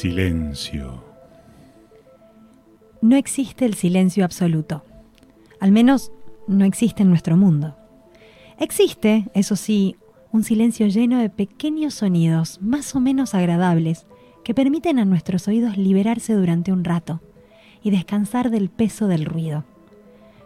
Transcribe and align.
Silencio. 0.00 1.04
No 3.02 3.16
existe 3.16 3.66
el 3.66 3.74
silencio 3.74 4.24
absoluto. 4.24 4.82
Al 5.60 5.72
menos 5.72 6.10
no 6.48 6.64
existe 6.64 7.02
en 7.02 7.10
nuestro 7.10 7.36
mundo. 7.36 7.76
Existe, 8.58 9.26
eso 9.34 9.56
sí, 9.56 9.96
un 10.32 10.42
silencio 10.42 10.86
lleno 10.86 11.18
de 11.18 11.28
pequeños 11.28 11.92
sonidos 11.92 12.62
más 12.62 12.96
o 12.96 13.00
menos 13.00 13.34
agradables 13.34 14.06
que 14.42 14.54
permiten 14.54 14.98
a 14.98 15.04
nuestros 15.04 15.46
oídos 15.48 15.76
liberarse 15.76 16.32
durante 16.32 16.72
un 16.72 16.82
rato 16.82 17.20
y 17.82 17.90
descansar 17.90 18.48
del 18.48 18.70
peso 18.70 19.06
del 19.06 19.26
ruido. 19.26 19.66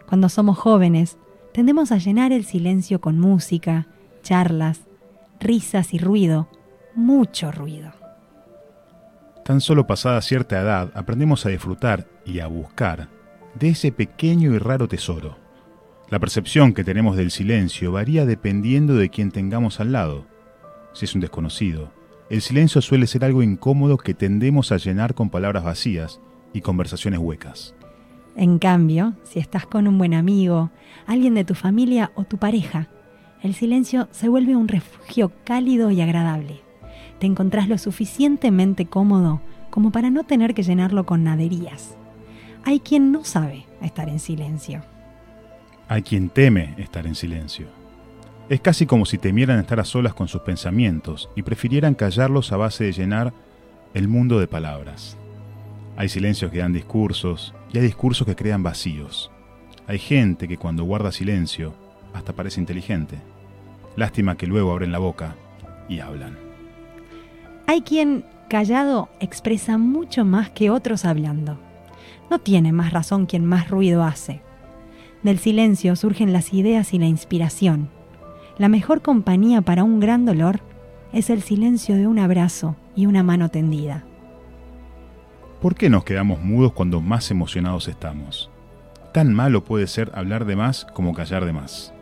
Cuando 0.05 0.27
somos 0.27 0.57
jóvenes, 0.57 1.17
tendemos 1.53 1.93
a 1.93 1.97
llenar 1.97 2.33
el 2.33 2.43
silencio 2.43 2.99
con 2.99 3.21
música, 3.21 3.87
charlas, 4.21 4.81
risas 5.39 5.93
y 5.93 5.97
ruido, 5.97 6.49
mucho 6.93 7.53
ruido. 7.53 8.04
Tan 9.45 9.61
solo 9.61 9.85
pasada 9.85 10.19
cierta 10.23 10.59
edad 10.59 10.91
aprendemos 10.95 11.45
a 11.45 11.49
disfrutar 11.49 12.07
y 12.25 12.39
a 12.39 12.47
buscar 12.47 13.09
de 13.53 13.69
ese 13.69 13.91
pequeño 13.91 14.55
y 14.55 14.57
raro 14.57 14.87
tesoro. 14.87 15.37
La 16.09 16.17
percepción 16.17 16.73
que 16.73 16.83
tenemos 16.83 17.15
del 17.15 17.29
silencio 17.29 17.91
varía 17.91 18.25
dependiendo 18.25 18.95
de 18.95 19.09
quién 19.09 19.29
tengamos 19.29 19.79
al 19.79 19.91
lado. 19.91 20.25
Si 20.93 21.05
es 21.05 21.13
un 21.13 21.21
desconocido, 21.21 21.91
el 22.31 22.41
silencio 22.41 22.81
suele 22.81 23.05
ser 23.05 23.23
algo 23.23 23.43
incómodo 23.43 23.97
que 23.97 24.15
tendemos 24.15 24.71
a 24.71 24.77
llenar 24.77 25.13
con 25.13 25.29
palabras 25.29 25.63
vacías 25.63 26.19
y 26.51 26.61
conversaciones 26.61 27.19
huecas. 27.19 27.75
En 28.35 28.57
cambio, 28.57 29.13
si 29.21 29.37
estás 29.37 29.67
con 29.67 29.87
un 29.87 29.99
buen 29.99 30.15
amigo, 30.15 30.71
alguien 31.05 31.35
de 31.35 31.45
tu 31.45 31.53
familia 31.53 32.11
o 32.15 32.23
tu 32.23 32.39
pareja, 32.39 32.89
el 33.43 33.53
silencio 33.53 34.07
se 34.09 34.27
vuelve 34.27 34.55
un 34.55 34.67
refugio 34.67 35.31
cálido 35.43 35.91
y 35.91 36.01
agradable 36.01 36.64
te 37.19 37.27
encontrás 37.27 37.67
lo 37.67 37.77
suficientemente 37.77 38.85
cómodo 38.85 39.41
como 39.69 39.91
para 39.91 40.09
no 40.09 40.23
tener 40.23 40.53
que 40.53 40.63
llenarlo 40.63 41.05
con 41.05 41.23
naderías. 41.23 41.95
Hay 42.63 42.79
quien 42.79 43.11
no 43.11 43.23
sabe 43.23 43.65
estar 43.81 44.09
en 44.09 44.19
silencio. 44.19 44.81
Hay 45.87 46.01
quien 46.01 46.29
teme 46.29 46.73
estar 46.77 47.05
en 47.05 47.15
silencio. 47.15 47.67
Es 48.49 48.61
casi 48.61 48.85
como 48.85 49.05
si 49.05 49.17
temieran 49.17 49.59
estar 49.59 49.79
a 49.79 49.85
solas 49.85 50.13
con 50.13 50.27
sus 50.27 50.41
pensamientos 50.41 51.29
y 51.35 51.41
prefirieran 51.41 51.95
callarlos 51.95 52.51
a 52.51 52.57
base 52.57 52.83
de 52.83 52.91
llenar 52.91 53.33
el 53.93 54.07
mundo 54.07 54.39
de 54.39 54.47
palabras. 54.47 55.17
Hay 55.97 56.09
silencios 56.09 56.51
que 56.51 56.59
dan 56.59 56.73
discursos 56.73 57.53
y 57.71 57.77
hay 57.77 57.83
discursos 57.83 58.27
que 58.27 58.35
crean 58.35 58.63
vacíos. 58.63 59.31
Hay 59.87 59.99
gente 59.99 60.47
que 60.47 60.57
cuando 60.57 60.83
guarda 60.83 61.11
silencio 61.11 61.73
hasta 62.13 62.33
parece 62.33 62.59
inteligente. 62.59 63.17
Lástima 63.95 64.37
que 64.37 64.47
luego 64.47 64.71
abren 64.71 64.91
la 64.91 64.99
boca 64.99 65.35
y 65.87 65.99
hablan. 65.99 66.44
Hay 67.67 67.81
quien 67.81 68.25
callado 68.47 69.09
expresa 69.19 69.77
mucho 69.77 70.23
más 70.23 70.49
que 70.49 70.69
otros 70.69 71.03
hablando. 71.05 71.57
No 72.29 72.39
tiene 72.39 72.71
más 72.71 72.93
razón 72.93 73.25
quien 73.25 73.45
más 73.45 73.69
ruido 73.69 74.03
hace. 74.03 74.41
Del 75.23 75.39
silencio 75.39 75.95
surgen 75.95 76.33
las 76.33 76.53
ideas 76.53 76.93
y 76.93 76.99
la 76.99 77.07
inspiración. 77.07 77.89
La 78.57 78.69
mejor 78.69 79.01
compañía 79.01 79.61
para 79.61 79.83
un 79.83 79.99
gran 79.99 80.25
dolor 80.25 80.59
es 81.11 81.29
el 81.29 81.41
silencio 81.41 81.95
de 81.95 82.07
un 82.07 82.19
abrazo 82.19 82.75
y 82.95 83.07
una 83.07 83.23
mano 83.23 83.49
tendida. 83.49 84.03
¿Por 85.61 85.75
qué 85.75 85.89
nos 85.89 86.03
quedamos 86.03 86.41
mudos 86.41 86.73
cuando 86.73 87.01
más 87.01 87.31
emocionados 87.31 87.87
estamos? 87.87 88.51
Tan 89.13 89.33
malo 89.33 89.63
puede 89.63 89.87
ser 89.87 90.11
hablar 90.13 90.45
de 90.45 90.55
más 90.55 90.85
como 90.93 91.13
callar 91.13 91.45
de 91.45 91.53
más. 91.53 91.93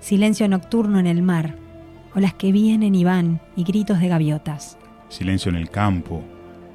Silencio 0.00 0.48
nocturno 0.48 0.98
en 0.98 1.06
el 1.06 1.22
mar, 1.22 1.56
olas 2.16 2.32
que 2.32 2.50
vienen 2.50 2.94
y 2.94 3.04
van 3.04 3.40
y 3.56 3.64
gritos 3.64 4.00
de 4.00 4.08
gaviotas. 4.08 4.78
Silencio 5.10 5.50
en 5.50 5.56
el 5.56 5.68
campo, 5.68 6.24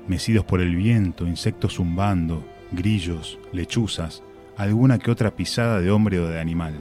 mecidos 0.07 0.45
por 0.45 0.61
el 0.61 0.75
viento, 0.75 1.25
insectos 1.27 1.75
zumbando, 1.75 2.45
grillos, 2.71 3.39
lechuzas, 3.51 4.21
alguna 4.55 4.99
que 4.99 5.09
otra 5.09 5.31
pisada 5.31 5.81
de 5.81 5.89
hombre 5.89 6.19
o 6.19 6.27
de 6.27 6.39
animal. 6.39 6.75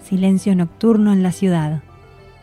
Silencio 0.00 0.54
nocturno 0.54 1.12
en 1.12 1.24
la 1.24 1.32
ciudad, 1.32 1.82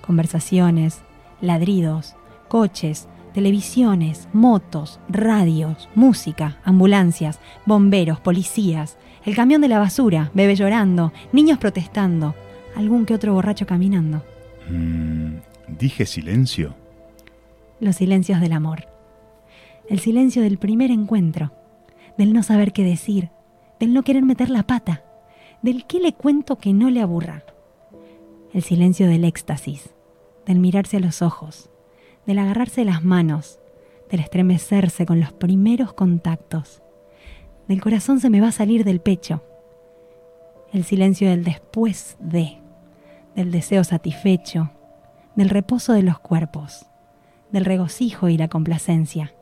conversaciones, 0.02 1.00
ladridos, 1.40 2.16
coches, 2.50 3.08
televisiones, 3.34 4.28
motos, 4.34 5.00
radios, 5.08 5.88
música, 5.96 6.58
ambulancias, 6.66 7.40
bomberos, 7.66 8.20
policías, 8.20 8.98
el 9.24 9.36
camión 9.36 9.62
de 9.62 9.70
la 9.70 9.80
basura, 9.80 10.32
bebé 10.34 10.56
llorando, 10.56 11.14
niños 11.32 11.60
protestando, 11.60 12.36
algún 12.76 13.06
que 13.06 13.14
otro 13.14 13.34
borracho 13.34 13.66
caminando. 13.66 14.22
Mm, 14.70 15.38
¿Dije 15.80 16.06
silencio? 16.06 16.76
Los 17.80 17.98
silencios 17.98 18.42
del 18.42 18.54
amor. 18.54 18.88
El 19.90 20.00
silencio 20.00 20.42
del 20.42 20.58
primer 20.58 20.92
encuentro, 20.92 21.52
del 22.18 22.34
no 22.34 22.44
saber 22.44 22.74
qué 22.74 22.84
decir, 22.84 23.30
del 23.80 23.94
no 23.94 24.04
querer 24.04 24.24
meter 24.24 24.50
la 24.50 24.64
pata, 24.64 25.04
del 25.62 25.86
qué 25.86 26.00
le 26.00 26.14
cuento 26.14 26.58
que 26.58 26.74
no 26.74 26.90
le 26.90 27.02
aburra. 27.02 27.44
El 28.54 28.62
silencio 28.62 29.08
del 29.08 29.24
éxtasis, 29.24 29.90
del 30.46 30.60
mirarse 30.60 30.98
a 30.98 31.00
los 31.00 31.22
ojos, 31.22 31.70
del 32.26 32.40
agarrarse 32.40 32.86
las 32.86 33.04
manos, 33.04 33.60
del 34.12 34.20
estremecerse 34.20 35.06
con 35.06 35.20
los 35.20 35.32
primeros 35.32 35.94
contactos. 35.94 36.82
Del 37.68 37.82
corazón 37.82 38.20
se 38.20 38.30
me 38.30 38.42
va 38.42 38.48
a 38.50 38.52
salir 38.52 38.84
del 38.84 39.00
pecho. 39.00 39.44
El 40.74 40.84
silencio 40.84 41.30
del 41.30 41.44
después 41.44 42.18
de, 42.20 42.58
del 43.40 43.52
deseo 43.52 43.86
satisfecho, 43.86 44.70
del 45.36 45.48
reposo 45.48 45.94
de 45.94 46.04
los 46.04 46.20
cuerpos, 46.20 46.88
del 47.54 47.64
regocijo 47.64 48.28
y 48.28 48.38
la 48.38 48.50
complacencia. 48.50 49.34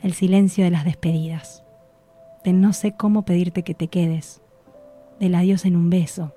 El 0.00 0.12
silencio 0.12 0.62
de 0.62 0.70
las 0.70 0.84
despedidas, 0.84 1.64
del 2.44 2.60
no 2.60 2.72
sé 2.72 2.92
cómo 2.92 3.24
pedirte 3.24 3.64
que 3.64 3.74
te 3.74 3.88
quedes, 3.88 4.42
del 5.18 5.34
adiós 5.34 5.64
en 5.64 5.74
un 5.74 5.90
beso, 5.90 6.32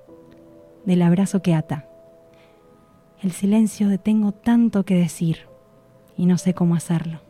del 0.84 1.02
abrazo 1.02 1.42
que 1.42 1.54
ata. 1.54 1.86
El 3.22 3.30
silencio 3.30 3.88
de 3.88 3.98
tengo 3.98 4.32
tanto 4.32 4.84
que 4.84 4.96
decir 4.96 5.46
y 6.16 6.26
no 6.26 6.38
sé 6.38 6.54
cómo 6.54 6.74
hacerlo. 6.74 7.20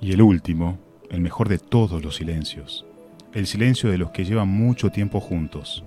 Y 0.00 0.12
el 0.12 0.22
último, 0.22 0.78
el 1.10 1.20
mejor 1.20 1.48
de 1.48 1.58
todos 1.58 2.04
los 2.04 2.14
silencios, 2.14 2.86
el 3.32 3.48
silencio 3.48 3.90
de 3.90 3.98
los 3.98 4.12
que 4.12 4.24
llevan 4.24 4.46
mucho 4.46 4.90
tiempo 4.90 5.18
juntos, 5.18 5.82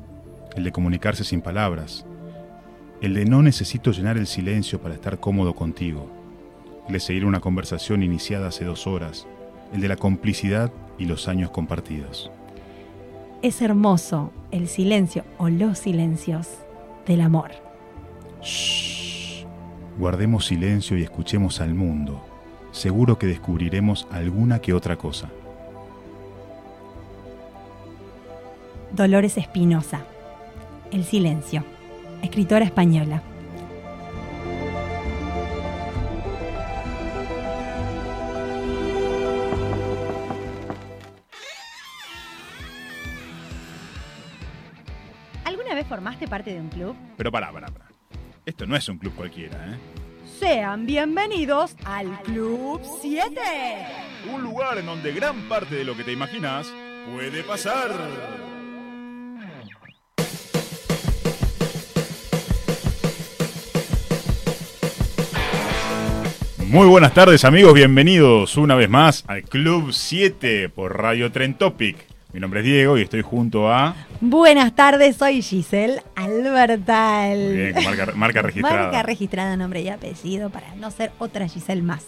el 0.57 0.65
de 0.65 0.73
comunicarse 0.73 1.23
sin 1.23 1.39
palabras, 1.39 2.05
el 3.01 3.13
de 3.13 3.25
no 3.25 3.41
necesito 3.41 3.91
llenar 3.91 4.17
el 4.17 4.27
silencio 4.27 4.81
para 4.81 4.93
estar 4.93 5.19
cómodo 5.19 5.55
contigo, 5.55 6.09
el 6.87 6.93
de 6.93 6.99
seguir 6.99 7.25
una 7.25 7.39
conversación 7.39 8.03
iniciada 8.03 8.49
hace 8.49 8.65
dos 8.65 8.87
horas, 8.87 9.25
el 9.73 9.81
de 9.81 9.87
la 9.87 9.95
complicidad 9.95 10.71
y 10.97 11.05
los 11.05 11.27
años 11.27 11.51
compartidos. 11.51 12.29
Es 13.41 13.61
hermoso 13.61 14.33
el 14.51 14.67
silencio 14.67 15.23
o 15.37 15.49
los 15.49 15.79
silencios 15.79 16.49
del 17.07 17.21
amor. 17.21 17.51
Shh. 18.41 19.45
Guardemos 19.97 20.45
silencio 20.45 20.97
y 20.97 21.03
escuchemos 21.03 21.61
al 21.61 21.73
mundo. 21.73 22.21
Seguro 22.71 23.17
que 23.17 23.27
descubriremos 23.27 24.07
alguna 24.11 24.59
que 24.59 24.73
otra 24.73 24.97
cosa. 24.97 25.29
Dolores 28.91 29.37
Espinosa. 29.37 30.01
El 30.91 31.05
silencio. 31.05 31.63
Escritora 32.21 32.65
española. 32.65 33.21
¿Alguna 45.45 45.73
vez 45.73 45.87
formaste 45.87 46.27
parte 46.27 46.53
de 46.53 46.61
un 46.61 46.69
club? 46.69 46.95
Pero 47.17 47.31
pará, 47.31 47.51
pará, 47.51 47.67
pará. 47.67 47.85
Esto 48.45 48.65
no 48.65 48.75
es 48.75 48.87
un 48.89 48.97
club 48.97 49.13
cualquiera, 49.15 49.57
¿eh? 49.73 49.77
Sean 50.39 50.85
bienvenidos 50.85 51.75
al 51.83 52.21
Club 52.21 52.81
7. 53.01 53.29
Un 54.33 54.41
lugar 54.43 54.77
en 54.77 54.85
donde 54.85 55.11
gran 55.11 55.49
parte 55.49 55.75
de 55.75 55.83
lo 55.83 55.97
que 55.97 56.03
te 56.03 56.13
imaginas 56.13 56.71
puede 57.11 57.43
pasar. 57.43 57.91
Muy 66.69 66.87
buenas 66.87 67.13
tardes 67.13 67.45
amigos, 67.45 67.73
bienvenidos 67.73 68.55
una 68.55 68.75
vez 68.75 68.89
más 68.89 69.23
al 69.27 69.41
Club 69.43 69.91
7 69.91 70.69
por 70.69 70.97
Radio 70.97 71.31
Tren 71.31 71.55
Topic. 71.55 71.97
Mi 72.31 72.39
nombre 72.39 72.59
es 72.59 72.65
Diego 72.67 72.95
y 72.97 73.01
estoy 73.01 73.23
junto 73.23 73.71
a... 73.73 73.95
Buenas 74.21 74.75
tardes, 74.75 75.15
soy 75.17 75.41
Giselle 75.41 76.03
Albertal. 76.15 77.39
Muy 77.39 77.55
bien, 77.55 77.73
con 77.73 77.83
marca, 77.85 78.05
marca 78.13 78.41
registrada. 78.43 78.83
Marca 78.83 79.01
registrada, 79.03 79.57
nombre 79.57 79.81
y 79.81 79.89
apellido 79.89 80.51
para 80.51 80.75
no 80.75 80.91
ser 80.91 81.11
otra 81.17 81.47
Giselle 81.47 81.81
más. 81.81 82.05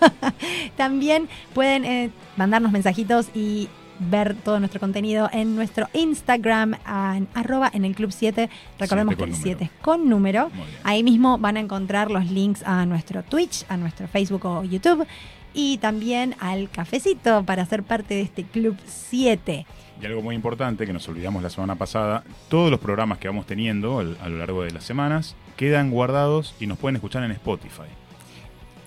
También 0.76 1.28
pueden 1.54 1.84
eh, 1.84 2.10
mandarnos 2.36 2.72
mensajitos 2.72 3.28
y 3.34 3.68
ver 3.98 4.34
todo 4.34 4.58
nuestro 4.58 4.80
contenido 4.80 5.28
en 5.32 5.56
nuestro 5.56 5.88
Instagram, 5.92 6.74
en 6.74 7.28
arroba 7.34 7.70
en 7.72 7.84
el 7.84 7.94
Club 7.94 8.12
7. 8.12 8.48
Recordemos 8.78 9.14
Siete 9.14 9.24
que 9.24 9.24
el 9.24 9.30
número. 9.30 9.58
7 9.58 9.64
es 9.64 9.82
con 9.82 10.08
número. 10.08 10.50
Ahí 10.84 11.02
mismo 11.02 11.38
van 11.38 11.56
a 11.56 11.60
encontrar 11.60 12.10
los 12.10 12.30
links 12.30 12.62
a 12.64 12.86
nuestro 12.86 13.22
Twitch, 13.22 13.64
a 13.68 13.76
nuestro 13.76 14.08
Facebook 14.08 14.44
o 14.44 14.64
YouTube 14.64 15.06
y 15.54 15.78
también 15.78 16.34
al 16.38 16.68
cafecito 16.70 17.42
para 17.44 17.64
ser 17.64 17.82
parte 17.82 18.14
de 18.14 18.20
este 18.20 18.44
Club 18.44 18.76
7. 18.84 19.66
Y 20.00 20.04
algo 20.04 20.20
muy 20.20 20.34
importante 20.34 20.86
que 20.86 20.92
nos 20.92 21.08
olvidamos 21.08 21.42
la 21.42 21.48
semana 21.48 21.76
pasada, 21.76 22.22
todos 22.50 22.70
los 22.70 22.78
programas 22.78 23.18
que 23.18 23.28
vamos 23.28 23.46
teniendo 23.46 23.98
a 23.98 24.28
lo 24.28 24.38
largo 24.38 24.62
de 24.62 24.70
las 24.70 24.84
semanas 24.84 25.34
quedan 25.56 25.90
guardados 25.90 26.54
y 26.60 26.66
nos 26.66 26.78
pueden 26.78 26.96
escuchar 26.96 27.24
en 27.24 27.30
Spotify. 27.32 27.84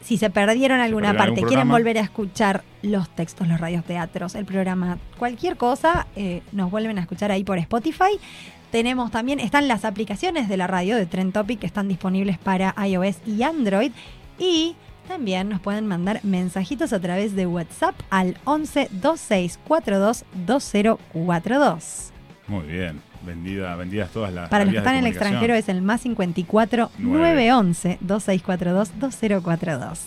Si 0.10 0.18
se 0.18 0.32
perdieron 0.32 0.80
alguna 0.80 1.14
parte, 1.14 1.42
algún 1.42 1.50
quieren 1.50 1.70
volver 1.70 2.00
a 2.00 2.02
escuchar 2.02 2.64
los 2.82 3.08
textos, 3.12 3.48
los 3.48 3.60
radioteatros, 3.60 4.34
el 4.34 4.44
programa, 4.44 4.98
cualquier 5.20 5.56
cosa, 5.56 6.08
eh, 6.16 6.42
nos 6.52 6.72
vuelven 6.72 6.98
a 6.98 7.02
escuchar 7.02 7.32
ahí 7.32 7.44
por 7.44 7.60
Spotify. 7.60 8.20
Tenemos 8.72 9.12
también, 9.12 9.40
están 9.40 9.68
las 9.68 9.86
aplicaciones 9.86 10.50
de 10.50 10.58
la 10.58 10.66
radio 10.66 10.96
de 10.96 11.06
Trend 11.06 11.32
Topic 11.32 11.60
que 11.60 11.68
están 11.68 11.88
disponibles 11.88 12.40
para 12.40 12.74
iOS 12.88 13.18
y 13.28 13.44
Android. 13.44 13.92
Y 14.40 14.76
también 15.08 15.48
nos 15.48 15.60
pueden 15.60 15.86
mandar 15.86 16.22
mensajitos 16.24 16.92
a 16.92 17.00
través 17.00 17.36
de 17.36 17.46
WhatsApp 17.46 17.94
al 18.10 18.36
11 18.46 18.90
26 18.92 19.60
42 19.68 20.26
2042. 20.48 22.14
Muy 22.48 22.66
bien, 22.66 23.00
vendida, 23.26 23.76
vendidas 23.76 24.10
todas 24.12 24.34
las 24.34 24.50
Para 24.50 24.66
los 24.66 24.72
que 24.74 24.78
están 24.80 24.96
en 24.96 25.06
el 25.06 25.12
extranjero 25.12 25.54
es 25.56 25.70
el 25.70 25.82
más 25.82 26.02
54 26.02 26.92
Nueve. 26.98 27.48
911 27.48 27.98
2642 28.02 29.00
2042. 29.00 30.00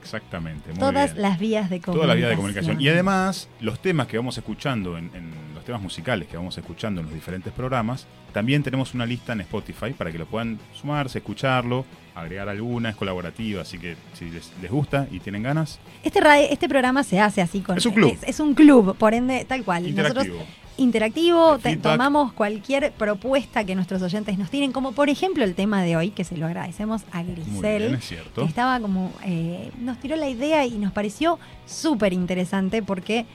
Exactamente, 0.00 0.70
muy 0.70 0.78
Todas 0.78 1.12
bien. 1.14 1.22
las 1.22 1.38
vías 1.38 1.68
de 1.68 1.80
comunicación. 1.80 1.94
Todas 1.94 2.08
las 2.08 2.16
vías 2.16 2.30
de 2.30 2.36
comunicación. 2.36 2.80
Y 2.80 2.88
además, 2.88 3.48
los 3.60 3.80
temas 3.80 4.06
que 4.06 4.16
vamos 4.16 4.38
escuchando, 4.38 4.96
en, 4.96 5.10
en 5.14 5.32
los 5.52 5.64
temas 5.64 5.82
musicales 5.82 6.28
que 6.28 6.36
vamos 6.36 6.56
escuchando 6.56 7.00
en 7.00 7.06
los 7.06 7.14
diferentes 7.14 7.52
programas, 7.52 8.06
también 8.32 8.62
tenemos 8.62 8.94
una 8.94 9.04
lista 9.04 9.32
en 9.32 9.40
Spotify 9.40 9.92
para 9.94 10.12
que 10.12 10.18
lo 10.18 10.26
puedan 10.26 10.60
sumarse, 10.74 11.18
escucharlo, 11.18 11.84
agregar 12.14 12.48
alguna, 12.48 12.90
es 12.90 12.96
colaborativa, 12.96 13.62
así 13.62 13.78
que 13.78 13.96
si 14.14 14.30
les, 14.30 14.52
les 14.62 14.70
gusta 14.70 15.08
y 15.10 15.18
tienen 15.18 15.42
ganas, 15.42 15.80
Este, 16.04 16.20
este 16.52 16.68
programa 16.68 17.02
se 17.02 17.18
hace 17.18 17.42
así 17.42 17.60
con. 17.60 17.76
Es 17.76 17.86
un 17.86 17.94
club. 17.94 18.12
Es, 18.12 18.22
es 18.28 18.38
un 18.38 18.54
club, 18.54 18.96
por 18.96 19.12
ende, 19.12 19.44
tal 19.44 19.64
cual. 19.64 19.88
interactivo. 19.88 20.36
Nosotros 20.36 20.48
interactivo, 20.78 21.58
te- 21.58 21.76
tomamos 21.76 22.32
cualquier 22.32 22.92
propuesta 22.92 23.64
que 23.64 23.74
nuestros 23.74 24.02
oyentes 24.02 24.38
nos 24.38 24.50
tienen, 24.50 24.72
como 24.72 24.92
por 24.92 25.08
ejemplo 25.08 25.42
el 25.44 25.54
tema 25.54 25.82
de 25.82 25.96
hoy, 25.96 26.10
que 26.10 26.24
se 26.24 26.36
lo 26.36 26.46
agradecemos 26.46 27.02
a 27.12 27.22
Muy 27.22 27.32
Grisel. 27.34 27.82
bien, 27.82 27.94
es 27.94 28.04
cierto. 28.04 28.42
que 28.42 28.48
estaba 28.48 28.78
como, 28.80 29.12
eh, 29.24 29.70
nos 29.80 29.98
tiró 29.98 30.16
la 30.16 30.28
idea 30.28 30.64
y 30.66 30.72
nos 30.78 30.92
pareció 30.92 31.38
súper 31.66 32.12
interesante 32.12 32.82
porque 32.82 33.26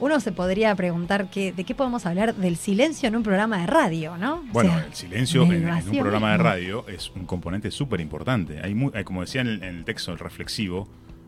uno 0.00 0.20
se 0.20 0.30
podría 0.30 0.74
preguntar 0.76 1.28
que, 1.28 1.52
de 1.52 1.64
qué 1.64 1.74
podemos 1.74 2.06
hablar 2.06 2.34
del 2.36 2.56
silencio 2.56 3.08
en 3.08 3.16
un 3.16 3.24
programa 3.24 3.58
de 3.58 3.66
radio, 3.66 4.16
¿no? 4.16 4.34
O 4.36 4.42
Bueno, 4.52 4.70
sea, 4.70 4.84
el 4.86 4.94
silencio 4.94 5.42
en, 5.42 5.68
un 5.68 5.98
programa 5.98 6.30
de 6.32 6.36
radio 6.38 6.86
es 6.88 7.10
un 7.16 7.24
componente 7.26 7.70
súper 7.72 8.00
importante. 8.00 8.60
Hay, 8.62 8.74
mu- 8.74 8.92
hay, 8.94 9.02
como 9.02 9.22
decía 9.22 9.40
en 9.40 9.48
el, 9.48 9.62
en 9.64 9.76
el 9.78 9.84
texto 9.84 10.12
el 10.12 10.18
reflexivo, 10.20 10.86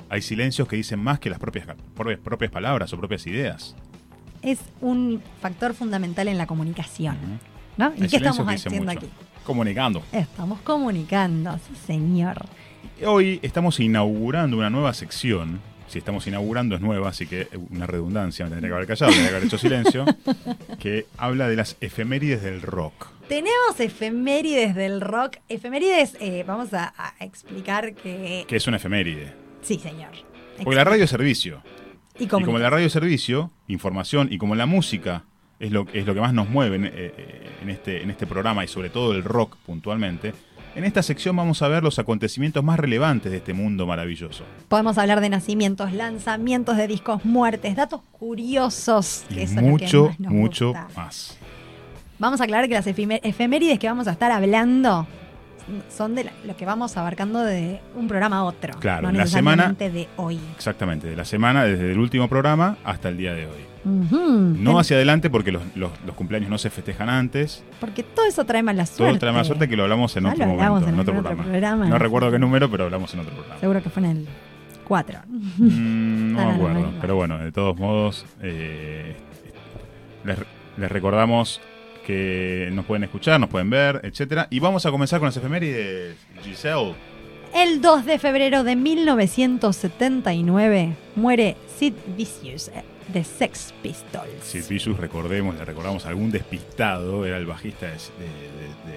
hay 0.08 0.22
silencios 0.22 0.68
que 0.68 0.76
dicen 0.76 1.00
más 1.00 1.18
que 1.18 1.30
las 1.30 1.40
propias, 1.40 1.66
propias, 1.96 2.20
propias 2.20 2.50
palabras 2.52 2.92
o 2.92 2.96
propias 2.96 3.26
ideas. 3.26 3.74
Es 4.42 4.58
un 4.80 5.22
factor 5.40 5.74
fundamental 5.74 6.28
en 6.28 6.38
la 6.38 6.46
comunicación, 6.46 7.16
¿no? 7.76 7.92
¿Y 7.96 8.08
qué 8.08 8.16
estamos 8.16 8.46
que 8.46 8.54
haciendo 8.54 8.92
mucho. 8.92 9.06
aquí? 9.06 9.08
Comunicando. 9.44 10.02
Estamos 10.12 10.60
comunicando, 10.60 11.58
sí 11.58 11.74
señor. 11.86 12.44
Hoy 13.06 13.38
estamos 13.42 13.80
inaugurando 13.80 14.56
una 14.56 14.70
nueva 14.70 14.94
sección. 14.94 15.60
Si 15.88 15.98
estamos 15.98 16.26
inaugurando 16.26 16.76
es 16.76 16.80
nueva, 16.80 17.08
así 17.08 17.26
que 17.26 17.48
una 17.70 17.86
redundancia, 17.86 18.44
me 18.44 18.50
tendría 18.52 18.70
que 18.70 18.74
haber 18.76 18.86
callado, 18.86 19.10
tendría 19.10 19.30
que 19.30 19.36
haber 19.36 19.46
hecho 19.48 19.58
silencio, 19.58 20.04
que 20.78 21.06
habla 21.18 21.48
de 21.48 21.56
las 21.56 21.76
efemérides 21.80 22.42
del 22.42 22.62
rock. 22.62 23.08
Tenemos 23.28 23.78
efemérides 23.78 24.74
del 24.74 25.00
rock. 25.00 25.38
Efemérides, 25.48 26.16
eh, 26.20 26.44
vamos 26.46 26.72
a, 26.74 26.94
a 26.96 27.24
explicar 27.24 27.94
que... 27.94 28.44
¿Qué 28.46 28.56
es 28.56 28.66
una 28.68 28.76
efeméride? 28.76 29.32
Sí, 29.62 29.78
señor. 29.80 30.10
Porque 30.62 30.76
la 30.76 30.84
radio 30.84 31.04
es 31.04 31.10
servicio. 31.10 31.60
Y 32.20 32.24
Y 32.24 32.28
como 32.28 32.58
la 32.58 32.70
radio 32.70 32.88
servicio, 32.90 33.50
información, 33.66 34.28
y 34.30 34.38
como 34.38 34.54
la 34.54 34.66
música 34.66 35.24
es 35.58 35.72
lo, 35.72 35.86
es 35.92 36.06
lo 36.06 36.14
que 36.14 36.20
más 36.20 36.32
nos 36.32 36.48
mueve 36.48 36.76
en, 36.76 36.84
eh, 36.86 36.90
eh, 36.94 37.50
en 37.62 37.70
este, 37.70 38.02
en 38.02 38.10
este 38.10 38.26
programa 38.26 38.64
y 38.64 38.68
sobre 38.68 38.90
todo 38.90 39.12
el 39.12 39.24
rock 39.24 39.56
puntualmente, 39.66 40.32
en 40.74 40.84
esta 40.84 41.02
sección 41.02 41.34
vamos 41.34 41.62
a 41.62 41.68
ver 41.68 41.82
los 41.82 41.98
acontecimientos 41.98 42.62
más 42.62 42.78
relevantes 42.78 43.32
de 43.32 43.38
este 43.38 43.52
mundo 43.54 43.86
maravilloso. 43.86 44.44
Podemos 44.68 44.98
hablar 44.98 45.20
de 45.20 45.28
nacimientos, 45.28 45.92
lanzamientos 45.92 46.76
de 46.76 46.86
discos, 46.86 47.24
muertes, 47.24 47.74
datos 47.74 48.02
curiosos. 48.12 49.24
que 49.28 49.34
Y 49.34 49.42
eso 49.42 49.54
es 49.54 49.56
lo 49.56 49.62
que 49.62 49.68
mucho, 49.68 50.04
más 50.08 50.20
nos 50.20 50.32
mucho 50.32 50.66
gusta. 50.68 50.88
más. 50.96 51.38
Vamos 52.18 52.40
a 52.40 52.44
aclarar 52.44 52.68
que 52.68 52.74
las 52.74 52.86
efemérides 52.86 53.78
que 53.78 53.88
vamos 53.88 54.06
a 54.06 54.12
estar 54.12 54.30
hablando 54.30 55.06
son 55.88 56.14
de 56.14 56.24
la- 56.24 56.32
lo 56.44 56.56
que 56.56 56.64
vamos 56.66 56.96
abarcando 56.96 57.40
de 57.40 57.80
un 57.96 58.08
programa 58.08 58.38
a 58.38 58.44
otro. 58.44 58.74
Claro, 58.80 59.02
no 59.02 59.08
en 59.10 59.16
la 59.18 59.26
semana- 59.26 59.72
de 59.72 60.08
hoy. 60.16 60.38
Exactamente, 60.56 61.06
de 61.08 61.16
la 61.16 61.24
semana, 61.24 61.64
desde 61.64 61.92
el 61.92 61.98
último 61.98 62.28
programa 62.28 62.76
hasta 62.84 63.08
el 63.08 63.16
día 63.16 63.34
de 63.34 63.46
hoy. 63.46 63.60
No 63.82 64.78
hacia 64.78 64.96
adelante 64.96 65.30
porque 65.30 65.52
los, 65.52 65.62
los- 65.74 65.90
los 66.04 66.14
cumpleaños 66.14 66.50
no 66.50 66.58
se 66.58 66.68
festejan 66.70 67.08
antes. 67.08 67.64
Porque 67.80 68.02
todo 68.02 68.26
eso 68.26 68.44
trae 68.44 68.62
mala 68.62 68.84
suerte. 68.84 69.12
Todo 69.12 69.18
trae 69.20 69.32
mala 69.32 69.44
suerte 69.44 69.68
que 69.68 69.76
lo 69.76 69.84
hablamos 69.84 70.14
en 70.16 70.24
Ya 70.24 70.30
otro 70.32 70.44
hablamos 70.44 70.80
momento, 70.82 70.88
en 70.88 70.94
en 70.94 71.00
otro 71.00 71.14
programa. 71.44 71.86
No 71.86 71.98
recuerdo 71.98 72.30
qué 72.30 72.38
número, 72.38 72.70
pero 72.70 72.84
hablamos 72.84 73.12
en 73.14 73.20
otro 73.20 73.32
programa. 73.34 73.58
Seguro 73.60 73.82
que 73.82 73.88
fue 73.90 74.02
en 74.04 74.10
el 74.10 74.28
4. 74.86 75.18
Mm, 75.28 76.32
no 76.34 76.40
Ah, 76.40 76.44
me 76.44 76.48
no, 76.50 76.54
acuerdo, 76.56 76.80
no, 76.80 76.90
no. 76.92 77.00
pero 77.00 77.14
bueno, 77.16 77.38
de 77.38 77.52
todos 77.52 77.78
modos, 77.78 78.26
eh, 78.42 79.16
les, 80.24 80.38
les 80.76 80.92
recordamos 80.92 81.60
que 82.10 82.70
nos 82.72 82.84
pueden 82.86 83.04
escuchar, 83.04 83.38
nos 83.40 83.48
pueden 83.48 83.70
ver, 83.70 84.00
etcétera. 84.02 84.48
Y 84.50 84.58
vamos 84.60 84.84
a 84.86 84.90
comenzar 84.90 85.20
con 85.20 85.26
las 85.26 85.36
efemérides, 85.36 86.16
Giselle. 86.42 86.94
El 87.54 87.80
2 87.80 88.04
de 88.06 88.18
febrero 88.18 88.64
de 88.64 88.74
1979 88.76 90.94
muere 91.16 91.56
Sid 91.78 91.94
Vicious 92.16 92.68
eh, 92.68 92.82
de 93.12 93.24
Sex 93.24 93.74
Pistols. 93.82 94.28
Si 94.42 94.60
Vicious, 94.60 94.96
recordemos, 94.98 95.56
le 95.56 95.64
recordamos 95.64 96.06
a 96.06 96.10
algún 96.10 96.30
despistado, 96.30 97.26
era 97.26 97.36
el 97.38 97.46
bajista 97.46 97.86
de, 97.86 97.92
de- 97.92 97.98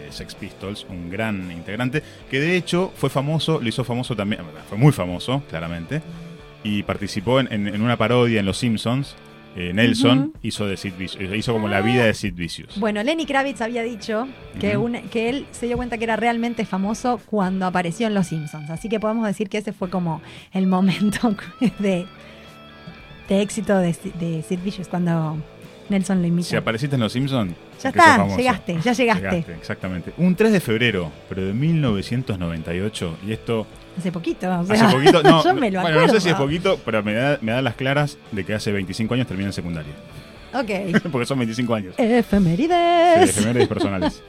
de- 0.01 0.05
de 0.05 0.11
Sex 0.11 0.35
Pistols, 0.35 0.85
un 0.89 1.09
gran 1.09 1.51
integrante, 1.51 2.03
que 2.29 2.39
de 2.39 2.55
hecho 2.55 2.91
fue 2.95 3.09
famoso, 3.09 3.59
lo 3.59 3.67
hizo 3.67 3.83
famoso 3.83 4.15
también, 4.15 4.41
fue 4.69 4.77
muy 4.77 4.91
famoso, 4.91 5.41
claramente, 5.49 6.01
y 6.63 6.83
participó 6.83 7.39
en, 7.39 7.51
en- 7.51 7.67
en 7.67 7.81
una 7.81 7.97
parodia 7.97 8.39
en 8.39 8.45
Los 8.45 8.57
Simpsons. 8.57 9.15
Eh, 9.55 9.71
Nelson 9.73 10.33
hizo 10.41 10.65
de 10.65 10.77
Sid 10.77 10.93
Vicious, 10.97 11.35
hizo 11.35 11.53
como 11.53 11.67
la 11.67 11.81
vida 11.81 12.05
de 12.05 12.13
Sid 12.13 12.33
Vicious. 12.33 12.79
Bueno, 12.79 13.03
Lenny 13.03 13.25
Kravitz 13.25 13.61
había 13.61 13.83
dicho 13.83 14.27
que, 14.59 14.73
él 15.29 15.45
se 15.51 15.67
dio 15.67 15.77
cuenta 15.77 15.97
que 15.97 16.05
era 16.05 16.15
realmente 16.15 16.65
famoso 16.65 17.19
cuando 17.25 17.65
apareció 17.65 18.07
en 18.07 18.13
Los 18.13 18.27
Simpsons. 18.27 18.69
Así 18.69 18.89
que 18.89 18.99
podemos 18.99 19.27
decir 19.27 19.49
que 19.49 19.59
ese 19.59 19.73
fue 19.73 19.89
como 19.89 20.21
el 20.53 20.67
momento 20.67 21.35
de, 21.79 22.05
de 23.29 23.41
éxito 23.41 23.77
de, 23.77 23.95
de 24.19 24.43
Sid 24.43 24.59
Vicious 24.63 24.87
cuando 24.87 25.37
Nelson 25.89 26.21
lo 26.21 26.27
imita. 26.27 26.49
Si 26.49 26.55
apareciste 26.55 26.95
en 26.95 27.01
Los 27.01 27.13
Simpsons, 27.13 27.53
ya 27.81 27.89
está, 27.89 28.27
llegaste, 28.35 28.79
ya 28.83 28.93
llegaste. 28.93 29.45
Exactamente. 29.57 30.13
Un 30.17 30.35
3 30.35 30.51
de 30.51 30.59
febrero, 30.59 31.11
pero 31.29 31.45
de 31.45 31.53
1998. 31.53 33.17
Y 33.27 33.33
esto 33.33 33.67
Hace 33.97 34.11
poquito. 34.11 34.47
o 34.59 34.65
sea, 34.65 34.87
hace 34.87 34.95
poquito. 34.95 35.23
No, 35.23 35.43
yo 35.43 35.53
me 35.53 35.69
lo 35.71 35.81
bueno, 35.81 35.97
acuerdo. 35.99 36.13
no 36.13 36.19
sé 36.19 36.21
si 36.21 36.29
es 36.29 36.35
poquito, 36.35 36.79
pero 36.83 37.03
me 37.03 37.13
da, 37.13 37.37
me 37.41 37.51
da 37.51 37.61
las 37.61 37.75
claras 37.75 38.17
de 38.31 38.43
que 38.45 38.53
hace 38.53 38.71
25 38.71 39.13
años 39.13 39.27
terminé 39.27 39.47
en 39.47 39.53
secundaria. 39.53 39.93
Ok. 40.53 41.01
Porque 41.11 41.25
son 41.25 41.39
25 41.39 41.75
años. 41.75 41.95
Efemérides. 41.97 43.31
Sí, 43.33 43.39
efemérides 43.39 43.67
personales. 43.67 44.23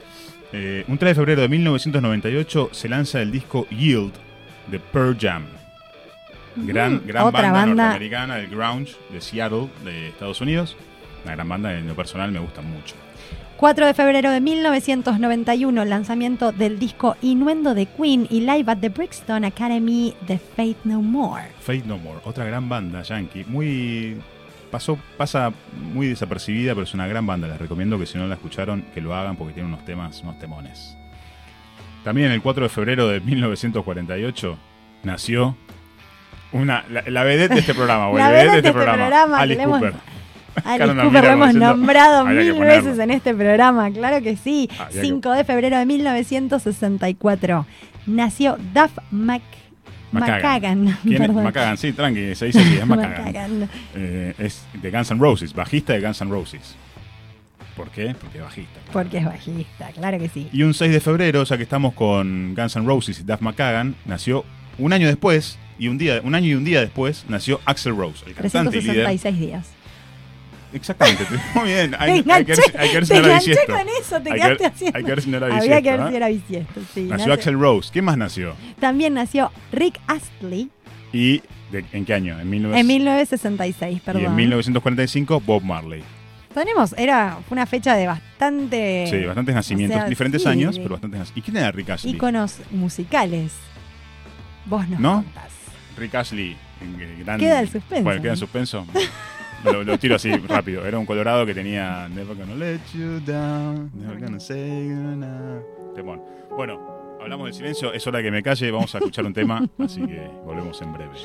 Eh, 0.53 0.85
un 0.87 0.97
3 0.97 1.11
de 1.11 1.15
febrero 1.15 1.41
de 1.41 1.49
1998 1.49 2.69
se 2.71 2.89
lanza 2.89 3.21
el 3.21 3.31
disco 3.31 3.67
Yield 3.69 4.13
de 4.67 4.79
Pearl 4.79 5.17
Jam. 5.19 5.45
Gran, 6.55 7.01
gran 7.05 7.25
Otra 7.25 7.41
banda, 7.41 7.51
banda. 7.51 7.83
norteamericana 7.83 8.35
del 8.35 8.47
grunge 8.47 8.95
de 9.11 9.19
Seattle, 9.19 9.67
de 9.83 10.09
Estados 10.09 10.39
Unidos. 10.39 10.77
Una 11.25 11.33
gran 11.35 11.49
banda, 11.49 11.77
en 11.77 11.87
lo 11.87 11.95
personal 11.95 12.31
me 12.31 12.39
gusta 12.39 12.61
mucho. 12.61 12.95
4 13.57 13.85
de 13.87 13.93
febrero 13.93 14.31
de 14.31 14.41
1991, 14.41 15.85
lanzamiento 15.85 16.51
del 16.51 16.77
disco 16.77 17.15
Innuendo 17.21 17.73
de 17.73 17.85
Queen 17.85 18.27
y 18.29 18.41
Live 18.41 18.65
at 18.71 18.79
the 18.79 18.89
Brixton 18.89 19.45
Academy 19.45 20.13
de 20.27 20.37
Faith 20.37 20.77
No 20.83 21.01
More. 21.01 21.43
Fate 21.61 21.83
No 21.85 21.97
More, 21.97 22.19
otra 22.25 22.43
gran 22.45 22.67
banda 22.67 23.01
yankee, 23.01 23.45
muy 23.47 24.17
pasó 24.71 24.97
pasa 25.17 25.53
muy 25.93 26.07
desapercibida, 26.07 26.73
pero 26.73 26.83
es 26.83 26.93
una 26.93 27.07
gran 27.07 27.25
banda. 27.25 27.47
Les 27.47 27.57
recomiendo 27.57 27.97
que 27.97 28.05
si 28.05 28.17
no 28.17 28.27
la 28.27 28.35
escucharon 28.35 28.83
que 28.93 28.99
lo 28.99 29.15
hagan 29.15 29.37
porque 29.37 29.53
tiene 29.53 29.69
unos 29.69 29.85
temas, 29.85 30.19
unos 30.21 30.37
temones. 30.37 30.97
También 32.03 32.31
el 32.31 32.41
4 32.41 32.63
de 32.63 32.69
febrero 32.69 33.07
de 33.07 33.21
1948 33.21 34.57
nació 35.03 35.55
una 36.51 36.83
la, 36.89 37.03
la 37.07 37.23
vedette 37.23 37.53
de 37.53 37.59
este 37.61 37.73
programa, 37.73 38.09
La 38.11 38.29
vedette 38.29 38.47
vedette 38.49 38.51
de 38.63 38.67
este 38.69 38.73
programa, 38.73 39.37
le 39.37 39.43
Alice 39.43 39.61
hemos- 39.61 39.79
Cooper. 39.79 40.14
Alice 40.63 41.01
Cooper 41.01 41.23
lo 41.23 41.29
hemos 41.31 41.47
diciendo, 41.47 41.75
nombrado 41.75 42.25
que 42.25 42.31
mil 42.33 42.59
veces 42.59 42.99
en 42.99 43.11
este 43.11 43.33
programa, 43.33 43.91
claro 43.91 44.21
que 44.23 44.37
sí. 44.37 44.69
Había 44.79 45.01
que- 45.01 45.07
5 45.07 45.31
de 45.31 45.43
febrero 45.43 45.77
de 45.77 45.85
1964 45.85 47.65
nació 48.07 48.57
Duff 48.73 48.91
Mac 49.11 49.41
McKagan. 50.11 50.97
¿Quién 51.03 51.13
es? 51.21 51.27
perdón. 51.27 51.43
McKagan, 51.43 51.77
sí, 51.77 51.91
tranqui, 51.91 52.35
se 52.35 52.45
dice 52.45 52.59
así, 52.59 52.75
es. 52.77 52.85
McKagan. 52.87 53.69
Eh, 53.95 54.33
es 54.37 54.63
de 54.81 54.91
Guns 54.91 55.11
N' 55.11 55.19
Roses, 55.19 55.53
bajista 55.53 55.93
de 55.93 56.01
Guns 56.01 56.21
N' 56.21 56.29
Roses. 56.31 56.75
¿Por 57.75 57.89
qué? 57.89 58.15
Porque 58.19 58.37
es 58.37 58.43
bajista. 58.43 58.79
Porque 58.93 59.17
es 59.17 59.25
bajista, 59.25 59.89
claro 59.93 60.17
que 60.17 60.29
sí. 60.29 60.47
Y 60.53 60.63
un 60.63 60.73
6 60.73 60.93
de 60.93 61.01
febrero, 61.01 61.43
ya 61.43 61.57
que 61.57 61.63
estamos 61.63 61.93
con 61.93 62.55
Guns 62.55 62.75
N' 62.77 62.85
Roses 62.85 63.19
y 63.19 63.23
Duff 63.23 63.41
McKagan, 63.41 63.95
nació 64.05 64.45
un 64.77 64.93
año 64.93 65.07
después, 65.07 65.57
y 65.77 65.89
un 65.89 65.97
día, 65.97 66.21
un 66.23 66.35
año 66.35 66.47
y 66.47 66.53
un 66.55 66.63
día 66.63 66.79
después, 66.79 67.25
nació 67.27 67.59
Axel 67.65 67.97
Rose, 67.97 68.23
el 68.27 68.33
cantante 68.35 68.77
y 68.77 68.81
líder. 68.81 69.05
366 69.05 69.39
días. 69.39 69.67
Exactamente, 70.75 71.23
muy 71.55 71.63
bien. 71.65 71.91
Te 71.91 71.97
Hay, 71.99 72.11
que 72.13 72.19
enganché, 72.19 72.55
si- 72.55 72.77
hay 72.77 72.89
que 72.89 72.95
ver 72.95 73.05
si 73.05 73.13
te 73.13 73.19
no 73.21 73.25
era 73.27 73.35
bisiesto. 73.37 73.73
con 73.73 73.81
eso, 73.89 74.09
te 74.09 74.15
Hay 74.15 74.23
que 74.23 74.41
quedaste 74.41 74.63
ver- 74.63 74.71
haciendo. 74.73 74.97
hay 74.97 75.03
que 75.03 75.09
ver 75.11 75.21
si 75.21 75.29
no 75.29 75.37
era 75.37 75.45
Había 75.47 75.57
bisiesto, 75.59 75.83
que 75.83 75.97
ver 75.97 76.09
si 76.09 76.15
era 76.15 76.27
bisiesto, 76.27 76.81
sí. 76.93 77.01
Nació 77.03 77.27
nace- 77.27 77.33
Axel 77.39 77.59
Rose. 77.59 77.89
¿Quién 77.91 78.05
más 78.05 78.17
nació? 78.17 78.55
También 78.79 79.13
nació 79.13 79.51
Rick 79.71 79.99
Astley 80.07 80.69
¿Y 81.13 81.41
de- 81.71 81.85
en 81.93 82.05
qué 82.05 82.13
año? 82.13 82.39
En, 82.39 82.51
19... 82.51 82.79
en 82.79 82.87
1966, 82.87 83.97
y 83.97 83.99
perdón. 84.01 84.25
en 84.25 84.35
1945 84.35 85.39
Bob 85.39 85.63
Marley. 85.63 86.03
Tenemos, 86.53 86.93
era, 86.97 87.37
fue 87.47 87.55
una 87.55 87.65
fecha 87.65 87.95
de 87.95 88.07
bastante... 88.07 89.07
Sí, 89.09 89.25
bastantes 89.25 89.55
nacimientos, 89.55 89.97
o 89.97 89.99
sea, 90.01 90.09
diferentes 90.09 90.41
sí, 90.43 90.47
años, 90.47 90.75
de- 90.75 90.81
pero 90.81 90.93
bastantes 90.95 91.19
nacimientos. 91.19 91.37
¿Y 91.37 91.51
quién 91.51 91.57
era 91.57 91.71
Rick 91.71 91.89
Astley? 91.89 92.13
íconos 92.15 92.59
musicales. 92.71 93.51
Vos 94.65 94.87
nos 94.89 94.99
¿No? 94.99 95.13
contás. 95.23 95.51
Rick 95.97 96.15
Astley, 96.15 96.55
gran... 97.23 97.39
Queda 97.39 97.59
el 97.61 97.69
suspenso, 97.69 98.03
Bueno, 98.03 98.21
queda 98.21 98.33
en 98.33 98.39
¿no? 98.39 98.39
suspenso. 98.39 98.85
lo, 99.65 99.83
lo 99.83 99.97
tiro 99.97 100.15
así 100.15 100.31
rápido. 100.31 100.85
Era 100.85 100.97
un 100.97 101.05
colorado 101.05 101.45
que 101.45 101.53
tenía 101.53 102.07
Never 102.09 102.35
gonna 102.35 102.55
let 102.55 102.79
you 102.93 103.19
down, 103.19 103.91
never 103.93 104.19
gonna 104.19 104.39
say 104.39 104.87
goodnight. 104.87 105.63
Temón. 105.95 106.21
Bueno, 106.49 107.17
hablamos 107.21 107.45
del 107.47 107.53
silencio, 107.53 107.93
es 107.93 108.05
hora 108.07 108.21
que 108.21 108.31
me 108.31 108.41
calle, 108.43 108.71
vamos 108.71 108.93
a 108.95 108.99
escuchar 108.99 109.25
un 109.25 109.33
tema, 109.33 109.67
así 109.79 110.05
que 110.05 110.29
volvemos 110.45 110.81
en 110.81 110.93
breve. 110.93 111.15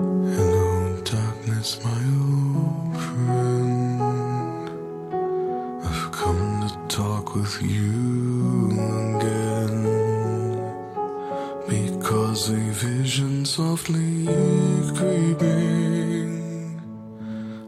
Hello, 0.00 1.00
darkness, 1.02 1.80
my 1.84 1.90
old 1.90 2.96
friend. 2.96 4.70
I've 5.84 6.10
come 6.12 6.68
to 6.68 6.96
talk 6.96 7.34
with 7.34 7.62
you 7.62 8.70
again. 9.18 9.84
Because 11.68 12.50
a 12.50 12.56
vision 12.72 13.44
softly 13.46 14.26
creeping 14.94 15.93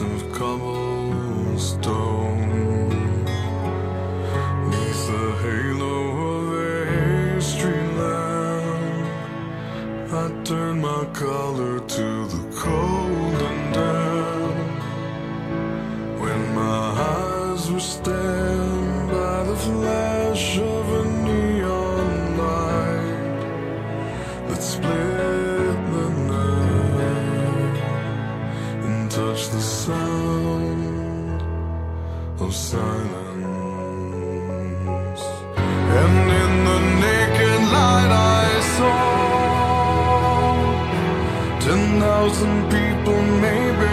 Of 0.00 0.32
cobblestone. 0.32 2.17
Silence. 32.50 33.14
And 36.00 36.30
in 36.42 36.52
the 36.68 36.80
naked 37.04 37.60
light 37.74 38.12
I 38.12 38.48
saw 38.76 39.00
ten 41.60 41.82
thousand 42.00 42.56
people, 42.70 43.20
maybe 43.46 43.92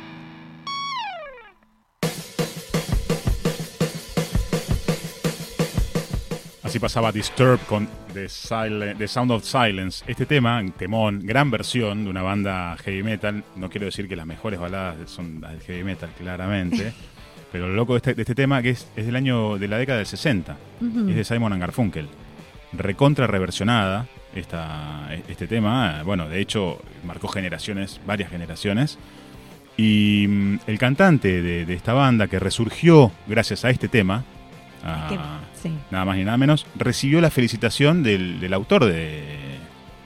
Así 6.71 6.79
pasaba 6.79 7.11
Disturbed 7.11 7.59
con 7.67 7.85
The, 8.13 8.27
Silen- 8.29 8.97
The 8.97 9.05
Sound 9.05 9.31
of 9.31 9.43
Silence. 9.43 10.05
Este 10.07 10.25
tema, 10.25 10.63
temón, 10.77 11.19
gran 11.21 11.51
versión 11.51 12.05
de 12.05 12.09
una 12.09 12.21
banda 12.21 12.77
heavy 12.77 13.03
metal. 13.03 13.43
No 13.57 13.69
quiero 13.69 13.87
decir 13.87 14.07
que 14.07 14.15
las 14.15 14.25
mejores 14.25 14.57
baladas 14.57 15.09
son 15.09 15.41
las 15.41 15.51
del 15.51 15.61
heavy 15.63 15.83
metal, 15.83 16.09
claramente. 16.17 16.93
pero 17.51 17.67
lo 17.67 17.73
loco 17.75 17.91
de 17.93 17.97
este, 17.97 18.13
de 18.13 18.21
este 18.21 18.35
tema 18.35 18.61
que 18.61 18.69
es, 18.69 18.87
es 18.95 19.05
del 19.05 19.17
año 19.17 19.57
de 19.57 19.67
la 19.67 19.77
década 19.79 19.97
del 19.97 20.07
60. 20.07 20.55
Es 21.09 21.15
de 21.17 21.23
Simon 21.25 21.51
and 21.51 21.59
Garfunkel. 21.61 22.07
Recontra 22.71 23.27
reversionada 23.27 24.07
esta, 24.33 25.09
este 25.27 25.47
tema. 25.47 26.03
Bueno, 26.05 26.29
de 26.29 26.39
hecho, 26.39 26.81
marcó 27.05 27.27
generaciones, 27.27 27.99
varias 28.07 28.29
generaciones. 28.29 28.97
Y 29.75 30.25
mm, 30.29 30.59
el 30.67 30.79
cantante 30.79 31.41
de, 31.41 31.65
de 31.65 31.73
esta 31.73 31.91
banda 31.91 32.27
que 32.27 32.39
resurgió 32.39 33.11
gracias 33.27 33.65
a 33.65 33.69
este 33.71 33.89
tema, 33.89 34.23
a- 34.85 35.39
sí. 35.61 35.71
nada 35.91 36.05
más 36.05 36.17
ni 36.17 36.23
nada 36.23 36.37
menos, 36.37 36.65
recibió 36.75 37.21
la 37.21 37.29
felicitación 37.31 38.03
del, 38.03 38.39
del 38.39 38.53
autor 38.53 38.85
de... 38.85 39.59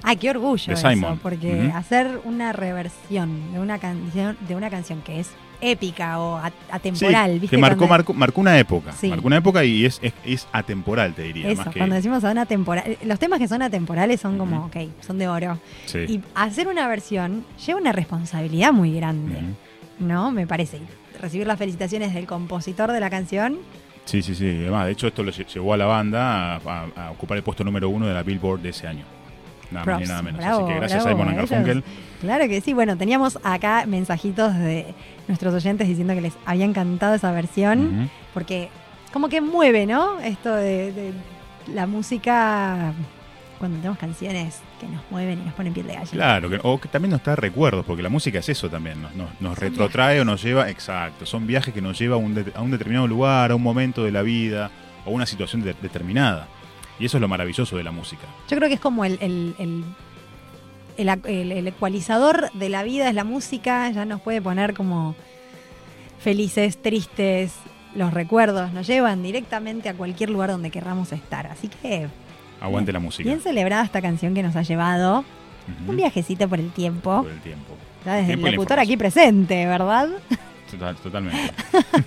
Ay, 0.04 0.18
qué 0.18 0.30
orgullo 0.30 0.68
De 0.68 0.74
eso, 0.74 0.88
Simon. 0.90 1.18
porque 1.18 1.72
hacer 1.74 2.20
una 2.26 2.54
reversión 2.54 3.52
de 3.54 3.60
una 3.60 3.80
canción 3.80 4.38
de 4.48 4.56
una 4.56 4.70
canción 4.70 5.02
que 5.02 5.20
es 5.20 5.32
épica 5.62 6.20
o 6.20 6.40
Sí, 6.46 6.52
atemporal, 6.70 7.40
¿viste? 7.40 7.56
que 7.56 7.62
marcó, 7.62 7.88
marcó, 7.88 8.14
marcó 8.14 8.42
una 8.42 8.60
época. 8.60 8.92
Sí. 8.92 9.08
Marcó 9.10 9.26
una 9.26 9.38
época 9.38 9.64
y 9.64 9.86
es, 9.86 10.00
es, 10.04 10.14
es 10.24 10.48
atemporal, 10.52 11.14
te 11.16 11.24
diría. 11.24 11.50
Eso, 11.50 11.64
más 11.64 11.74
que, 11.74 11.80
cuando 11.80 11.96
decimos 11.96 12.22
son 12.22 12.38
atemporales, 12.38 13.00
los 13.04 13.18
temas 13.18 13.40
que 13.40 13.48
son 13.48 13.64
atemporales 13.64 14.22
son 14.22 14.38
como, 14.38 14.66
ok, 14.66 14.76
son 15.02 15.18
de 15.18 15.28
oro. 15.28 15.58
sí. 15.88 16.00
Y 16.08 16.22
hacer 16.36 16.68
una 16.68 16.88
versión 16.88 17.44
lleva 17.66 17.80
una 17.80 17.92
responsabilidad 17.94 18.74
muy 18.74 18.94
grande. 18.94 19.38
¿no? 19.98 20.30
Me 20.32 20.46
parece. 20.46 20.82
Recibir 21.20 21.48
las 21.48 21.58
felicitaciones 21.58 22.14
del 22.14 22.28
compositor 22.28 22.92
de 22.92 23.00
la 23.00 23.10
canción, 23.10 23.58
Sí, 24.06 24.22
sí, 24.22 24.36
sí. 24.36 24.48
Además, 24.62 24.86
de 24.86 24.92
hecho, 24.92 25.08
esto 25.08 25.24
lo 25.24 25.32
lle- 25.32 25.46
llevó 25.48 25.74
a 25.74 25.78
la 25.78 25.86
banda 25.86 26.56
a, 26.56 26.60
a- 26.66 27.08
a 27.08 27.12
ocupar 27.12 27.38
el 27.38 27.44
puesto 27.44 27.64
número 27.64 27.90
uno 27.90 28.06
de 28.08 28.14
la 28.14 28.24
Billboard 28.24 28.60
de 28.62 28.70
ese 28.70 28.88
año. 28.88 29.04
Nada 29.72 29.84
más 29.86 29.96
ni 30.00 30.06
props. 30.06 30.10
nada 30.10 30.22
menos. 30.22 30.40
Bravo, 30.42 30.64
Así 30.66 30.68
que 30.74 30.80
gracias 30.80 31.04
bravo 31.04 31.18
a 31.22 31.26
Simon. 31.26 31.36
Garfunkel. 31.36 31.84
Claro 32.22 32.48
que 32.48 32.62
sí. 32.62 32.74
Bueno, 32.74 32.98
teníamos 32.98 33.40
acá 33.44 33.86
mensajitos 33.88 34.54
de 34.56 34.94
nuestros 35.28 35.54
oyentes 35.56 35.88
diciendo 35.88 36.14
que 36.14 36.22
les 36.22 36.34
había 36.46 36.66
encantado 36.66 37.16
esa 37.16 37.32
versión. 37.32 38.10
Porque 38.34 38.70
como 39.12 39.28
que 39.28 39.42
mueve, 39.42 39.86
¿no? 39.88 40.20
Esto 40.20 40.54
de, 40.54 40.92
de 40.92 41.14
la 41.74 41.88
música 41.88 42.94
cuando 43.58 43.78
tenemos 43.78 43.98
canciones 43.98 44.60
que 44.86 44.94
nos 44.96 45.04
mueven 45.12 45.42
y 45.42 45.46
nos 45.46 45.54
ponen 45.54 45.74
piel 45.74 45.88
de 45.88 45.94
gallina. 45.94 46.12
Claro, 46.12 46.50
que, 46.50 46.60
o 46.64 46.80
que 46.80 46.88
también 46.88 47.12
nos 47.12 47.22
trae 47.24 47.36
recuerdos, 47.36 47.86
porque 47.86 48.04
la 48.04 48.10
música 48.10 48.40
es 48.40 48.50
eso 48.50 48.70
también, 48.70 49.02
nos, 49.02 49.14
nos, 49.16 49.30
nos 49.42 49.58
retrotrae 49.58 50.22
o 50.22 50.26
nos 50.26 50.42
lleva, 50.44 50.70
exacto, 50.70 51.26
son 51.26 51.46
viajes 51.48 51.74
que 51.74 51.82
nos 51.82 51.98
lleva 52.00 52.16
a 52.16 52.18
un, 52.20 52.34
de- 52.36 52.52
a 52.56 52.62
un 52.62 52.72
determinado 52.72 53.08
lugar, 53.08 53.52
a 53.52 53.56
un 53.56 53.64
momento 53.64 54.04
de 54.04 54.12
la 54.12 54.22
vida, 54.22 54.72
o 55.06 55.12
una 55.12 55.26
situación 55.26 55.62
de- 55.64 55.76
determinada. 55.82 56.48
Y 57.00 57.06
eso 57.06 57.18
es 57.18 57.22
lo 57.22 57.28
maravilloso 57.28 57.76
de 57.78 57.84
la 57.84 57.92
música. 57.92 58.24
Yo 58.50 58.56
creo 58.58 58.70
que 58.70 58.76
es 58.76 58.80
como 58.82 59.04
el, 59.06 59.18
el, 59.22 59.54
el, 59.60 59.84
el 60.98 61.08
ac- 61.10 61.26
el- 61.28 61.52
el 61.52 61.68
ecualizador 61.68 62.52
de 62.54 62.70
la 62.70 62.84
vida, 62.84 63.10
es 63.10 63.16
la 63.16 63.24
música, 63.26 63.90
ya 63.92 64.06
nos 64.06 64.22
puede 64.22 64.42
poner 64.42 64.74
como 64.74 65.16
felices, 66.20 66.82
tristes, 66.82 67.54
los 67.96 68.14
recuerdos, 68.14 68.74
nos 68.74 68.88
llevan 68.88 69.24
directamente 69.24 69.90
a 69.90 69.94
cualquier 69.94 70.30
lugar 70.30 70.50
donde 70.50 70.70
querramos 70.72 71.12
estar. 71.12 71.48
Así 71.48 71.68
que 71.70 72.08
Aguante 72.66 72.92
la 72.92 73.00
música. 73.00 73.28
bien 73.30 73.42
celebrada 73.42 73.84
esta 73.84 74.02
canción 74.02 74.34
que 74.34 74.44
nos 74.44 74.56
ha 74.56 74.62
llevado 74.64 75.24
un 75.88 75.96
viajecito 75.96 76.48
por 76.50 76.60
el 76.60 76.72
tiempo. 76.72 77.24
Por 77.24 77.32
el 77.32 77.40
tiempo. 77.42 77.74
Ya 78.06 78.14
desde 78.16 78.34
el 78.34 78.40
tiempo 78.40 78.56
locutor 78.56 78.80
aquí 78.80 78.98
presente, 78.98 79.66
¿verdad? 79.66 80.10
Total- 80.70 80.96
totalmente. 80.98 81.54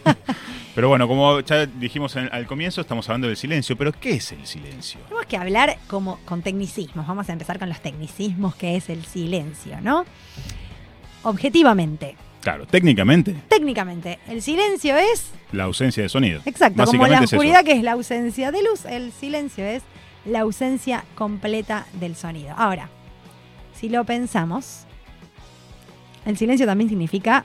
pero 0.74 0.88
bueno, 0.88 1.08
como 1.08 1.40
ya 1.40 1.66
dijimos 1.66 2.14
en- 2.16 2.28
al 2.32 2.46
comienzo, 2.46 2.80
estamos 2.80 3.08
hablando 3.08 3.26
del 3.28 3.36
silencio. 3.36 3.76
Pero 3.76 3.92
¿qué 3.92 4.12
es 4.12 4.30
el 4.32 4.46
silencio? 4.46 5.00
Tenemos 5.08 5.26
que 5.26 5.36
hablar 5.36 5.76
como 5.88 6.18
con 6.24 6.42
tecnicismos. 6.42 7.06
Vamos 7.06 7.28
a 7.28 7.32
empezar 7.32 7.58
con 7.58 7.68
los 7.68 7.80
tecnicismos, 7.80 8.54
que 8.54 8.76
es 8.76 8.88
el 8.90 9.04
silencio, 9.06 9.80
¿no? 9.80 10.04
Objetivamente, 11.24 12.16
Claro, 12.40 12.64
técnicamente, 12.66 13.34
técnicamente, 13.48 14.20
el 14.28 14.40
silencio 14.40 14.96
es, 14.96 15.32
la 15.50 15.64
ausencia 15.64 16.04
de 16.04 16.08
sonido. 16.08 16.40
exacto, 16.46 16.84
como 16.84 17.06
la 17.08 17.18
es 17.18 17.32
oscuridad 17.32 17.64
que 17.64 17.72
es 17.72 17.82
la 17.82 17.92
ausencia 17.92 18.52
de 18.52 18.62
luz, 18.62 18.84
el 18.84 19.10
silencio 19.12 19.64
es 19.64 19.82
la 20.28 20.40
ausencia 20.40 21.04
completa 21.14 21.86
del 21.94 22.14
sonido. 22.16 22.54
Ahora, 22.56 22.88
si 23.74 23.88
lo 23.88 24.04
pensamos, 24.04 24.84
el 26.26 26.36
silencio 26.36 26.66
también 26.66 26.88
significa, 26.88 27.44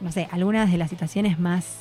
no 0.00 0.10
sé, 0.12 0.28
algunas 0.30 0.70
de 0.70 0.78
las 0.78 0.90
situaciones 0.90 1.38
más 1.38 1.76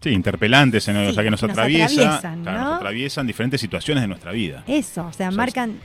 Sí, 0.00 0.10
interpelantes, 0.10 0.86
en, 0.86 0.96
o 0.96 1.08
Sí, 1.08 1.14
sea, 1.14 1.24
que 1.24 1.30
nos, 1.30 1.42
atraviesa, 1.42 2.02
atraviesan, 2.02 2.42
claro, 2.42 2.58
¿no? 2.58 2.64
nos 2.66 2.76
atraviesan 2.76 3.26
diferentes 3.26 3.60
situaciones 3.60 4.02
de 4.02 4.08
nuestra 4.08 4.30
vida. 4.30 4.62
Eso, 4.68 5.00
o 5.06 5.12
sea, 5.12 5.28
O 5.28 5.30
sea, 5.32 5.36
marcan, 5.36 5.80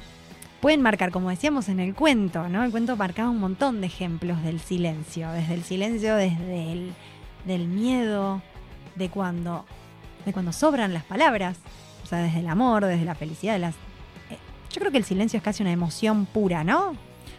pueden 0.61 0.83
marcar, 0.83 1.09
como 1.09 1.31
decíamos 1.31 1.67
en 1.67 1.79
el 1.79 1.95
cuento, 1.95 2.47
¿no? 2.47 2.63
El 2.63 2.69
cuento 2.69 2.95
marcaba 2.95 3.31
un 3.31 3.39
montón 3.39 3.81
de 3.81 3.87
ejemplos 3.87 4.43
del 4.43 4.59
silencio, 4.59 5.31
desde 5.31 5.55
el 5.55 5.63
silencio, 5.63 6.15
desde 6.15 6.71
el 6.73 6.93
del 7.45 7.67
miedo, 7.67 8.41
de 8.95 9.09
cuando, 9.09 9.65
de 10.25 10.31
cuando 10.31 10.53
sobran 10.53 10.93
las 10.93 11.03
palabras, 11.03 11.57
sea, 12.15 12.23
desde 12.23 12.39
el 12.39 12.47
amor, 12.47 12.85
desde 12.85 13.05
la 13.05 13.15
felicidad, 13.15 13.53
de 13.53 13.59
las. 13.59 13.75
eh, 14.29 14.37
Yo 14.71 14.79
creo 14.79 14.91
que 14.91 14.97
el 14.97 15.03
silencio 15.05 15.37
es 15.37 15.43
casi 15.43 15.63
una 15.63 15.71
emoción 15.71 16.25
pura, 16.25 16.63
¿no? 16.63 16.95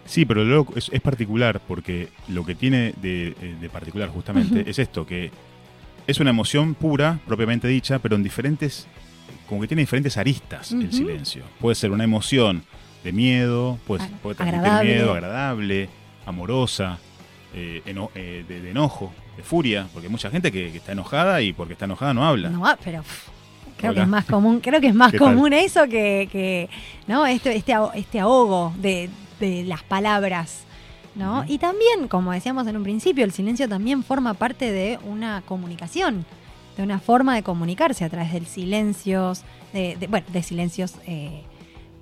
Sí, 0.07 0.25
pero 0.27 0.45
luego 0.45 0.73
es, 0.77 0.91
es 0.93 1.01
particular 1.01 1.61
porque 1.67 2.09
lo 2.29 2.45
que 2.45 2.55
tiene 2.55 2.93
de, 3.01 3.29
eh, 3.41 3.57
de 3.61 3.71
particular 3.71 4.09
justamente 4.11 4.69
es 4.69 4.79
esto, 4.79 5.07
que 5.07 5.31
es 6.07 6.21
una 6.21 6.29
emoción 6.31 6.75
pura, 6.75 7.19
propiamente 7.27 7.67
dicha, 7.69 7.99
pero 7.99 8.15
en 8.17 8.23
diferentes, 8.23 8.87
como 9.49 9.63
que 9.63 9.69
tiene 9.69 9.83
diferentes 9.83 10.17
aristas 10.19 10.73
el 10.73 10.93
silencio. 10.93 11.43
Puede 11.61 11.75
ser 11.75 11.91
una 11.91 12.05
emoción 12.05 12.65
de 13.03 13.13
miedo, 13.13 13.79
puede, 13.87 14.05
Ag- 14.05 14.11
puede 14.23 14.35
transmitir 14.37 14.61
agradable. 14.67 14.95
miedo, 14.95 15.13
agradable, 15.15 15.89
amorosa, 16.27 16.99
eh, 17.55 17.81
eno- 17.87 18.11
eh, 18.15 18.45
de, 18.47 18.61
de 18.61 18.71
enojo, 18.73 19.13
de 19.37 19.43
furia, 19.43 19.87
porque 19.93 20.07
hay 20.09 20.11
mucha 20.13 20.29
gente 20.31 20.53
que, 20.53 20.71
que 20.71 20.79
está 20.79 20.93
enojada 20.93 21.41
y 21.41 21.53
porque 21.55 21.73
está 21.75 21.87
enojada 21.87 22.13
no 22.13 22.27
habla. 22.27 22.51
No, 22.51 22.67
ah, 22.67 22.77
pero 22.85 23.01
pff, 23.03 23.29
creo 23.85 23.93
Hola. 23.93 24.01
que 24.01 24.05
es 24.05 24.09
más 24.09 24.25
común, 24.25 24.61
creo 24.61 24.81
que 24.81 24.87
es 24.89 24.95
más 24.95 25.13
común 25.15 25.53
eso 25.53 25.85
que, 25.89 26.29
que, 26.33 26.69
¿no? 27.07 27.27
Este, 27.27 27.55
este, 27.57 27.75
este 27.95 28.21
ahogo 28.21 28.73
de, 28.79 29.09
de 29.41 29.65
las 29.65 29.83
palabras. 29.83 30.61
¿no? 31.15 31.45
Y 31.47 31.59
también, 31.59 32.09
como 32.09 32.33
decíamos 32.33 32.67
en 32.67 32.77
un 32.77 32.83
principio, 32.83 33.25
el 33.25 33.31
silencio 33.31 33.69
también 33.69 34.03
forma 34.03 34.35
parte 34.35 34.73
de 34.73 34.99
una 35.05 35.43
comunicación, 35.47 36.25
de 36.77 36.83
una 36.83 36.99
forma 36.99 37.37
de 37.37 37.45
comunicarse 37.45 38.05
a 38.05 38.11
través 38.11 38.33
del 38.33 38.47
silencios, 38.47 39.43
de, 39.73 39.97
de- 39.97 40.09
bueno, 40.09 40.27
de 40.33 40.43
silencios 40.43 40.95
eh, 41.07 41.43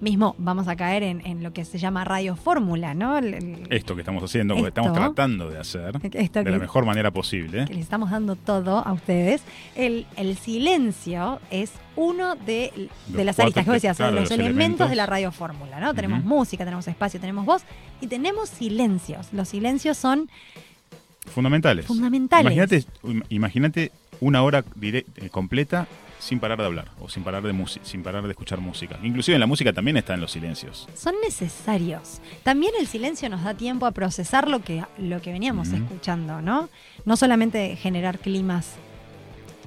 mismo 0.03 0.35
vamos 0.37 0.69
a 0.69 0.77
caer 0.77 1.03
en, 1.03 1.25
en 1.27 1.43
lo 1.43 1.53
que 1.53 1.65
se 1.65 1.79
llama 1.79 2.05
radio 2.05 2.37
fórmula, 2.37 2.93
¿no? 2.93 3.17
El- 3.17 3.35
el- 3.35 3.67
Esto 3.71 3.95
que 3.95 4.03
estamos 4.03 4.23
haciendo, 4.23 4.55
Esto. 4.55 4.69
estamos 4.69 4.93
tratando 4.93 5.49
de 5.49 5.59
hacer 5.59 5.99
de 5.99 6.11
que- 6.11 6.51
la 6.51 6.59
mejor 6.59 6.85
manera 6.85 7.11
posible. 7.11 7.65
que 7.67 7.75
les 7.75 7.83
estamos 7.85 8.11
dando 8.11 8.37
todo 8.37 8.87
a 8.87 8.93
ustedes. 8.93 9.43
El, 9.77 10.07
el 10.17 10.37
silencio 10.37 11.41
es 11.51 11.73
uno 11.97 12.35
de, 12.35 12.73
de 13.09 13.25
Los 13.25 13.25
las 13.27 13.39
aristas 13.41 13.65
que 13.65 13.71
vos 13.71 13.75
decías, 13.77 13.97
claro, 13.97 14.13
los, 14.13 14.23
los 14.23 14.31
elementos, 14.33 14.57
elementos. 14.59 14.91
de 14.91 14.97
la 14.97 15.07
radiofórmula, 15.07 15.81
¿no? 15.81 15.95
Tenemos 15.95 16.25
música, 16.25 16.65
tenemos 16.65 16.87
espacio, 16.89 17.21
tenemos 17.21 17.47
voz 17.47 17.63
y 18.01 18.07
tenemos 18.09 18.49
silencios. 18.49 19.29
Los 19.33 19.49
silencios 19.49 19.97
son 19.97 20.29
Fundamentales. 21.27 21.87
Fundamentales. 21.87 22.45
Imagínate, 22.53 22.85
im- 23.05 23.25
imagínate 23.29 23.93
una 24.21 24.43
hora 24.43 24.65
eh, 24.83 25.05
completa 25.31 25.87
sin 26.23 26.39
parar 26.39 26.59
de 26.59 26.65
hablar 26.67 26.89
o 27.01 27.09
sin 27.09 27.25
parar 27.25 27.43
de 27.43 27.53
sin 27.83 28.03
parar 28.03 28.23
de 28.23 28.31
escuchar 28.31 28.61
música. 28.61 28.97
Inclusive 29.03 29.35
en 29.35 29.41
la 29.41 29.47
música 29.47 29.73
también 29.73 29.97
están 29.97 30.21
los 30.21 30.31
silencios. 30.31 30.89
son 30.95 31.15
necesarios. 31.25 32.21
También 32.45 32.73
el 32.79 32.87
silencio 32.87 33.29
nos 33.29 33.43
da 33.43 33.55
tiempo 33.55 33.87
a 33.87 33.91
procesar 33.91 34.49
lo 34.49 34.61
que, 34.61 34.85
lo 34.99 35.21
que 35.21 35.33
veníamos 35.33 35.69
escuchando, 35.73 36.41
¿no? 36.41 36.69
No 37.05 37.17
solamente 37.17 37.75
generar 37.77 38.19
climas 38.21 38.77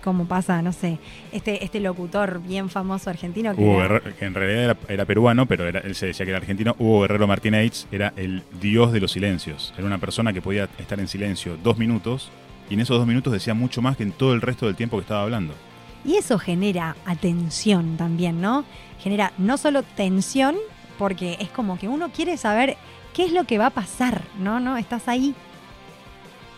como 0.04 0.28
pasa, 0.28 0.62
no 0.62 0.72
sé, 0.72 1.00
este, 1.32 1.64
este 1.64 1.80
locutor 1.80 2.40
bien 2.40 2.70
famoso 2.70 3.10
argentino 3.10 3.56
que 3.56 3.62
Hugo 3.62 3.80
era- 3.84 3.88
Guerrero, 4.00 4.16
que 4.18 4.26
en 4.26 4.34
realidad 4.36 4.64
era, 4.64 4.78
era 4.88 5.06
peruano, 5.06 5.48
pero 5.48 5.68
era- 5.68 5.80
él 5.80 5.96
se 5.96 6.06
decía 6.06 6.26
que 6.26 6.30
era 6.32 6.38
argentino. 6.38 6.76
Hugo 6.78 7.02
Guerrero 7.02 7.26
Martínez 7.28 7.88
era 7.92 8.14
el 8.16 8.44
dios 8.62 8.92
de 8.92 9.00
los 9.02 9.12
silencios. 9.12 9.74
Era 9.78 9.88
una 9.88 9.98
persona 9.98 10.32
que 10.32 10.42
podía 10.44 10.70
estar 10.78 11.00
en 11.00 11.08
silencio 11.08 11.58
dos 11.64 11.78
minutos 11.80 12.30
y 12.70 12.76
en 12.76 12.82
esos 12.82 12.98
dos 13.00 13.08
minutos 13.08 13.34
decía 13.34 13.56
mucho 13.56 13.82
más 13.82 13.98
que 13.98 14.04
en 14.04 14.12
todo 14.12 14.34
el 14.36 14.42
resto 14.42 14.68
del 14.68 14.76
tiempo 14.76 14.98
que 14.98 15.02
estaba 15.02 15.24
hablando. 15.24 15.56
Y 16.06 16.16
eso 16.18 16.38
genera 16.38 16.96
atención 17.06 17.98
también, 17.98 18.42
¿no? 18.42 18.64
Genera 19.02 19.34
no 19.38 19.58
solo 19.58 19.84
tensión, 19.84 20.56
porque 21.00 21.38
es 21.40 21.50
como 21.50 21.78
que 21.78 21.88
uno 21.88 22.10
quiere 22.10 22.38
saber 22.38 22.78
qué 23.14 23.24
es 23.26 23.32
lo 23.32 23.46
que 23.46 23.58
va 23.58 23.68
a 23.68 23.70
pasar, 23.72 24.22
¿no? 24.40 24.60
¿No? 24.60 24.78
Estás 24.78 25.08
ahí 25.08 25.34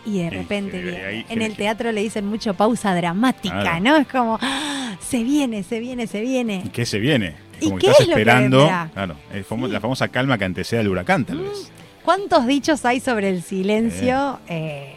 y 0.04 0.18
de 0.18 0.26
Y 0.26 0.30
repente 0.30 1.04
ahí 1.06 1.26
en 1.28 1.42
el 1.42 1.54
teatro 1.56 1.92
le 1.92 2.02
dicen 2.02 2.26
mucho 2.26 2.54
pausa 2.54 2.94
dramática, 2.94 3.60
Claro. 3.60 3.84
¿no? 3.84 3.96
Es 3.96 4.06
como, 4.08 4.38
¡ah! 4.40 4.96
se 5.00 5.22
viene, 5.22 5.62
se 5.62 5.80
viene, 5.80 6.06
se 6.06 6.20
viene. 6.20 6.62
¿Y 6.64 6.68
qué 6.68 6.86
se 6.86 6.98
viene? 6.98 7.34
¿Y 7.60 7.64
Como 7.66 7.76
que 7.78 7.86
qué 7.86 7.90
estás 7.92 8.02
es 8.02 8.08
lo 8.08 8.14
que 8.14 8.20
esperando. 8.22 8.66
Claro, 8.94 9.16
el 9.32 9.44
famo- 9.44 9.66
Sí. 9.66 9.72
la 9.72 9.80
famosa 9.80 10.08
calma 10.08 10.38
que 10.38 10.44
antecede 10.44 10.80
al 10.80 10.88
huracán, 10.88 11.24
tal 11.24 11.40
vez. 11.40 11.70
¿Cuántos 12.04 12.46
dichos 12.46 12.84
hay 12.84 13.00
sobre 13.00 13.28
el 13.30 13.42
silencio? 13.42 14.38
Eh, 14.48 14.94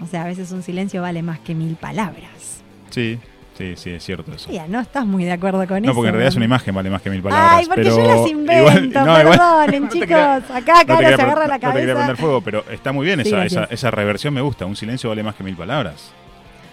o 0.00 0.06
sea, 0.06 0.22
a 0.22 0.26
veces 0.26 0.50
un 0.52 0.62
silencio 0.62 1.02
vale 1.02 1.22
más 1.22 1.38
que 1.40 1.54
mil 1.54 1.76
palabras. 1.76 2.62
Sí, 2.90 3.18
sí, 3.58 3.74
sí, 3.76 3.90
es 3.90 4.04
cierto 4.04 4.32
eso. 4.32 4.48
No 4.68 4.80
estás 4.80 5.04
muy 5.04 5.24
de 5.24 5.32
acuerdo 5.32 5.66
con 5.66 5.78
eso. 5.78 5.86
No, 5.86 5.94
porque 5.94 6.08
en 6.08 6.14
realidad 6.14 6.28
es 6.30 6.36
una 6.36 6.44
imagen, 6.46 6.74
vale 6.74 6.88
más 6.90 7.02
que 7.02 7.10
mil 7.10 7.20
palabras. 7.22 7.52
Ay, 7.54 7.66
porque 7.66 7.82
pero 7.82 7.96
yo 7.96 8.06
las 8.22 8.30
invento, 8.30 8.58
igual- 8.70 8.92
no, 8.92 9.00
igual- 9.20 9.24
perdonen, 9.38 9.82
no 9.82 9.88
chicos. 9.90 10.08
quería- 10.08 10.34
Acá, 10.36 10.80
acá 10.80 10.96
se 10.98 11.04
agarra 11.22 11.46
la 11.46 11.58
No 11.58 11.60
te 11.60 11.66
quería 11.66 11.70
cabeza. 11.72 11.94
prender 11.94 12.16
fuego, 12.16 12.40
pero 12.40 12.64
está 12.70 12.92
muy 12.92 13.04
bien 13.04 13.20
Sí, 13.24 13.28
esa, 13.28 13.44
esa, 13.44 13.64
esa 13.64 13.90
reversión, 13.90 14.32
me 14.32 14.40
gusta. 14.40 14.64
Un 14.66 14.76
silencio 14.76 15.10
vale 15.10 15.22
más 15.22 15.34
que 15.34 15.42
mil 15.44 15.56
palabras. 15.56 16.12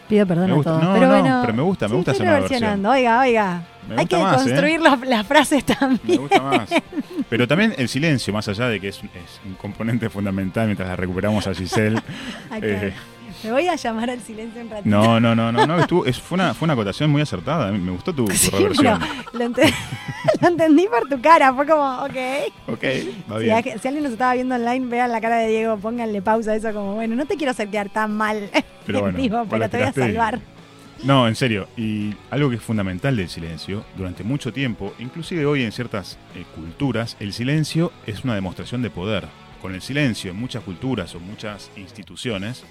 Pido 0.08 0.28
perdón 0.28 0.52
Me 0.52 0.60
a 0.60 0.62
todos. 0.64 0.84
No, 0.84 0.94
pero 0.94 1.08
no, 1.08 1.20
bueno, 1.20 1.42
pero 1.42 1.54
me 1.56 1.64
gusta, 1.64 1.86
me 1.88 1.90
sí, 1.90 1.96
gusta 1.96 2.12
hacer 2.12 2.22
una 2.24 2.36
reversionando. 2.36 2.90
Oiga, 2.92 3.20
oiga. 3.22 3.62
Me 3.90 3.96
Hay 4.02 4.06
que 4.06 4.18
más, 4.18 4.42
¿eh? 4.46 4.50
construir 4.50 4.82
las, 4.82 5.00
las 5.02 5.26
frases 5.28 5.64
Me 5.68 5.76
también. 5.76 6.22
gusta 6.22 6.42
más. 6.42 6.70
Pero 7.28 7.48
también 7.48 7.74
el 7.78 7.90
silencio, 7.90 8.32
más 8.32 8.48
allá 8.48 8.68
de 8.68 8.80
que 8.80 8.90
es, 8.90 8.98
es 8.98 9.42
un 9.46 9.56
componente 9.56 10.10
fundamental 10.12 10.68
mientras 10.68 10.88
la 10.90 10.96
recuperamos 10.96 11.48
a 11.48 11.56
Giselle. 11.56 12.00
Eh, 12.62 12.94
Me 13.44 13.52
voy 13.52 13.68
a 13.68 13.76
llamar 13.76 14.10
al 14.10 14.20
silencio 14.22 14.62
un 14.62 14.70
ratito. 14.70 14.90
no, 14.90 15.20
no, 15.20 15.36
no, 15.36 15.52
no, 15.52 15.68
no, 15.68 15.80
estuvo- 15.80 16.06
es, 16.06 16.20
fue, 16.20 16.36
una, 16.36 16.54
fue 16.54 16.66
una 16.66 16.74
acotación 16.74 17.10
muy 17.12 17.22
acertada. 17.22 17.72
Me 17.72 17.92
gustó 17.92 18.14
tu, 18.14 18.26
tu 18.26 18.34
Sí, 18.34 18.50
reversión. 18.52 19.00
lo, 19.34 19.40
ente- 19.46 19.74
lo 20.42 20.48
entendí 20.48 20.88
por 20.88 21.08
tu 21.10 21.22
cara. 21.22 21.54
Fue 21.54 21.68
como, 21.68 21.84
ok. 22.04 22.16
Ok, 22.68 22.84
va 23.32 23.38
Si, 23.40 23.44
bien. 23.44 23.58
a- 23.58 23.62
si 23.80 23.88
alguien 23.88 24.04
nos 24.04 24.14
estaba 24.14 24.34
viendo 24.34 24.56
online, 24.56 24.88
vean 24.88 25.12
la 25.12 25.22
cara 25.22 25.38
de 25.38 25.48
Diego, 25.50 25.78
pónganle 25.78 26.22
pausa 26.22 26.52
a 26.52 26.56
eso 26.56 26.74
como, 26.74 26.96
bueno, 26.96 27.16
no 27.16 27.26
te 27.26 27.36
quiero 27.38 27.52
hacer 27.52 27.70
quedar 27.70 27.90
tan 27.90 28.16
mal. 28.16 28.50
Pero 28.86 29.02
bueno, 29.02 29.18
Digo, 29.18 29.46
pero 29.50 29.68
te 29.70 29.78
voy 29.78 29.88
a 29.88 29.94
salvar. 29.94 30.40
No, 31.04 31.28
en 31.28 31.36
serio. 31.36 31.68
Y 31.76 32.14
algo 32.32 32.50
que 32.50 32.56
es 32.56 32.62
fundamental 32.62 33.16
del 33.18 33.30
silencio, 33.30 33.84
durante 33.98 34.24
mucho 34.24 34.54
tiempo, 34.54 34.94
inclusive 35.00 35.46
hoy 35.46 35.64
en 35.64 35.72
ciertas 35.72 36.18
eh, 36.36 36.46
culturas, 36.56 37.18
el 37.20 37.34
silencio 37.34 37.92
es 38.08 38.24
una 38.24 38.34
demostración 38.36 38.82
de 38.82 38.90
poder. 38.92 39.26
Con 39.62 39.74
el 39.74 39.82
silencio 39.82 40.32
en 40.32 40.38
muchas 40.38 40.64
culturas 40.64 41.14
o 41.16 41.20
muchas 41.20 41.72
instituciones, 41.76 42.64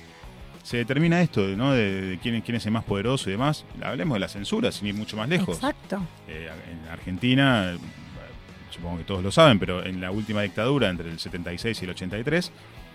se 0.64 0.78
determina 0.78 1.20
esto, 1.22 1.46
¿no? 1.56 1.72
De, 1.72 2.00
de 2.02 2.18
quién, 2.18 2.40
quién 2.40 2.56
es 2.56 2.66
el 2.66 2.72
más 2.72 2.82
poderoso 2.84 3.28
y 3.28 3.32
demás. 3.32 3.64
Hablemos 3.80 4.16
de 4.16 4.20
la 4.20 4.28
censura, 4.28 4.72
sin 4.72 4.88
ir 4.88 4.94
mucho 4.94 5.16
más 5.16 5.28
lejos. 5.28 5.54
Exacto. 5.56 6.02
Eh, 6.26 6.50
en 6.72 6.88
Argentina, 6.90 7.72
eh, 7.74 7.78
supongo 8.70 8.98
que 8.98 9.04
todos 9.04 9.22
lo 9.22 9.30
saben, 9.30 9.58
pero 9.60 9.84
en 9.86 10.00
la 10.00 10.10
última 10.10 10.42
dictadura, 10.42 10.88
entre 10.90 11.08
el 11.10 11.18
76 11.20 11.80
y 11.80 11.84
el 11.84 11.90
83, 11.92 12.50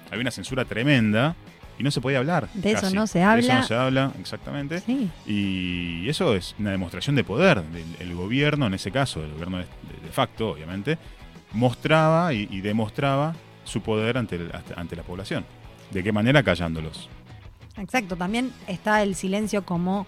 había 0.10 0.22
una 0.22 0.32
censura 0.32 0.66
tremenda 0.66 1.36
y 1.78 1.84
no 1.84 1.92
se 1.92 2.02
podía 2.02 2.18
hablar. 2.18 2.50
De 2.54 2.72
eso 2.72 2.90
no 2.90 3.08
se 3.08 3.20
De 3.20 3.24
eso 3.26 3.30
habla. 3.32 3.56
no 3.60 3.64
se 3.64 3.76
habla, 3.76 4.12
exactamente. 4.20 4.80
Sí. 4.80 5.10
Y 5.26 6.10
eso 6.10 6.36
es 6.36 6.56
una 6.60 6.72
demostración 6.72 7.16
de 7.16 7.24
poder. 7.24 7.62
el 8.00 8.16
gobierno, 8.16 8.66
en 8.68 8.74
ese 8.74 8.92
caso, 8.92 9.24
el 9.24 9.32
gobierno 9.32 9.60
de, 9.60 9.64
de 10.04 10.12
facto, 10.12 10.50
obviamente, 10.50 10.98
mostraba 11.54 12.34
y, 12.34 12.48
y 12.52 12.62
demostraba 12.62 13.36
su 13.64 13.82
poder 13.82 14.18
ante, 14.18 14.36
el- 14.38 14.52
ante 14.76 14.96
la 14.96 15.04
población. 15.04 15.46
¿De 15.92 16.04
qué 16.04 16.12
manera? 16.12 16.44
Callándolos. 16.44 17.10
Exacto, 17.78 18.16
también 18.16 18.52
está 18.68 19.04
el 19.04 19.16
silencio 19.16 19.66
como 19.66 20.06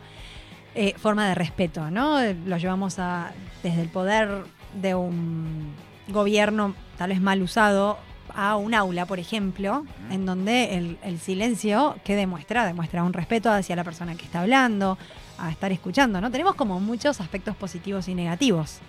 eh, 0.76 0.94
forma 0.98 1.28
de 1.28 1.36
respeto, 1.36 1.90
¿no? 1.92 2.20
Lo 2.46 2.58
llevamos 2.58 3.00
a 3.00 3.32
desde 3.64 3.82
el 3.82 3.90
poder 3.90 4.44
de 4.82 4.96
un 4.96 5.74
gobierno 6.08 6.74
tal 6.98 7.10
vez 7.10 7.22
mal 7.22 7.42
usado 7.42 7.98
a 8.34 8.56
un 8.56 8.74
aula, 8.74 9.06
por 9.06 9.20
ejemplo, 9.20 9.86
en 10.10 10.26
donde 10.26 10.78
el, 10.78 10.98
el 11.04 11.20
silencio 11.20 11.98
que 12.06 12.16
demuestra, 12.16 12.66
demuestra 12.66 13.04
un 13.04 13.12
respeto 13.14 13.52
hacia 13.52 13.76
la 13.76 13.84
persona 13.84 14.16
que 14.16 14.24
está 14.24 14.42
hablando, 14.42 14.98
a 15.38 15.52
estar 15.52 15.72
escuchando, 15.72 16.22
¿no? 16.22 16.32
Tenemos 16.32 16.56
como 16.56 16.80
muchos 16.80 17.20
aspectos 17.20 17.56
positivos 17.56 18.08
y 18.08 18.16
negativos 18.16 18.80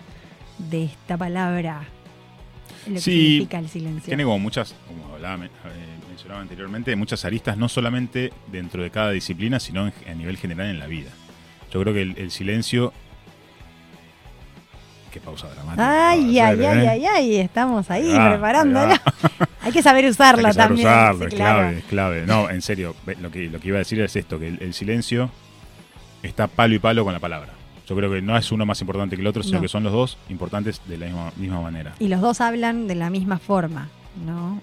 de 0.58 0.84
esta 0.84 1.16
palabra, 1.16 1.82
lo 2.86 2.94
que 2.94 3.00
Sí, 3.00 3.10
significa 3.10 3.58
el 3.58 3.68
silencio. 3.68 4.06
Tiene 4.06 4.24
como 4.24 4.38
muchas, 4.38 4.74
como 4.86 5.16
eh, 5.16 5.91
anteriormente, 6.36 6.94
muchas 6.96 7.24
aristas, 7.24 7.56
no 7.56 7.68
solamente 7.68 8.32
dentro 8.50 8.82
de 8.82 8.90
cada 8.90 9.10
disciplina, 9.10 9.60
sino 9.60 9.86
en- 9.88 9.94
a 10.10 10.14
nivel 10.14 10.36
general 10.36 10.68
en 10.68 10.78
la 10.78 10.86
vida. 10.86 11.10
Yo 11.72 11.80
creo 11.80 11.94
que 11.94 12.02
el, 12.02 12.14
el 12.18 12.30
silencio. 12.30 12.92
Qué 15.10 15.20
pausa 15.20 15.46
dramática. 15.48 16.10
Ay, 16.10 16.38
ay, 16.40 16.56
de 16.56 16.66
ay, 16.66 16.78
¿eh? 16.84 16.88
ay, 16.88 17.06
ay, 17.06 17.36
estamos 17.36 17.90
ahí 17.90 18.10
ahí 18.10 18.16
va. 18.38 19.00
Hay 19.60 19.70
que 19.70 19.82
saber 19.82 20.06
usarlo 20.06 20.48
Hay 20.48 20.54
que 20.54 20.54
saber 20.54 20.68
también. 20.68 20.88
usarlo, 20.88 21.18
sí, 21.20 21.24
es 21.26 21.34
claro. 21.34 21.58
clave, 21.60 21.78
es 21.78 21.84
clave. 21.84 22.26
No, 22.26 22.50
en 22.50 22.62
serio, 22.62 22.96
lo 23.20 23.30
que, 23.30 23.48
lo 23.50 23.60
que 23.60 23.68
iba 23.68 23.76
a 23.76 23.78
decir 23.80 24.00
es 24.00 24.16
esto, 24.16 24.38
que 24.38 24.48
el, 24.48 24.62
el 24.62 24.74
silencio 24.74 25.30
está 26.22 26.46
palo 26.48 26.74
y 26.74 26.78
palo 26.78 27.04
con 27.04 27.12
la 27.12 27.20
palabra. 27.20 27.52
Yo 27.86 27.94
creo 27.94 28.10
que 28.10 28.22
no 28.22 28.36
es 28.38 28.50
uno 28.52 28.64
más 28.64 28.80
importante 28.80 29.14
que 29.16 29.20
el 29.22 29.26
otro, 29.28 29.42
sino 29.42 29.58
No. 29.58 29.62
que 29.62 29.68
son 29.68 29.84
los 29.84 29.92
dos 29.92 30.18
importantes 30.30 30.80
de 30.86 30.96
la 30.96 31.06
misma, 31.06 31.32
misma 31.36 31.60
manera. 31.60 31.92
Y 31.98 32.08
los 32.08 32.20
dos 32.22 32.40
hablan 32.40 32.88
de 32.88 32.94
la 32.94 33.10
misma 33.10 33.38
forma, 33.38 33.88
¿no? 34.24 34.60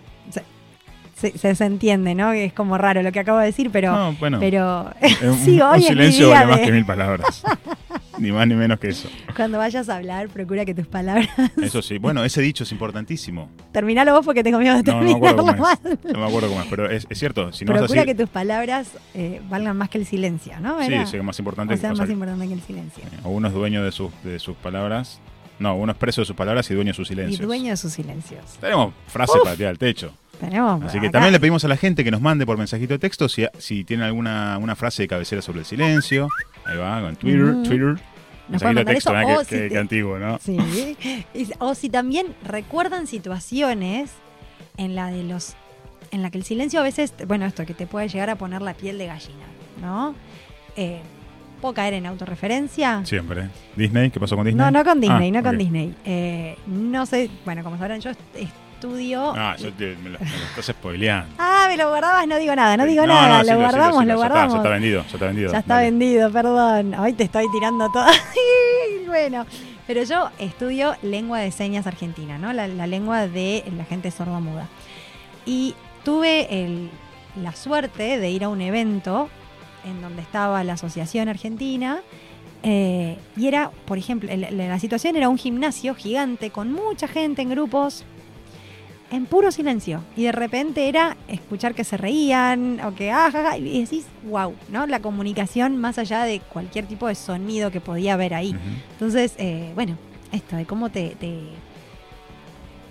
Se, 1.20 1.56
se- 1.56 1.66
entiende, 1.66 2.16
¿no? 2.16 2.32
Que 2.32 2.46
es 2.46 2.54
como 2.54 2.78
raro 2.78 3.02
lo 3.04 3.12
que 3.12 3.20
acabo 3.20 3.40
de 3.40 3.46
decir, 3.48 3.70
pero... 3.72 3.92
No, 3.94 4.14
bueno, 4.14 4.38
pero 4.40 4.90
un, 5.24 5.38
sí, 5.40 5.60
hoy 5.62 5.82
silencio 5.84 6.30
vale 6.30 6.46
más 6.48 6.60
que 6.62 6.72
mil 6.72 6.86
palabras. 6.86 7.44
ni 8.18 8.32
más 8.32 8.48
ni 8.48 8.56
menos 8.56 8.80
que 8.80 8.90
eso. 8.90 9.10
cuando 9.36 9.58
vayas 9.58 9.88
a 9.90 9.96
hablar, 9.98 10.28
procura 10.30 10.66
que 10.66 10.74
tus 10.74 10.88
palabras... 10.88 11.28
Eso 11.62 11.82
sí, 11.82 11.98
bueno, 11.98 12.24
ese 12.24 12.42
dicho 12.42 12.64
es 12.64 12.72
importantísimo. 12.72 13.50
Terminalo 13.72 14.14
vos 14.14 14.26
porque 14.26 14.44
tengo 14.44 14.60
miedo 14.60 14.76
de 14.82 14.84
No, 14.84 15.02
no 15.02 15.04
me 15.04 15.12
acuerdo 15.12 15.36
terminarlo 15.36 15.58
cómo 15.58 15.62
mal. 15.62 16.00
es. 16.06 16.14
No 16.14 16.20
me 16.20 16.26
acuerdo 16.26 16.50
cómo 16.50 16.62
es, 16.62 16.68
pero 16.70 16.90
es, 16.90 17.08
es 17.10 17.20
cierto. 17.20 17.52
Si 17.54 17.66
no 17.66 17.72
vas 17.74 17.80
a 17.80 17.86
Procura 17.86 18.02
decir, 18.02 18.16
que 18.16 18.24
tus 18.24 18.30
palabras 18.30 18.90
eh, 19.14 19.42
valgan 19.50 19.78
más 19.78 19.90
que 19.90 19.98
el 19.98 20.06
silencio, 20.06 20.54
¿no? 20.62 20.82
sí, 20.84 20.94
sea 21.06 21.24
más 21.24 21.38
importante 21.40 21.74
o 21.74 21.78
sea, 21.78 21.94
o 21.94 21.96
más 21.96 22.10
importante 22.10 22.48
que 22.48 22.54
el 22.54 22.62
silencio. 22.62 23.04
eh, 23.06 23.18
o 23.24 23.30
uno 23.30 23.48
es 23.50 23.54
dueño 23.54 23.84
de 23.84 23.92
sus, 23.92 24.12
de 24.24 24.40
sus 24.40 24.56
palabras. 24.58 25.20
No, 25.60 25.76
uno 25.76 25.92
es 25.92 25.98
preso 25.98 26.22
de 26.22 26.26
sus 26.26 26.36
palabras 26.38 26.70
y 26.72 26.74
dueño 26.74 26.92
de 26.92 26.94
sus 26.94 27.08
Y 27.08 27.16
silencios. 27.16 27.46
dueño 27.46 27.72
de 27.72 27.78
sus 27.78 27.92
silencios. 27.92 28.46
Tenemos 28.62 28.94
frase 29.08 29.34
para 29.44 29.58
tirar 29.58 29.72
al 29.72 29.78
techo. 29.78 30.14
Tenemos 30.40 30.84
Así 30.86 31.00
que 31.00 31.08
acá- 31.08 31.12
también 31.14 31.34
le 31.34 31.40
pedimos 31.40 31.64
a 31.66 31.68
la 31.68 31.76
gente 31.78 32.04
que 32.04 32.12
nos 32.12 32.22
mande 32.22 32.46
por 32.46 32.58
mensajito 32.58 32.94
de 32.94 33.00
texto 33.00 33.28
si, 33.28 33.46
si 33.58 33.84
tiene 33.84 34.04
alguna 34.06 34.58
una 34.58 34.76
frase 34.76 35.04
de 35.04 35.08
cabecera 35.08 35.42
sobre 35.42 35.60
el 35.60 35.66
silencio. 35.66 36.30
Ahí 36.66 36.78
va, 36.78 37.02
con 37.02 37.16
Twitter. 37.16 37.54
Twitter. 37.64 37.96
Nos 38.48 38.64
Mensajito 38.64 38.80
de 38.80 38.86
texto, 38.86 39.10
eso, 39.12 39.20
¿verdad? 39.20 39.36
o 39.36 39.40
que, 39.40 39.46
si 39.46 39.50
que- 39.56 39.62
te- 39.62 39.70
que 39.70 39.78
antiguo, 39.78 40.18
¿no? 40.18 40.40
Sí. 40.40 40.58
O 41.60 41.76
si 41.76 41.90
también 41.90 42.28
recuerdan 42.44 43.06
situaciones 43.06 44.12
en 44.78 44.96
la 44.96 45.12
de 45.12 45.24
los. 45.24 45.56
en 46.12 46.22
la 46.24 46.32
que 46.32 46.38
el 46.40 46.44
silencio 46.44 46.80
a 46.80 46.84
veces, 46.84 47.14
bueno, 47.28 47.46
esto 47.46 47.66
que 47.66 47.74
te 47.76 47.86
puede 47.86 48.08
llegar 48.08 48.30
a 48.32 48.36
poner 48.36 48.62
la 48.64 48.74
piel 48.74 48.98
de 48.98 49.06
gallina, 49.08 49.46
¿no? 49.82 50.16
Eh, 50.76 51.00
¿Puedo 51.62 51.74
caer 51.74 51.94
en 51.96 52.06
autorreferencia? 52.06 53.06
Siempre. 53.06 53.50
¿Disney? 53.76 54.10
¿Qué 54.12 54.20
pasó 54.20 54.36
con 54.38 54.46
Disney? 54.46 54.64
No, 54.66 54.72
no 54.72 54.84
con 54.86 55.02
Disney, 55.02 55.28
Ah, 55.30 55.32
no 55.34 55.44
con 55.44 55.56
ok. 55.56 55.60
Disney. 55.62 55.94
Eh, 56.06 56.58
no 56.68 57.06
sé, 57.06 57.30
bueno, 57.46 57.64
como 57.64 57.78
sabrán, 57.78 58.00
yo 58.00 58.12
estudio. 58.90 59.34
Ah, 59.36 59.56
yo 59.58 59.72
te- 59.74 59.96
me, 59.98 60.10
lo, 60.10 60.20
me 60.20 60.26
lo 60.26 60.46
estás 60.50 60.66
spoileando. 60.68 61.36
Ah, 61.38 61.66
me 61.70 61.76
lo 61.78 61.90
guardabas, 61.90 62.26
no 62.28 62.38
digo 62.38 62.56
nada, 62.56 62.78
no 62.78 62.86
digo 62.86 63.06
No, 63.06 63.14
nada, 63.14 63.28
no, 63.40 63.44
sí, 63.44 63.50
lo 63.50 63.56
sí, 63.56 63.60
guardamos, 63.62 64.00
sí, 64.00 64.06
lo 64.06 64.08
ya 64.08 64.14
está, 64.14 64.16
guardamos. 64.16 64.54
Ya 64.54 64.58
está 64.60 64.70
vendido, 64.70 65.02
ya 65.02 65.08
está 65.14 65.26
vendido. 65.28 65.52
Ya 65.52 65.60
está 65.60 65.78
vendido, 65.80 66.32
perdón. 66.32 66.94
Hoy 66.96 67.14
te 67.14 67.24
estoy 67.26 67.46
tirando 67.52 67.90
todo. 67.92 68.06
bueno, 69.08 69.46
Pero 69.88 70.04
yo 70.04 70.30
estudio 70.40 70.96
lengua 71.02 71.40
de 71.40 71.52
señas 71.52 71.88
argentina, 71.88 72.38
¿no? 72.38 72.54
La, 72.54 72.68
la 72.68 72.88
lengua 72.88 73.28
de 73.28 73.64
la 73.76 73.84
gente 73.86 74.12
sordomuda. 74.12 74.68
Y 75.46 75.76
tuve 76.04 76.64
el- 76.64 76.90
la 77.42 77.54
suerte 77.54 78.18
de 78.20 78.30
ir 78.30 78.44
a 78.44 78.50
un 78.50 78.62
evento 78.62 79.30
en 79.86 80.02
donde 80.02 80.22
estaba 80.22 80.64
la 80.64 80.74
Asociación 80.74 81.28
Argentina. 81.30 82.00
eh, 82.62 83.18
y 83.38 83.48
era, 83.48 83.72
por 83.86 83.98
ejemplo, 83.98 84.30
el- 84.30 84.58
la 84.58 84.78
situación 84.80 85.16
era 85.16 85.30
un 85.30 85.38
gimnasio 85.38 85.96
gigante 85.96 86.50
con 86.50 86.74
mucha 86.74 87.08
gente 87.08 87.42
en 87.42 87.50
grupos, 87.52 88.04
en 89.12 89.26
puro 89.26 89.52
silencio. 89.52 90.04
Y 90.16 90.24
de 90.24 90.32
repente 90.32 90.88
era 90.88 91.18
escuchar 91.28 91.74
que 91.76 91.84
se 91.84 91.98
reían 91.98 92.80
o 92.82 92.94
que, 92.94 93.12
ah, 93.12 93.30
ja, 93.32 93.44
ja, 93.44 93.58
y 93.58 93.82
decís, 93.82 94.06
wow, 94.24 94.54
¿no? 94.70 94.86
La 94.88 95.00
comunicación 95.00 95.78
más 95.78 95.98
allá 95.98 96.24
de 96.24 96.40
cualquier 96.40 96.86
tipo 96.86 97.08
de 97.08 97.16
sonido 97.16 97.72
que 97.72 97.82
podía 97.82 98.14
haber 98.14 98.34
ahí. 98.34 98.56
Entonces, 98.94 99.34
eh, 99.38 99.72
bueno, 99.76 99.98
esto 100.32 100.56
de 100.56 100.66
cómo 100.66 100.90
te, 100.90 101.10
te, 101.20 101.40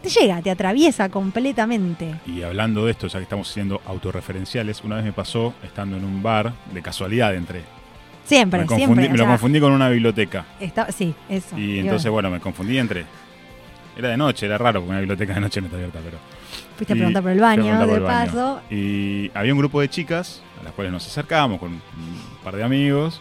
te 0.02 0.08
llega, 0.08 0.40
te 0.42 0.50
atraviesa 0.50 1.08
completamente. 1.08 2.14
Y 2.26 2.42
hablando 2.42 2.84
de 2.84 2.92
esto, 2.92 3.06
ya 3.06 3.18
que 3.18 3.24
estamos 3.24 3.48
siendo 3.48 3.80
autorreferenciales, 3.86 4.82
una 4.84 4.96
vez 4.96 5.04
me 5.04 5.12
pasó 5.12 5.54
estando 5.62 5.96
en 5.96 6.04
un 6.04 6.22
bar, 6.22 6.52
de 6.72 6.82
casualidad 6.82 7.34
entré. 7.34 7.62
Siempre, 8.24 8.60
me, 8.60 8.66
confundí, 8.66 8.84
siempre. 8.86 9.08
me 9.10 9.16
lo 9.16 9.24
sea, 9.24 9.32
confundí 9.32 9.60
con 9.60 9.72
una 9.72 9.88
biblioteca. 9.88 10.44
está- 10.60 10.92
sí, 10.92 11.14
eso. 11.30 11.58
Y 11.58 11.78
entonces, 11.78 12.10
bueno, 12.10 12.28
me 12.30 12.40
confundí 12.40 12.74
y 12.74 12.78
entré. 12.78 13.06
Era 13.98 14.08
de 14.10 14.16
noche, 14.16 14.46
era 14.46 14.56
raro 14.56 14.80
porque 14.80 14.90
una 14.90 15.00
biblioteca 15.00 15.34
de 15.34 15.40
noche 15.40 15.60
no 15.60 15.66
está 15.66 15.76
abierta, 15.76 15.98
pero. 16.04 16.18
fuiste 16.76 16.92
a 16.92 16.96
preguntar 16.96 17.22
por 17.22 17.32
el 17.32 17.40
baño, 17.40 17.86
de 17.86 18.00
paso. 18.00 18.60
Y 18.70 19.30
había 19.34 19.52
un 19.52 19.58
grupo 19.58 19.80
de 19.80 19.88
chicas 19.88 20.40
a 20.60 20.64
las 20.64 20.72
cuales 20.72 20.92
nos 20.92 21.06
acercábamos 21.06 21.58
con 21.58 21.72
un 21.72 21.82
par 22.44 22.54
de 22.56 22.62
amigos. 22.64 23.20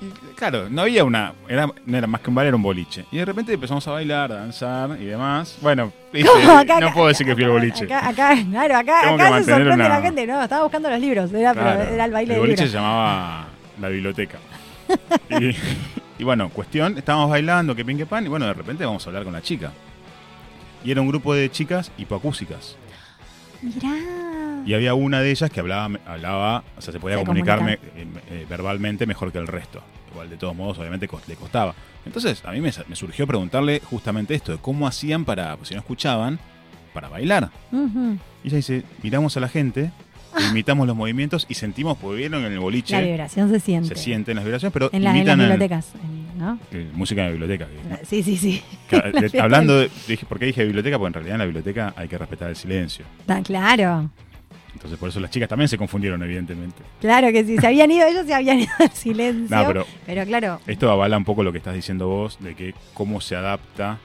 Y 0.00 0.34
claro, 0.34 0.68
no 0.68 0.82
había 0.82 1.04
una. 1.04 1.32
Era, 1.48 1.68
no 1.86 1.96
era 1.96 2.06
más 2.08 2.20
que 2.22 2.30
un 2.30 2.34
bar, 2.34 2.46
era 2.46 2.56
un 2.56 2.62
boliche. 2.62 3.04
Y 3.12 3.18
de 3.18 3.24
repente 3.24 3.52
empezamos 3.52 3.86
a 3.86 3.92
bailar, 3.92 4.32
a 4.32 4.36
danzar 4.36 4.96
y 5.00 5.04
demás. 5.04 5.58
Bueno, 5.60 5.92
viste, 6.12 6.28
No, 6.44 6.58
acá- 6.58 6.80
no 6.80 6.86
acá- 6.86 6.94
puedo 6.94 7.08
decir 7.08 7.24
que 7.26 7.34
fui 7.34 7.44
al 7.44 7.50
boliche. 7.50 7.84
Acá, 7.84 8.08
acá, 8.08 8.34
claro, 8.50 8.76
acá, 8.78 9.14
acá 9.14 9.38
se 9.38 9.44
sorprende 9.44 9.74
una- 9.74 9.88
la 9.88 10.00
gente, 10.02 10.26
no, 10.26 10.42
estaba 10.42 10.62
buscando 10.64 10.90
los 10.90 10.98
libros, 10.98 11.32
era, 11.32 11.54
pero 11.54 11.66
Claro, 11.66 11.82
era 11.82 12.04
el 12.06 12.10
baile 12.10 12.32
el 12.34 12.36
de 12.36 12.40
boliche 12.40 12.64
libros. 12.64 12.70
se 12.72 12.76
llamaba 12.78 13.46
La 13.80 13.88
Biblioteca. 13.90 14.38
y, 15.40 15.54
y 16.18 16.24
bueno, 16.24 16.50
cuestión, 16.50 16.98
estábamos 16.98 17.30
bailando, 17.30 17.74
que 17.74 17.84
pin 17.84 17.98
que 17.98 18.06
pan, 18.06 18.24
y 18.24 18.28
bueno, 18.28 18.46
de 18.46 18.54
repente 18.54 18.84
vamos 18.84 19.04
a 19.06 19.10
hablar 19.10 19.24
con 19.24 19.32
la 19.32 19.42
chica. 19.42 19.72
Y 20.84 20.90
era 20.90 21.00
un 21.00 21.08
grupo 21.08 21.34
de 21.34 21.50
chicas 21.50 21.92
hipoacúsicas. 21.96 22.76
Mirá. 23.62 23.94
Y 24.66 24.74
había 24.74 24.94
una 24.94 25.20
de 25.20 25.30
ellas 25.30 25.50
que 25.50 25.60
hablaba, 25.60 25.98
hablaba 26.06 26.64
o 26.76 26.80
sea, 26.80 26.92
se 26.92 27.00
podía 27.00 27.18
Se 27.18 27.24
comunicarme 27.24 27.74
eh, 27.74 28.06
eh, 28.30 28.46
verbalmente 28.48 29.06
mejor 29.06 29.32
que 29.32 29.38
el 29.38 29.46
resto. 29.46 29.82
Igual, 30.10 30.28
de 30.30 30.36
todos 30.36 30.54
modos, 30.54 30.78
obviamente 30.78 31.08
le 31.26 31.36
costaba. 31.36 31.74
Entonces, 32.04 32.44
a 32.44 32.50
mí 32.52 32.60
me, 32.60 32.70
me 32.88 32.96
surgió 32.96 33.26
preguntarle 33.26 33.80
justamente 33.84 34.34
esto, 34.34 34.52
de 34.52 34.58
cómo 34.58 34.86
hacían 34.86 35.24
para, 35.24 35.56
pues 35.56 35.68
si 35.68 35.74
no 35.74 35.80
escuchaban, 35.80 36.38
para 36.92 37.08
bailar. 37.08 37.50
Y 37.72 38.48
ella 38.48 38.56
dice, 38.56 38.84
miramos 39.02 39.36
a 39.36 39.40
la 39.40 39.48
gente, 39.48 39.90
imitamos 40.50 40.86
los 40.86 40.96
movimientos 40.96 41.46
y 41.48 41.54
sentimos, 41.54 41.96
porque 41.98 42.18
vieron 42.18 42.44
en 42.44 42.52
el 42.52 42.58
boliche, 42.58 42.94
La 42.94 43.00
vibración 43.02 43.50
se 43.50 43.60
siente. 43.60 43.88
se 43.94 43.96
sienten 43.96 44.36
las 44.36 44.44
vibraciones, 44.44 44.72
pero 44.72 44.90
En, 44.92 45.02
la- 45.04 45.10
en 45.10 45.16
las 45.16 45.16
imitan 45.26 45.38
bibliotecas, 45.38 45.88
en- 46.02 46.38
¿no? 46.38 46.58
eh, 46.72 46.90
música 46.94 47.24
de 47.24 47.30
biblioteca. 47.32 47.68
Sí, 48.04 48.22
sí, 48.22 48.36
sí. 48.36 48.62
que- 48.88 49.38
hablando 49.40 49.78
de, 49.78 49.90
¿por 50.28 50.38
qué 50.38 50.46
dije 50.46 50.64
biblioteca? 50.64 50.98
Porque 50.98 51.08
en 51.08 51.14
realidad 51.14 51.34
en 51.34 51.38
la 51.40 51.44
biblioteca 51.46 51.92
hay 51.96 52.08
que 52.08 52.18
respetar 52.18 52.48
el 52.50 52.56
silencio. 52.56 53.04
Está 53.20 53.42
claro. 53.42 54.10
Entonces 54.74 54.98
por 54.98 55.10
eso 55.10 55.20
las 55.20 55.30
chicas 55.30 55.50
también 55.50 55.68
se 55.68 55.76
confundieron, 55.76 56.22
evidentemente. 56.22 56.82
Claro 57.00 57.30
que 57.30 57.44
sí, 57.44 57.58
se 57.58 57.66
habían 57.66 57.90
ido 57.90 58.06
ellos, 58.06 58.24
se 58.26 58.32
habían 58.34 58.60
ido 58.60 58.72
al 58.78 58.90
silencio. 58.92 59.54
No, 59.54 59.66
pero 59.66 59.86
pero 60.06 60.24
claro, 60.24 60.60
esto 60.66 60.90
avala 60.90 61.18
un 61.18 61.24
poco 61.24 61.42
lo 61.42 61.52
que 61.52 61.58
estás 61.58 61.74
diciendo 61.74 62.08
vos, 62.08 62.38
de 62.40 62.54
que 62.54 62.74
cómo 62.94 63.20
se 63.20 63.36
adapta 63.36 63.98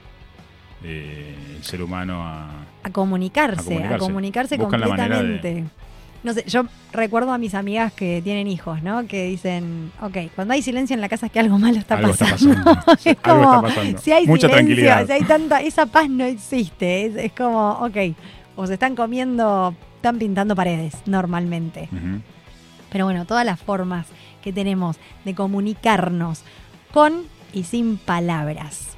eh, 0.84 1.34
el 1.56 1.64
ser 1.64 1.82
humano 1.82 2.22
a... 2.22 2.50
a 2.82 2.90
comunicarse, 2.90 3.60
A 3.60 3.64
comunicarse. 3.64 3.94
a 3.94 3.98
comunicarse 3.98 4.56
Buscan 4.58 4.80
la 4.80 4.88
manera 4.88 5.22
de- 5.22 5.28
completamente. 5.36 5.70
No 6.24 6.32
sé, 6.32 6.44
yo 6.48 6.64
recuerdo 6.92 7.32
a 7.32 7.38
mis 7.38 7.54
amigas 7.54 7.92
que 7.92 8.20
tienen 8.22 8.48
hijos, 8.48 8.82
¿no? 8.82 9.06
Que 9.06 9.26
dicen, 9.28 9.92
ok, 10.02 10.16
cuando 10.34 10.54
hay 10.54 10.62
silencio 10.62 10.94
en 10.94 11.00
la 11.00 11.08
casa 11.08 11.26
es 11.26 11.32
que 11.32 11.38
algo 11.38 11.58
malo 11.58 11.78
está 11.78 11.94
Algo 11.96 12.10
está 12.10 12.26
pasando. 12.30 12.64
pasando. 12.64 12.92
es 13.04 13.06
Algo 13.06 13.22
como, 13.22 13.54
está 13.54 13.74
pasando. 13.74 13.98
si 14.00 14.12
hay 14.12 14.26
Mucha 14.26 14.48
silencio, 14.48 14.48
tranquilidad. 14.56 15.06
si 15.06 15.12
hay 15.12 15.22
tanta, 15.22 15.60
esa 15.60 15.86
paz 15.86 16.10
no 16.10 16.24
existe. 16.24 17.06
Es, 17.06 17.16
es 17.16 17.32
como, 17.32 17.70
ok, 17.74 17.96
o 18.56 18.66
se 18.66 18.74
están 18.74 18.96
comiendo, 18.96 19.74
están 19.96 20.18
pintando 20.18 20.56
paredes 20.56 20.94
normalmente. 21.06 21.88
Pero 22.90 23.04
bueno, 23.04 23.24
todas 23.24 23.44
las 23.46 23.60
formas 23.60 24.06
que 24.42 24.52
tenemos 24.52 24.96
de 25.24 25.34
comunicarnos 25.34 26.42
con 26.92 27.22
y 27.52 27.62
sin 27.64 27.96
palabras. 27.96 28.96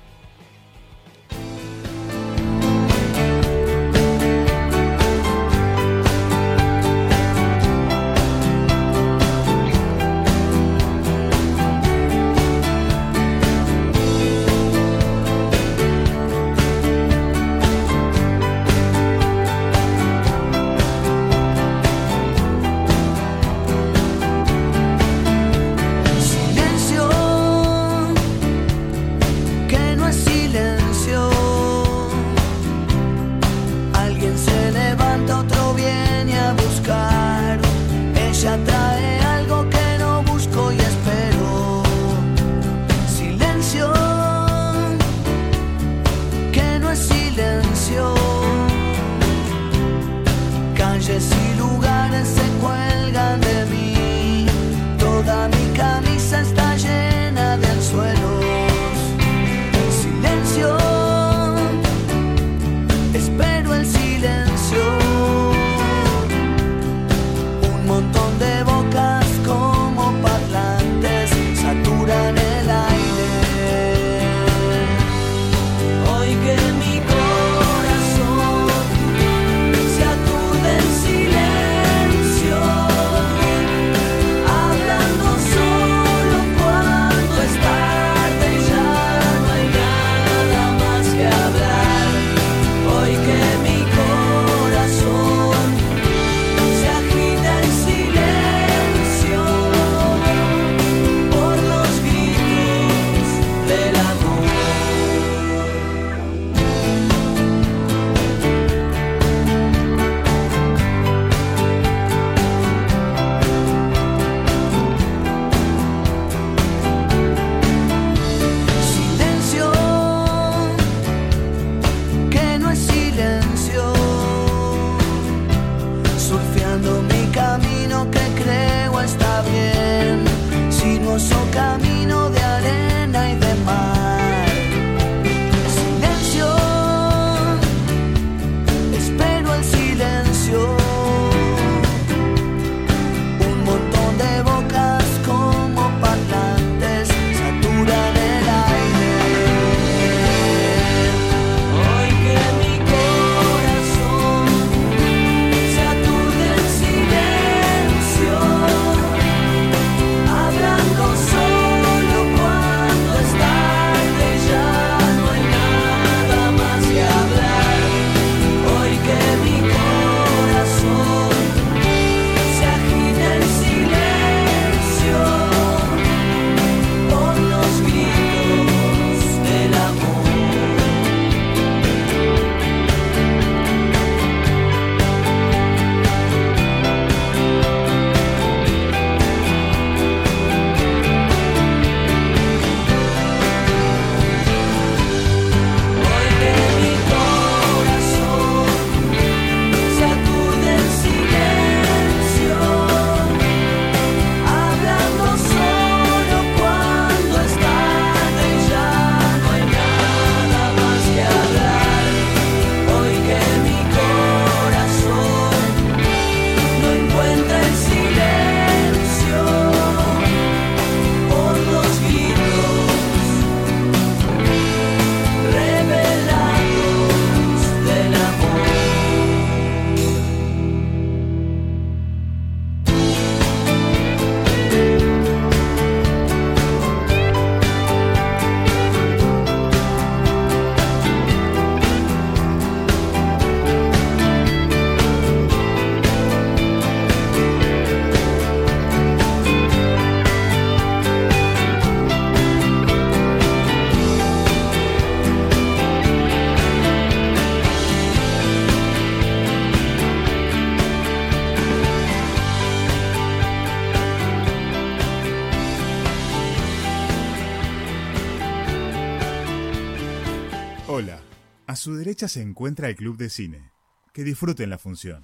Se 272.29 272.43
encuentra 272.43 272.89
el 272.89 272.97
Club 272.97 273.17
de 273.17 273.31
Cine. 273.31 273.73
Que 274.13 274.25
disfruten 274.25 274.71
la 274.71 274.79
función. 274.79 275.23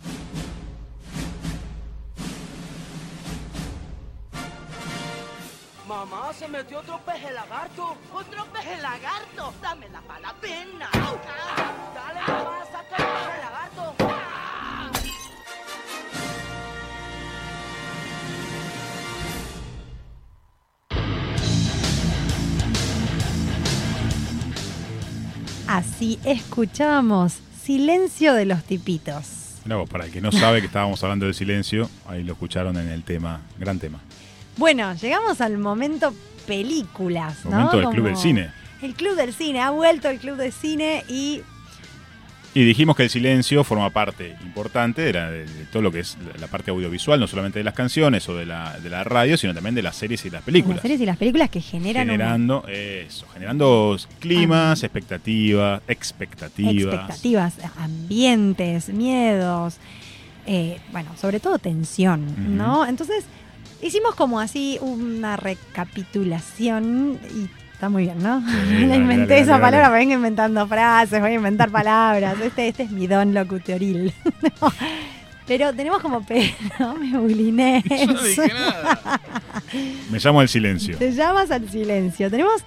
Así 25.96 26.18
escuchamos 26.24 27.38
Silencio 27.62 28.34
de 28.34 28.44
los 28.44 28.62
Tipitos. 28.64 29.62
Vos, 29.64 29.88
para 29.88 30.04
el 30.04 30.12
que 30.12 30.20
no 30.20 30.30
sabe 30.30 30.60
que 30.60 30.66
estábamos 30.66 31.02
hablando 31.02 31.24
del 31.24 31.34
silencio, 31.34 31.88
ahí 32.06 32.22
lo 32.22 32.34
escucharon 32.34 32.76
en 32.76 32.90
el 32.90 33.02
tema, 33.02 33.40
gran 33.58 33.78
tema. 33.78 33.98
Bueno, 34.58 34.92
llegamos 34.92 35.40
al 35.40 35.56
momento 35.56 36.12
películas, 36.46 37.46
¿no? 37.46 37.52
Momento 37.52 37.78
del 37.78 37.88
Club 37.88 38.04
del 38.08 38.16
Cine. 38.18 38.50
El 38.82 38.92
Club 38.92 39.16
del 39.16 39.32
Cine, 39.32 39.62
ha 39.62 39.70
vuelto 39.70 40.10
el 40.10 40.18
Club 40.18 40.36
del 40.36 40.52
Cine 40.52 41.02
y 41.08 41.40
Y 42.56 42.64
dijimos 42.64 42.96
que 42.96 43.02
el 43.02 43.10
silencio 43.10 43.62
forma 43.64 43.90
parte 43.90 44.34
importante 44.42 45.02
de, 45.02 45.12
la- 45.12 45.30
de 45.30 45.44
todo 45.70 45.82
lo 45.82 45.92
que 45.92 46.00
es 46.00 46.16
la- 46.40 46.46
parte 46.46 46.70
audiovisual, 46.70 47.20
no 47.20 47.26
solamente 47.26 47.58
de 47.58 47.64
las 47.64 47.74
canciones 47.74 48.26
o 48.30 48.34
de 48.34 48.46
la, 48.46 48.78
de 48.80 48.88
la 48.88 49.04
radio, 49.04 49.36
sino 49.36 49.52
también 49.52 49.74
de 49.74 49.82
las 49.82 49.94
series 49.96 50.24
y 50.24 50.30
las 50.30 50.42
películas. 50.42 50.76
las 50.76 50.82
series 50.82 51.00
y 51.02 51.04
las 51.06 51.18
películas 51.18 51.50
que 51.50 51.60
generan 51.60 52.06
un- 52.08 52.12
generando 52.12 52.64
eso, 52.66 53.26
generando 53.34 53.96
climas, 54.20 54.82
expectativas, 54.82 55.82
expectativas. 55.86 56.94
expectativas, 56.94 57.54
ambientes, 57.78 58.88
miedos, 58.88 59.76
eh, 60.46 60.78
bueno, 60.92 61.10
sobre 61.20 61.40
todo 61.40 61.58
tensión, 61.58 62.56
¿no? 62.56 62.86
Entonces, 62.86 63.24
hicimos 63.82 64.14
como 64.14 64.40
así 64.40 64.78
una 64.80 65.36
recapitulación 65.36 67.18
y 67.34 67.48
está 67.76 67.88
muy 67.88 68.02
bien, 68.04 68.22
¿no? 68.22 68.40
Le 68.68 68.96
inventé 68.96 69.26
dale, 69.34 69.40
esa 69.42 69.50
dale, 69.52 69.62
palabra, 69.62 69.88
dale. 69.90 69.98
vengo 70.00 70.14
inventando 70.14 70.66
frases, 70.66 71.20
voy 71.20 71.30
a 71.30 71.34
inventar 71.34 71.70
palabras. 71.70 72.34
Este, 72.42 72.68
este 72.68 72.82
es 72.84 72.90
mi 72.90 73.06
don 73.06 73.32
locutoril. 73.34 74.12
No, 74.60 74.72
Pero 75.46 75.72
tenemos 75.74 76.00
como 76.02 76.24
pe... 76.26 76.52
No 76.80 76.94
me 76.96 77.16
bulines. 77.18 77.84
Me 80.10 80.18
llamo 80.18 80.42
el 80.42 80.48
silencio. 80.48 80.96
Te 80.98 81.12
llamas 81.12 81.50
al 81.50 81.68
silencio. 81.68 82.30
Tenemos. 82.30 82.64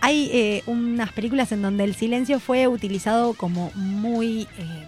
Hay 0.00 0.30
eh, 0.32 0.62
unas 0.66 1.12
películas 1.12 1.52
en 1.52 1.62
donde 1.62 1.84
el 1.84 1.94
silencio 1.94 2.40
fue 2.40 2.66
utilizado 2.66 3.34
como 3.34 3.70
muy. 3.74 4.48
eh, 4.58 4.86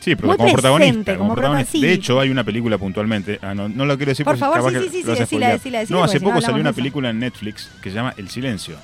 Sí, 0.00 0.14
pero 0.16 0.28
Muy 0.28 0.36
como 0.36 0.52
protagonista. 0.52 0.90
presente, 0.92 1.12
como 1.16 1.28
como 1.30 1.34
protagonista. 1.36 1.72
prota- 1.72 1.80
sí. 1.80 1.86
De 1.86 1.92
hecho, 1.94 2.20
hay 2.20 2.28
una 2.28 2.44
película 2.44 2.76
puntualmente. 2.76 3.38
Ah, 3.40 3.54
no, 3.54 3.70
no 3.70 3.86
lo 3.86 3.96
quiero 3.96 4.10
decir 4.10 4.26
Por 4.26 4.36
favor, 4.36 4.60
sí, 4.70 4.76
sí, 4.76 4.82
sí, 4.82 4.90
sí, 4.90 5.02
decila, 5.02 5.48
decila, 5.48 5.78
decila, 5.78 5.98
No, 5.98 6.04
hace 6.04 6.20
no 6.20 6.26
poco 6.28 6.42
salió 6.42 6.60
una 6.60 6.74
película 6.74 7.08
en 7.08 7.20
Netflix 7.20 7.70
que 7.80 7.88
se 7.88 7.96
llama 7.96 8.12
El 8.18 8.28
Silencio. 8.28 8.76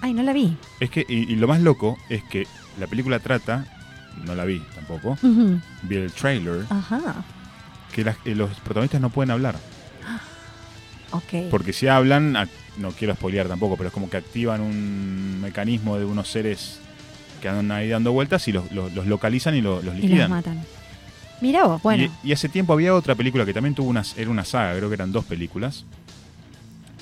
Ay, 0.00 0.14
no 0.14 0.22
la 0.22 0.32
vi. 0.32 0.56
Es 0.80 0.90
que, 0.90 1.04
y, 1.08 1.32
y 1.32 1.36
lo 1.36 1.48
más 1.48 1.60
loco 1.60 1.98
es 2.08 2.22
que 2.24 2.46
la 2.78 2.86
película 2.86 3.18
trata, 3.18 3.66
no 4.24 4.34
la 4.34 4.44
vi 4.44 4.62
tampoco, 4.74 5.18
vi 5.82 5.96
el 5.96 6.12
trailer, 6.12 6.64
Ajá. 6.70 7.24
que 7.92 8.04
las- 8.04 8.16
eh, 8.24 8.34
los 8.34 8.50
protagonistas 8.60 9.00
no 9.00 9.10
pueden 9.10 9.30
hablar. 9.30 9.56
Ok. 11.10 11.48
Porque 11.50 11.72
si 11.72 11.88
hablan, 11.88 12.32
no 12.76 12.90
quiero 12.90 13.14
spoilear 13.14 13.48
tampoco, 13.48 13.76
pero 13.78 13.88
es 13.88 13.94
como 13.94 14.10
que 14.10 14.18
activan 14.18 14.60
un 14.60 15.38
mecanismo 15.40 15.96
de 15.98 16.04
unos 16.04 16.28
seres 16.28 16.80
que 17.40 17.48
andan 17.48 17.70
ahí 17.72 17.88
dando 17.88 18.12
vueltas 18.12 18.46
y 18.48 18.52
los, 18.52 18.70
los- 18.72 18.92
los 18.92 19.06
localizan 19.06 19.54
y 19.54 19.62
lo- 19.62 19.80
los 19.82 19.96
y 19.98 20.08
los 20.08 20.28
matan. 20.28 20.62
Mira 21.40 21.64
vos, 21.64 21.80
bueno. 21.82 22.04
Y, 22.22 22.28
y 22.28 22.32
hace 22.32 22.48
tiempo 22.50 22.72
había 22.74 22.94
otra 22.94 23.14
película 23.14 23.46
que 23.46 23.54
también 23.54 23.74
tuvo 23.74 23.88
una, 23.88 24.02
era 24.16 24.28
una 24.28 24.44
saga, 24.44 24.76
creo 24.76 24.88
que 24.90 24.94
eran 24.96 25.10
dos 25.12 25.24
películas, 25.24 25.84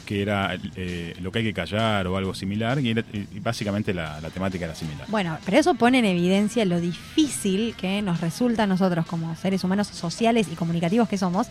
que 0.07 0.23
era 0.23 0.57
eh, 0.77 1.15
Lo 1.21 1.31
que 1.31 1.41
hay 1.41 1.45
que 1.45 1.53
callar 1.53 2.07
o 2.07 2.17
algo 2.17 2.35
similar, 2.35 2.79
y, 2.81 2.91
era- 2.91 3.05
y 3.13 3.41
básicamente 3.41 3.93
la, 3.93 4.19
la 4.23 4.31
temática 4.31 4.65
era 4.65 4.75
similar. 4.75 5.07
Bueno, 5.09 5.37
pero 5.45 5.59
eso 5.59 5.75
pone 5.75 5.99
en 5.99 6.07
evidencia 6.07 6.65
lo 6.65 6.81
difícil 6.81 7.75
que 7.77 8.01
nos 8.01 8.21
resulta 8.23 8.63
a 8.63 8.67
nosotros 8.67 9.05
como 9.05 9.37
seres 9.37 9.63
humanos 9.65 9.89
sociales 9.89 10.47
y 10.51 10.55
comunicativos 10.55 11.09
que 11.09 11.19
somos 11.19 11.49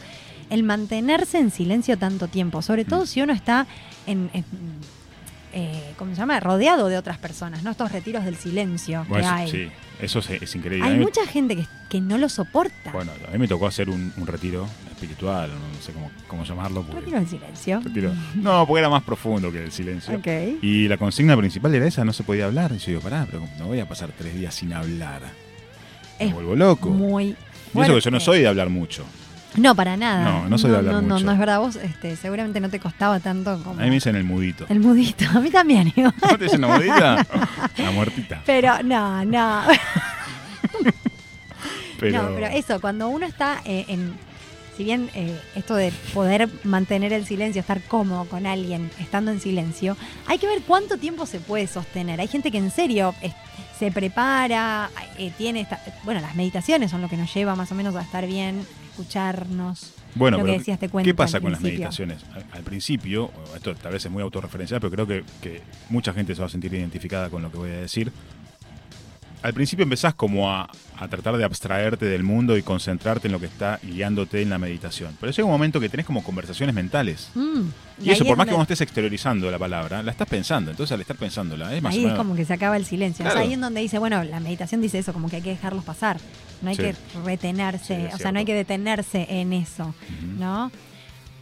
el 0.49 0.64
mantenerse 0.64 1.38
en 1.39 1.51
silencio 1.51 1.97
tanto 1.97 2.28
tiempo, 2.28 2.62
sobre 2.62 2.86
todo 2.86 3.03
Mm. 3.03 3.08
si 3.08 3.22
uno 3.22 3.34
está 3.34 3.68
en, 4.08 4.30
en, 4.34 4.45
eh, 5.58 5.93
¿cómo 5.97 6.12
se 6.12 6.18
llama? 6.18 6.39
rodeado 6.39 6.88
de 6.89 6.97
otras 6.97 7.18
personas, 7.18 7.64
¿no? 7.64 7.72
Estos 7.72 7.91
retiros 7.91 8.24
del 8.26 8.36
silencio 8.36 9.06
Bueno, 9.10 9.24
que 9.24 9.28
eso- 9.28 9.34
hay. 9.36 9.51
sí, 9.70 9.72
eso 10.01 10.20
es, 10.20 10.30
es 10.30 10.56
increíble. 10.56 10.86
Hay 10.88 10.97
me- 10.97 11.06
mucha 11.06 11.26
gente 11.26 11.56
que, 11.56 11.66
que 11.89 12.01
no 12.01 12.18
lo 12.18 12.28
soporta. 12.30 12.91
Bueno, 12.91 13.12
a 13.28 13.32
mí 13.32 13.38
me 13.39 13.47
tocó 13.47 13.66
hacer 13.66 13.89
un, 13.89 14.12
un 14.18 14.28
retiro 14.28 14.68
espiritual, 14.91 15.49
no 15.49 15.82
sé 15.82 15.93
cómo, 15.93 16.12
cómo 16.28 16.43
llamarlo. 16.43 16.82
porque- 16.84 16.99
Retiro 16.99 17.18
del 17.20 17.28
silencio. 17.28 17.80
retiro- 17.82 18.14
No, 18.36 18.68
porque 18.68 18.80
era 18.82 18.89
más 18.89 19.03
profundo 19.03 19.51
que 19.51 19.64
el 19.64 19.72
silencio. 19.72 20.16
Ok. 20.18 20.28
Y 20.62 20.88
la 20.89 20.97
consigna 20.97 21.36
principal 21.38 21.74
era 21.74 21.88
esa, 21.88 22.03
no 22.06 22.12
se 22.14 22.24
podía 22.24 22.45
hablar. 22.45 22.72
Y 22.74 22.78
yo 22.80 22.86
digo, 22.88 23.01
pará, 23.01 23.26
pero 23.30 23.47
no 23.58 23.68
voy 23.68 23.80
a 23.80 23.88
pasar 23.88 24.12
tres 24.18 24.36
días 24.36 24.53
sin 24.53 24.74
hablar. 24.74 25.22
Me 26.20 26.28
Es 26.28 26.34
vuelvo 26.34 26.56
loco. 26.56 26.89
Muy 26.89 27.36
y 27.74 27.80
eso 27.82 27.93
que 27.95 28.01
yo 28.01 28.12
no 28.12 28.20
soy 28.20 28.39
de 28.41 28.47
hablar 28.47 28.70
mucho. 28.70 29.03
No, 29.58 29.76
para 29.76 29.95
nada. 29.97 30.24
No, 30.24 30.49
no 30.49 30.58
soy 30.58 30.72
de 30.72 30.78
hablar 30.78 30.93
no, 30.95 31.01
no, 31.01 31.14
mucho. 31.16 31.26
no 31.26 31.32
es 31.32 31.38
verdad. 31.39 31.60
Vos 31.60 31.76
este, 31.78 32.16
seguramente 32.16 32.60
no 32.60 32.70
te 32.70 32.80
costaba 32.80 33.20
tanto 33.20 33.58
como 33.64 33.80
A 33.80 33.84
mí 33.84 33.89
me 33.89 33.95
dicen 33.95 34.16
el 34.16 34.24
mudito. 34.24 34.66
el 34.70 34.80
mudito. 34.80 35.26
A 35.34 35.39
mí 35.39 35.49
también. 35.49 35.91
igual. 35.95 36.14
¿No 36.22 36.38
te 36.38 36.43
dicen 36.45 36.62
la 36.62 36.68
mudita? 36.68 37.26
La 37.78 37.91
muertita. 37.91 38.41
Pero 38.45 38.82
no, 38.84 39.24
no. 39.26 39.62
Pero, 41.99 42.24
No, 42.24 42.36
pero 42.36 42.47
eso, 42.47 42.82
cuando 42.82 43.08
uno 43.10 43.26
está 43.26 43.62
eh, 43.66 43.86
en. 43.88 44.14
Si 44.76 44.84
bien 44.84 45.10
eh, 45.16 45.39
esto 45.56 45.74
de 45.76 45.93
poder 46.14 46.49
mantener 46.66 47.14
el 47.14 47.26
silencio, 47.26 47.62
estar 47.62 47.82
cómodo 47.84 48.26
con 48.26 48.45
alguien 48.45 48.91
estando 48.99 49.32
en 49.32 49.39
silencio, 49.39 49.95
hay 50.28 50.38
que 50.38 50.47
ver 50.47 50.62
cuánto 50.68 50.97
tiempo 50.97 51.26
se 51.26 51.39
puede 51.39 51.66
sostener. 51.68 52.20
Hay 52.20 52.28
gente 52.28 52.51
que 52.51 52.58
en 52.58 52.70
serio 52.70 53.16
es- 53.22 53.34
se 53.80 53.89
prepara, 53.91 54.89
eh, 55.18 55.32
tiene. 55.38 55.62
esta- 55.62 55.80
bueno, 56.03 56.20
las 56.20 56.36
meditaciones 56.36 56.91
son 56.91 57.01
lo 57.01 57.08
que 57.08 57.16
nos 57.16 57.34
lleva 57.34 57.56
más 57.56 57.72
o 57.72 57.76
menos 57.76 57.95
a 57.95 58.01
estar 58.01 58.28
bien, 58.28 58.68
escucharnos. 58.96 59.93
bueno, 60.16 60.38
lo 60.38 60.46
que 60.46 60.52
decías, 60.52 60.80
te 60.80 60.89
¿qué 60.89 61.14
pasa 61.14 61.41
con 61.41 61.52
las 61.52 61.62
meditaciones? 61.62 62.24
Al, 62.34 62.46
al 62.52 62.64
principio, 62.64 63.30
esto 63.54 63.76
tal 63.76 63.91
vez 63.91 64.06
es 64.06 64.12
muy 64.12 64.24
autorreferencial, 64.24 64.80
pero 64.80 64.91
creo 64.91 65.08
que, 65.08 65.24
que 65.41 65.62
mucha 65.89 66.14
gente 66.14 66.34
se 66.34 66.41
va 66.41 66.48
a 66.48 66.50
sentir 66.50 66.74
identificada 66.74 67.30
con 67.30 67.41
lo 67.41 67.52
que 67.52 67.58
voy 67.58 67.72
a 67.72 67.82
decir. 67.82 68.12
Al 69.46 69.54
principio 69.54 69.84
empezás 69.84 70.16
como 70.16 70.52
a, 70.52 70.68
a 70.98 71.08
tratar 71.08 71.38
de 71.38 71.43
abstraerte 71.43 72.06
del 72.06 72.24
mundo 72.24 72.58
y 72.58 72.64
concentrarte 72.64 73.28
en 73.28 73.32
lo 73.32 73.39
que 73.39 73.46
está 73.46 73.80
guiándote 73.84 74.41
en 74.41 74.50
la 74.50 74.58
meditación. 74.58 75.16
Pero 75.20 75.32
llega 75.32 75.46
un 75.46 75.52
momento 75.52 75.80
que 75.80 75.88
tenés 75.88 76.06
como 76.08 76.24
conversaciones 76.24 76.74
mentales. 76.74 77.30
Mm, 77.36 77.62
Y, 78.02 78.10
eso, 78.10 78.24
por 78.26 78.32
es 78.34 78.38
más 78.39 78.48
que 78.48 78.54
vos 78.54 78.64
estés 78.64 78.82
exteriorizando 78.82 79.52
la 79.52 79.60
palabra, 79.60 80.02
la 80.02 80.10
estás 80.12 80.28
pensando. 80.28 80.72
Entonces, 80.72 80.91
al 80.93 81.02
estar 81.02 81.16
pensándola, 81.16 81.76
es 81.76 81.82
más 81.84 81.93
Ahí 81.93 82.06
es 82.06 82.14
como 82.14 82.36
que 82.36 82.43
se 82.43 82.54
acaba 82.54 82.76
el 82.76 82.86
silencio. 82.86 83.24
O 83.24 83.28
sea, 83.28 83.34
Claro. 83.34 83.48
ahí 83.48 83.54
en 83.54 83.62
donde 83.62 83.82
dice, 83.82 84.00
bueno, 84.00 84.24
la 84.24 84.39
meditación 84.39 84.82
dice 84.82 84.98
eso, 84.98 85.14
como 85.14 85.30
que 85.30 85.36
hay 85.36 85.41
que 85.43 85.52
dejarlos 85.52 85.84
pasar. 85.84 86.18
No 86.64 86.70
hay 86.72 86.76
Sí. 86.76 86.82
que 86.82 86.96
retenerse, 87.24 87.96
Sí, 87.96 88.02
es 88.08 88.16
o 88.16 88.18
sea, 88.18 88.32
no 88.32 88.39
hay 88.39 88.46
que 88.46 88.56
detenerse 88.56 89.28
en 89.30 89.54
eso, 89.54 89.93
¿no? 90.39 90.72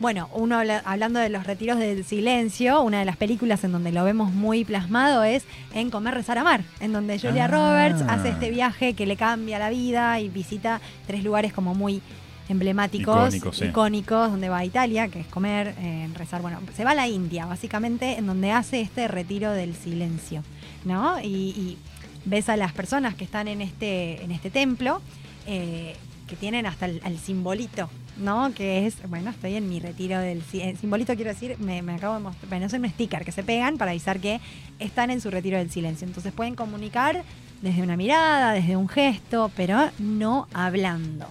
Bueno, 0.04 0.28
uno 0.34 0.58
habla- 0.60 0.82
hablando 0.84 1.22
de 1.22 1.30
los 1.30 1.45
retiros 1.47 1.80
del 1.80 2.04
silencio, 2.04 2.82
una 2.82 2.99
de 2.99 3.06
las 3.06 3.16
películas 3.16 3.64
en 3.64 3.72
donde 3.72 3.93
lo 3.93 4.04
vemos 4.04 4.34
muy 4.34 4.66
plasmado 4.66 5.24
es 5.24 5.45
en 5.74 5.89
Comer, 5.89 6.14
Rezar, 6.14 6.38
Amar, 6.38 6.66
en 6.82 6.91
donde 6.91 7.18
Julia 7.18 7.45
Ah. 7.45 7.47
Roberts 7.47 8.01
hace 8.10 8.28
este 8.28 8.49
viaje 8.51 8.95
que 8.95 9.06
le 9.06 9.16
cambia 9.16 9.60
la 9.60 9.70
vida 9.70 10.20
y 10.20 10.28
visita 10.28 10.82
tres 11.08 11.24
lugares 11.24 11.54
como 11.54 11.74
muy 11.74 12.01
emblemáticos, 12.49 13.16
Icónicos, 13.34 13.56
sí. 13.56 13.64
icónicos, 13.68 14.30
donde 14.30 14.49
va 14.49 14.58
a 14.58 14.66
Italia, 14.66 15.08
que 15.08 15.22
es 15.22 15.28
comer, 15.28 15.74
eh, 15.80 16.10
rezar, 16.16 16.41
bueno, 16.41 16.60
se 16.76 16.84
va 16.84 16.91
a 16.91 16.95
la 16.95 17.08
India, 17.08 17.45
básicamente, 17.45 18.18
en 18.18 18.28
donde 18.28 18.51
hace 18.51 18.82
este 18.82 19.08
retiro 19.08 19.51
del 19.54 19.74
silencio, 19.74 20.43
¿no? 20.84 21.18
Y, 21.22 21.28
y 21.56 21.78
ves 22.26 22.49
a 22.49 22.58
las 22.58 22.74
personas 22.74 23.16
que 23.16 23.24
están 23.24 23.47
en 23.47 23.62
este, 23.62 24.22
en 24.22 24.32
este 24.32 24.49
templo, 24.49 25.01
eh, 25.47 25.95
que 26.28 26.36
tienen 26.36 26.66
hasta 26.66 26.88
el, 26.88 26.99
el 27.06 27.18
simbolito, 27.20 27.89
¿no? 28.18 28.53
Que 28.53 28.86
es, 28.86 28.95
bueno, 29.09 29.30
estoy 29.32 29.55
en 29.55 29.68
mi 29.70 29.80
retiro 29.80 30.20
del 30.20 30.41
si- 30.43 30.61
el 30.61 30.78
simbolito, 30.78 31.16
quiero 31.16 31.32
decir, 31.32 31.57
me, 31.59 31.82
me 31.82 31.93
acabo 31.95 32.14
de 32.16 32.20
mostrar, 32.22 32.49
bueno, 32.49 32.66
es 32.68 32.74
un 32.74 32.88
sticker 32.89 33.26
que 33.26 33.32
se 33.32 33.43
pegan 33.43 33.78
para 33.78 33.91
avisar 33.91 34.20
que 34.20 34.39
están 34.80 35.09
en 35.11 35.22
su 35.22 35.30
retiro 35.32 35.57
del 35.57 35.70
silencio. 35.72 36.07
Entonces 36.07 36.32
pueden 36.34 36.55
comunicar 36.55 37.24
desde 37.61 37.82
una 37.82 37.95
mirada, 37.97 38.51
desde 38.53 38.76
un 38.76 38.89
gesto, 38.89 39.49
pero 39.55 39.89
no 39.99 40.47
hablando. 40.53 41.28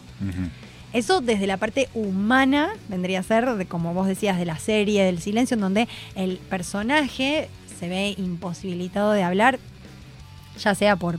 Eso 0.92 1.20
desde 1.22 1.46
la 1.46 1.56
parte 1.56 1.88
humana 1.94 2.70
vendría 2.88 3.20
a 3.20 3.22
ser, 3.22 3.48
de, 3.54 3.66
como 3.66 3.94
vos 3.94 4.06
decías, 4.06 4.38
de 4.38 4.44
la 4.44 4.58
serie 4.58 5.04
del 5.04 5.20
silencio, 5.20 5.54
en 5.54 5.60
donde 5.62 5.88
el 6.14 6.36
personaje 6.36 7.48
se 7.78 7.88
ve 7.88 8.14
imposibilitado 8.18 9.12
de 9.12 9.22
hablar, 9.22 9.58
ya 10.62 10.74
sea 10.74 10.96
por, 10.96 11.18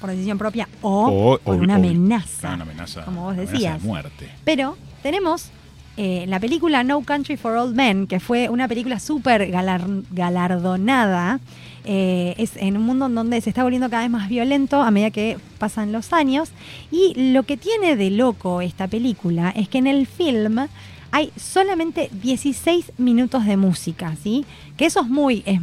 por 0.00 0.10
decisión 0.10 0.36
propia 0.38 0.68
o, 0.82 1.32
O- 1.34 1.38
por 1.38 1.56
o- 1.56 1.58
una 1.58 1.74
o- 1.74 1.76
amenaza. 1.76 2.52
Una 2.54 2.64
amenaza, 2.64 3.04
como 3.06 3.22
vos 3.22 3.32
amenaza 3.32 3.52
decías. 3.52 3.82
de 3.82 3.88
muerte. 3.88 4.30
Pero 4.44 4.76
tenemos 5.04 5.50
eh, 5.98 6.24
la 6.26 6.40
película 6.40 6.82
No 6.82 7.02
Country 7.02 7.36
for 7.36 7.52
Old 7.52 7.76
Men, 7.76 8.06
que 8.06 8.18
fue 8.20 8.48
una 8.48 8.66
película 8.66 8.98
súper 8.98 9.50
galar- 9.50 9.86
galardonada, 10.10 11.40
eh, 11.84 12.34
es 12.38 12.56
en 12.56 12.76
un 12.78 12.84
mundo 12.84 13.06
en 13.06 13.14
donde 13.14 13.38
se 13.42 13.50
está 13.50 13.62
volviendo 13.62 13.90
cada 13.90 14.02
vez 14.02 14.10
más 14.10 14.28
violento 14.30 14.80
a 14.82 14.90
medida 14.90 15.10
que 15.10 15.36
pasan 15.58 15.92
los 15.92 16.12
años. 16.14 16.48
Y 16.90 17.12
lo 17.32 17.42
que 17.42 17.56
tiene 17.58 17.96
de 17.96 18.10
loco 18.10 18.60
esta 18.62 18.88
película 18.88 19.50
es 19.54 19.68
que 19.68 19.78
en 19.78 19.86
el 19.86 20.06
film 20.06 20.66
hay 21.10 21.30
solamente 21.36 22.08
16 22.22 22.92
minutos 22.98 23.44
de 23.44 23.56
música, 23.58 24.16
¿sí? 24.22 24.44
Que 24.76 24.86
eso 24.86 25.00
es 25.02 25.08
muy... 25.08 25.42
Es, 25.46 25.60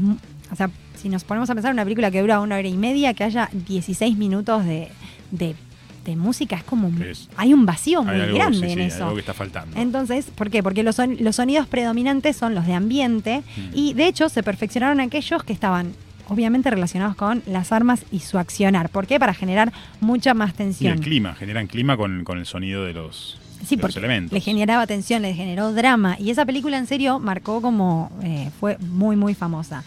o 0.52 0.56
sea, 0.56 0.70
si 0.96 1.10
nos 1.10 1.24
ponemos 1.24 1.50
a 1.50 1.56
pensar 1.56 1.72
en 1.72 1.76
una 1.78 1.84
película 1.84 2.12
que 2.12 2.22
dura 2.22 2.40
una 2.42 2.58
hora 2.58 2.68
y 2.68 2.78
media, 2.78 3.14
que 3.16 3.24
haya 3.24 3.50
16 3.52 4.18
minutos 4.18 4.64
de- 4.66 4.90
de 6.06 6.16
música, 6.16 6.56
es 6.56 6.64
como... 6.64 6.90
Es- 7.04 7.30
hay 7.38 7.54
un 7.54 7.66
vacío 7.66 8.04
muy 8.04 8.16
algo, 8.20 8.36
grande 8.36 8.58
sí, 8.58 8.64
en 8.66 8.70
sí, 8.74 8.80
hay 8.82 8.88
eso. 8.88 9.04
algo 9.04 9.16
que 9.16 9.20
está 9.22 9.34
faltando. 9.34 9.78
Entonces, 9.78 10.26
¿por 10.34 10.50
qué? 10.50 10.64
Porque 10.64 10.84
los, 10.84 10.96
son- 10.96 11.18
los 11.20 11.36
sonidos 11.36 11.68
predominantes 11.68 12.36
son 12.36 12.56
los 12.56 12.66
de 12.66 12.74
ambiente 12.74 13.44
Mm. 13.58 13.62
y 13.74 13.94
de 13.94 14.08
hecho 14.08 14.30
se 14.30 14.42
perfeccionaron 14.44 15.00
aquellos 15.00 15.44
que 15.44 15.54
estaban 15.54 15.94
obviamente 16.28 16.70
relacionados 16.70 17.16
con 17.16 17.44
las 17.46 17.72
armas 17.72 18.06
y 18.12 18.20
su 18.20 18.38
accionar. 18.38 18.90
¿Por 18.90 19.06
qué? 19.06 19.20
Para 19.20 19.34
generar 19.34 19.74
mucha 20.00 20.34
más 20.34 20.52
y 20.52 20.54
tensión. 20.54 20.94
el 20.94 21.00
clima, 21.02 21.36
generan 21.36 21.68
clima 21.68 21.98
con, 21.98 22.24
con 22.24 22.38
el 22.38 22.46
sonido 22.46 22.86
de 22.86 22.94
los, 22.94 23.38
Sí, 23.66 23.76
de 23.76 23.82
los 23.84 23.96
elementos. 23.98 24.32
le 24.34 24.40
generaba 24.40 24.88
tensión, 24.88 25.22
le 25.24 25.34
generó 25.34 25.74
drama. 25.74 26.16
Y 26.20 26.30
esa 26.32 26.46
película 26.46 26.78
en 26.78 26.88
serio 26.88 27.20
marcó 27.20 27.62
como. 27.62 28.12
eh, 28.24 28.50
fue 28.60 28.78
muy, 28.80 29.16
muy 29.18 29.34
famosa. 29.36 29.84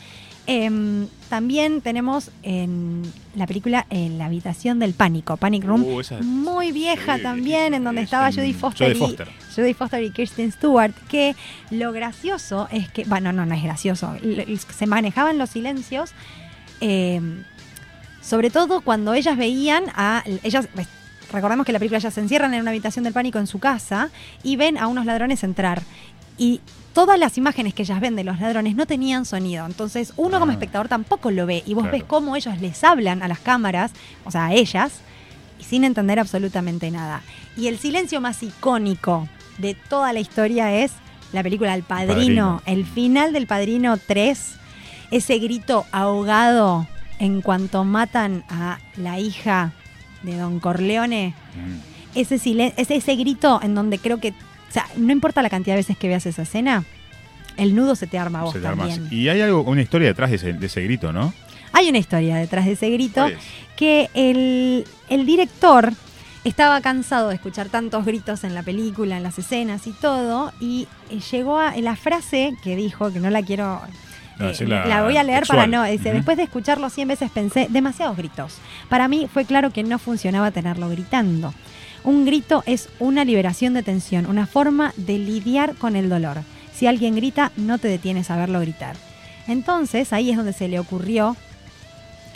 Em, 0.46 1.06
también 1.30 1.80
tenemos 1.80 2.30
en 2.42 3.02
la 3.34 3.46
película 3.46 3.86
en 3.88 4.18
La 4.18 4.26
habitación 4.26 4.78
del 4.78 4.92
pánico, 4.92 5.38
Panic 5.38 5.64
Room, 5.64 5.84
Uh, 5.84 6.02
muy 6.22 6.70
vieja 6.70 7.18
también, 7.18 7.72
en 7.72 7.82
donde 7.82 8.02
es 8.02 8.06
estaba 8.06 8.28
en 8.28 8.34
Jodie 8.34 8.52
Foster, 8.52 8.88
Jodie 8.94 9.70
y, 9.70 9.74
Foster. 9.74 10.02
Y 10.02 10.10
Kirsten 10.10 10.52
Stewart, 10.52 10.92
que 11.08 11.34
lo 11.70 11.92
gracioso 11.92 12.68
es 12.70 12.90
que, 12.90 13.04
bueno, 13.04 13.32
no, 13.32 13.46
no 13.46 13.54
es 13.54 13.62
gracioso, 13.62 14.14
se 14.76 14.86
manejaban 14.86 15.38
los 15.38 15.50
silencios, 15.50 16.12
em, 16.80 17.42
sobre 18.20 18.50
todo 18.50 18.82
cuando 18.82 19.14
ellas 19.14 19.38
veían 19.38 19.84
a, 19.94 20.24
ellas, 20.42 20.68
pues, 20.74 20.88
recordemos 21.32 21.64
que 21.64 21.72
la 21.72 21.78
película 21.78 21.98
ellas 21.98 22.12
se 22.12 22.20
encierran 22.20 22.52
en 22.52 22.60
una 22.60 22.70
habitación 22.70 23.04
del 23.04 23.14
pánico 23.14 23.38
en 23.38 23.46
su 23.46 23.58
casa 23.58 24.10
y 24.42 24.56
ven 24.56 24.76
a 24.76 24.88
unos 24.88 25.06
ladrones 25.06 25.42
entrar. 25.42 25.82
Y 26.36 26.60
todas 26.92 27.18
las 27.18 27.38
imágenes 27.38 27.74
que 27.74 27.82
ellas 27.82 28.00
ven 28.00 28.16
de 28.16 28.24
los 28.24 28.40
ladrones 28.40 28.74
no 28.76 28.86
tenían 28.86 29.24
sonido. 29.24 29.66
Entonces 29.66 30.12
uno 30.16 30.38
como 30.40 30.50
Ah. 30.50 30.54
espectador 30.54 30.88
tampoco 30.88 31.30
lo 31.30 31.46
ve. 31.46 31.62
Y 31.66 31.74
vos 31.74 31.84
Claro. 31.84 31.98
ves 31.98 32.04
cómo 32.04 32.36
ellos 32.36 32.60
les 32.60 32.82
hablan 32.84 33.22
a 33.22 33.28
las 33.28 33.38
cámaras, 33.40 33.92
o 34.24 34.30
sea, 34.30 34.46
a 34.46 34.52
ellas, 34.54 34.92
y 35.60 35.64
sin 35.64 35.84
entender 35.84 36.18
absolutamente 36.18 36.90
nada. 36.90 37.22
Y 37.56 37.68
el 37.68 37.78
silencio 37.78 38.20
más 38.20 38.42
icónico 38.42 39.28
de 39.58 39.74
toda 39.74 40.12
la 40.12 40.20
historia 40.20 40.72
es 40.74 40.92
la 41.32 41.42
película 41.42 41.74
El 41.74 41.82
Padrino. 41.82 42.14
Padrino. 42.14 42.62
El 42.66 42.84
final 42.84 43.32
del 43.32 43.46
Padrino 43.46 43.96
3, 43.96 44.54
ese 45.10 45.38
grito 45.38 45.84
ahogado 45.92 46.86
en 47.20 47.40
cuanto 47.42 47.84
matan 47.84 48.44
a 48.48 48.78
la 48.96 49.18
hija 49.20 49.72
de 50.22 50.36
Don 50.36 50.58
Corleone 50.58 51.34
Mm. 51.54 52.18
ese, 52.18 52.38
silen- 52.38 52.72
ese, 52.76 52.96
ese 52.96 53.14
grito 53.16 53.60
en 53.62 53.74
donde 53.74 53.98
creo 53.98 54.18
que, 54.18 54.34
sea, 54.74 54.86
no 54.96 55.12
importa 55.12 55.42
la 55.42 55.50
cantidad 55.50 55.74
de 55.74 55.80
veces 55.80 55.96
que 55.96 56.08
veas 56.08 56.26
esa 56.26 56.42
escena, 56.42 56.84
el 57.56 57.74
nudo 57.74 57.94
se 57.96 58.06
te 58.06 58.18
arma 58.18 58.40
a 58.40 58.42
vos 58.44 58.52
Se 58.52 58.60
te 58.60 58.66
arma 58.66 58.88
también. 58.88 59.08
Y 59.10 59.28
hay 59.28 59.40
algo, 59.40 59.62
una 59.62 59.82
historia 59.82 60.08
detrás 60.08 60.30
de 60.30 60.36
ese, 60.36 60.52
de 60.52 60.66
ese 60.66 60.82
grito, 60.82 61.12
¿no? 61.12 61.32
Hay 61.72 61.88
una 61.88 61.98
historia 61.98 62.36
detrás 62.36 62.66
de 62.66 62.72
ese 62.72 62.90
grito 62.90 63.26
que 63.76 64.08
el, 64.14 64.84
el 65.08 65.26
director 65.26 65.92
estaba 66.44 66.80
cansado 66.82 67.30
de 67.30 67.36
escuchar 67.36 67.68
tantos 67.68 68.04
gritos 68.04 68.44
en 68.44 68.54
la 68.54 68.62
película, 68.62 69.16
en 69.16 69.22
las 69.22 69.38
escenas 69.38 69.86
y 69.86 69.92
todo, 69.92 70.52
y 70.60 70.86
eh, 71.10 71.18
llegó 71.32 71.58
a 71.58 71.74
la 71.76 71.96
frase 71.96 72.54
que 72.62 72.76
dijo, 72.76 73.12
que 73.12 73.20
no 73.20 73.30
la 73.30 73.42
quiero... 73.42 73.80
No, 74.38 74.50
eh, 74.50 74.66
la 74.66 75.04
voy 75.04 75.16
a 75.16 75.22
leer 75.22 75.40
textual. 75.40 75.70
para 75.70 75.84
no. 75.84 75.84
Dice, 75.84 76.12
después 76.12 76.36
de 76.36 76.42
escucharlo 76.42 76.90
100 76.90 77.06
veces 77.06 77.30
pensé, 77.30 77.68
demasiados 77.70 78.16
gritos. 78.16 78.58
Para 78.88 79.06
mí 79.06 79.28
fue 79.32 79.44
claro 79.44 79.70
que 79.70 79.84
no 79.84 80.00
funcionaba 80.00 80.50
tenerlo 80.50 80.88
gritando. 80.88 81.54
Un 82.04 82.26
grito 82.26 82.62
es 82.66 82.90
una 82.98 83.24
liberación 83.24 83.72
de 83.72 83.82
tensión, 83.82 84.26
una 84.26 84.46
forma 84.46 84.92
de 84.96 85.18
lidiar 85.18 85.74
con 85.76 85.96
el 85.96 86.10
dolor. 86.10 86.42
Si 86.74 86.86
alguien 86.86 87.16
grita, 87.16 87.50
no 87.56 87.78
te 87.78 87.88
detienes 87.88 88.30
a 88.30 88.36
verlo 88.36 88.60
gritar. 88.60 88.94
Entonces 89.46 90.12
ahí 90.12 90.30
es 90.30 90.36
donde 90.36 90.52
se 90.52 90.68
le 90.68 90.78
ocurrió 90.78 91.36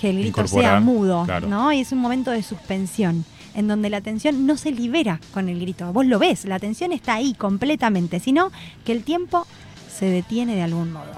que 0.00 0.10
el 0.10 0.20
grito 0.20 0.46
sea 0.46 0.80
mudo, 0.80 1.24
claro. 1.24 1.48
¿no? 1.48 1.72
Y 1.72 1.80
es 1.80 1.92
un 1.92 1.98
momento 1.98 2.30
de 2.30 2.42
suspensión, 2.42 3.24
en 3.54 3.68
donde 3.68 3.90
la 3.90 4.00
tensión 4.00 4.46
no 4.46 4.56
se 4.56 4.70
libera 4.70 5.20
con 5.34 5.48
el 5.48 5.60
grito. 5.60 5.92
Vos 5.92 6.06
lo 6.06 6.18
ves, 6.18 6.44
la 6.44 6.58
tensión 6.58 6.92
está 6.92 7.14
ahí 7.14 7.34
completamente, 7.34 8.20
sino 8.20 8.50
que 8.86 8.92
el 8.92 9.02
tiempo 9.02 9.46
se 9.92 10.06
detiene 10.06 10.54
de 10.54 10.62
algún 10.62 10.92
modo. 10.92 11.12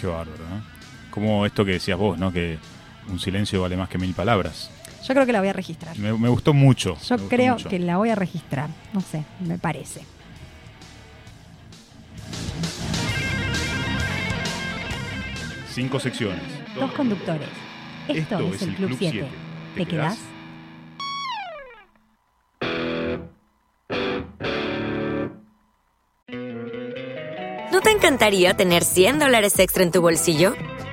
Qué 0.00 0.06
bárbaro, 0.06 0.44
¿no? 0.48 0.62
Como 1.10 1.44
esto 1.44 1.64
que 1.64 1.72
decías 1.72 1.98
vos, 1.98 2.18
¿no? 2.18 2.32
Que 2.32 2.58
un 3.10 3.18
silencio 3.18 3.60
vale 3.60 3.76
más 3.76 3.88
que 3.88 3.98
mil 3.98 4.14
palabras. 4.14 4.70
Yo 5.10 5.14
creo 5.14 5.26
que 5.26 5.32
la 5.32 5.40
voy 5.40 5.48
a 5.48 5.52
registrar. 5.52 5.98
Me, 5.98 6.12
me 6.12 6.28
gustó 6.28 6.54
mucho. 6.54 6.90
Yo 6.90 7.16
gustó 7.16 7.28
creo 7.28 7.54
mucho. 7.54 7.68
que 7.68 7.80
la 7.80 7.96
voy 7.96 8.10
a 8.10 8.14
registrar. 8.14 8.70
No 8.92 9.00
sé, 9.00 9.24
me 9.40 9.58
parece. 9.58 10.02
Cinco 15.74 15.98
secciones. 15.98 16.40
Dos 16.76 16.92
conductores. 16.92 17.48
Esto, 18.06 18.38
es, 18.54 18.62
el 18.62 18.76
Club 18.76 18.94
7. 18.96 19.26
¿Te 19.74 19.86
quedás? 19.86 20.16
¿No 27.72 27.80
te 27.80 27.90
encantaría 27.90 28.54
tener 28.54 28.84
100 28.84 29.18
dólares 29.18 29.58
extra 29.58 29.82
en 29.82 29.90
tu 29.90 30.02
bolsillo? 30.02 30.54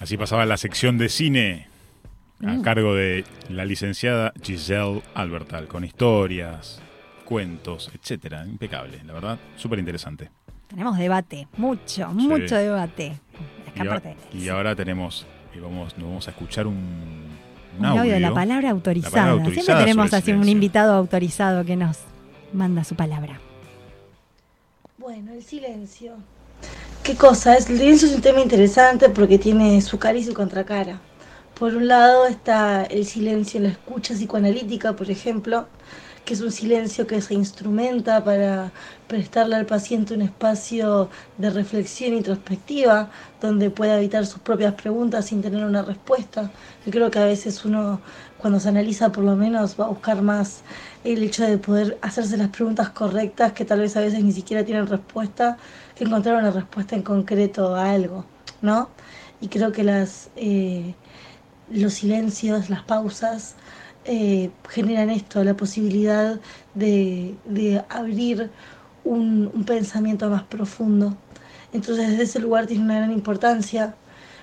Así 0.00 0.16
pasaba 0.16 0.44
la 0.46 0.56
sección 0.56 0.98
de 0.98 1.08
cine 1.08 1.68
a 2.42 2.54
Mm. 2.54 2.62
cargo 2.62 2.94
de 2.94 3.24
la 3.48 3.64
licenciada 3.64 4.32
Giselle 4.42 5.02
Albertal, 5.14 5.68
con 5.68 5.84
historias, 5.84 6.80
cuentos, 7.24 7.90
etcétera. 7.94 8.44
Impecable, 8.46 9.00
la 9.06 9.12
verdad, 9.12 9.38
súper 9.56 9.78
interesante. 9.78 10.30
Tenemos 10.68 10.96
debate, 10.98 11.46
mucho, 11.56 12.08
mucho 12.12 12.56
debate. 12.56 13.18
Es 13.66 13.72
que 13.74 13.78
Y, 13.78 13.86
a- 13.86 13.90
aparte, 13.90 14.16
y 14.32 14.48
ahora 14.48 14.74
tenemos, 14.74 15.26
y 15.54 15.58
vamos, 15.60 15.96
nos 15.98 16.08
vamos 16.08 16.28
a 16.28 16.30
escuchar 16.30 16.66
un, 16.66 16.74
un 16.76 17.30
un 17.80 17.84
audio 17.84 18.12
de 18.14 18.20
la 18.20 18.28
audio. 18.28 18.34
palabra 18.34 18.70
autorizada. 18.70 19.10
La 19.16 19.22
palabra 19.22 19.44
autorizada 19.44 19.64
Siempre 19.66 19.84
tenemos 19.92 20.14
así 20.14 20.32
un 20.32 20.48
invitado 20.48 20.94
autorizado 20.94 21.64
que 21.64 21.76
nos 21.76 21.98
manda 22.52 22.84
su 22.84 22.94
palabra. 22.96 23.38
Bueno, 24.98 25.32
el 25.34 25.42
silencio. 25.42 26.14
¿Qué 27.10 27.16
cosa? 27.16 27.56
El 27.56 27.64
silencio 27.64 28.06
es 28.06 28.14
un 28.14 28.20
tema 28.20 28.40
interesante 28.40 29.08
porque 29.08 29.36
tiene 29.36 29.82
su 29.82 29.98
cara 29.98 30.16
y 30.16 30.22
su 30.22 30.32
contracara. 30.32 31.00
Por 31.58 31.74
un 31.74 31.88
lado 31.88 32.26
está 32.26 32.84
el 32.84 33.04
silencio 33.04 33.58
en 33.58 33.64
la 33.64 33.70
escucha 33.70 34.14
psicoanalítica, 34.14 34.94
por 34.94 35.10
ejemplo, 35.10 35.66
que 36.24 36.34
es 36.34 36.40
un 36.40 36.52
silencio 36.52 37.08
que 37.08 37.20
se 37.20 37.34
instrumenta 37.34 38.22
para 38.22 38.70
prestarle 39.08 39.56
al 39.56 39.66
paciente 39.66 40.14
un 40.14 40.22
espacio 40.22 41.10
de 41.36 41.50
reflexión 41.50 42.14
introspectiva, 42.14 43.10
donde 43.40 43.70
pueda 43.70 43.98
evitar 43.98 44.24
sus 44.24 44.40
propias 44.40 44.74
preguntas 44.74 45.26
sin 45.26 45.42
tener 45.42 45.64
una 45.64 45.82
respuesta. 45.82 46.52
Yo 46.86 46.92
creo 46.92 47.10
que 47.10 47.18
a 47.18 47.24
veces 47.24 47.64
uno, 47.64 48.00
cuando 48.38 48.60
se 48.60 48.68
analiza 48.68 49.10
por 49.10 49.24
lo 49.24 49.34
menos, 49.34 49.74
va 49.80 49.86
a 49.86 49.88
buscar 49.88 50.22
más 50.22 50.60
el 51.02 51.22
hecho 51.24 51.44
de 51.44 51.58
poder 51.58 51.98
hacerse 52.02 52.36
las 52.36 52.50
preguntas 52.50 52.90
correctas, 52.90 53.52
que 53.52 53.64
tal 53.64 53.80
vez 53.80 53.96
a 53.96 54.00
veces 54.00 54.22
ni 54.22 54.30
siquiera 54.30 54.64
tienen 54.64 54.86
respuesta, 54.86 55.56
encontrar 56.04 56.36
una 56.36 56.50
respuesta 56.50 56.96
en 56.96 57.02
concreto 57.02 57.74
a 57.74 57.90
algo, 57.90 58.24
¿no? 58.62 58.88
Y 59.40 59.48
creo 59.48 59.72
que 59.72 59.82
las, 59.84 60.30
eh, 60.36 60.94
los 61.70 61.94
silencios, 61.94 62.70
las 62.70 62.82
pausas, 62.82 63.54
eh, 64.04 64.50
generan 64.68 65.10
esto, 65.10 65.44
la 65.44 65.54
posibilidad 65.54 66.40
de, 66.74 67.36
de 67.44 67.84
abrir 67.88 68.50
un, 69.04 69.50
un 69.54 69.64
pensamiento 69.64 70.28
más 70.30 70.42
profundo. 70.44 71.16
Entonces 71.72 72.08
desde 72.10 72.24
ese 72.24 72.38
lugar 72.40 72.66
tiene 72.66 72.84
una 72.84 72.96
gran 72.96 73.12
importancia. 73.12 73.94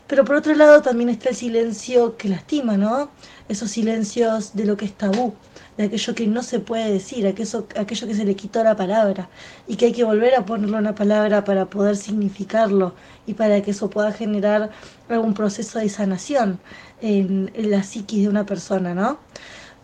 Pero 0.07 0.23
por 0.23 0.37
otro 0.37 0.55
lado 0.55 0.81
también 0.81 1.09
está 1.09 1.29
el 1.29 1.35
silencio 1.35 2.15
que 2.17 2.29
lastima, 2.29 2.77
¿no? 2.77 3.09
Esos 3.49 3.71
silencios 3.71 4.55
de 4.55 4.65
lo 4.65 4.77
que 4.77 4.85
es 4.85 4.93
tabú, 4.93 5.33
de 5.77 5.85
aquello 5.85 6.15
que 6.15 6.27
no 6.27 6.43
se 6.43 6.59
puede 6.59 6.91
decir, 6.91 7.27
aquello, 7.27 7.67
que 7.67 7.95
se 7.95 8.25
le 8.25 8.35
quitó 8.35 8.63
la 8.63 8.75
palabra 8.75 9.29
y 9.67 9.75
que 9.75 9.85
hay 9.85 9.91
que 9.93 10.03
volver 10.03 10.35
a 10.35 10.45
ponerle 10.45 10.77
una 10.77 10.95
palabra 10.95 11.43
para 11.43 11.65
poder 11.65 11.95
significarlo 11.95 12.95
y 13.27 13.33
para 13.35 13.61
que 13.61 13.71
eso 13.71 13.89
pueda 13.89 14.11
generar 14.11 14.71
algún 15.09 15.33
proceso 15.33 15.79
de 15.79 15.89
sanación 15.89 16.59
en, 17.01 17.51
en 17.53 17.71
la 17.71 17.83
psiquis 17.83 18.23
de 18.23 18.29
una 18.29 18.45
persona, 18.45 18.93
¿no? 18.95 19.19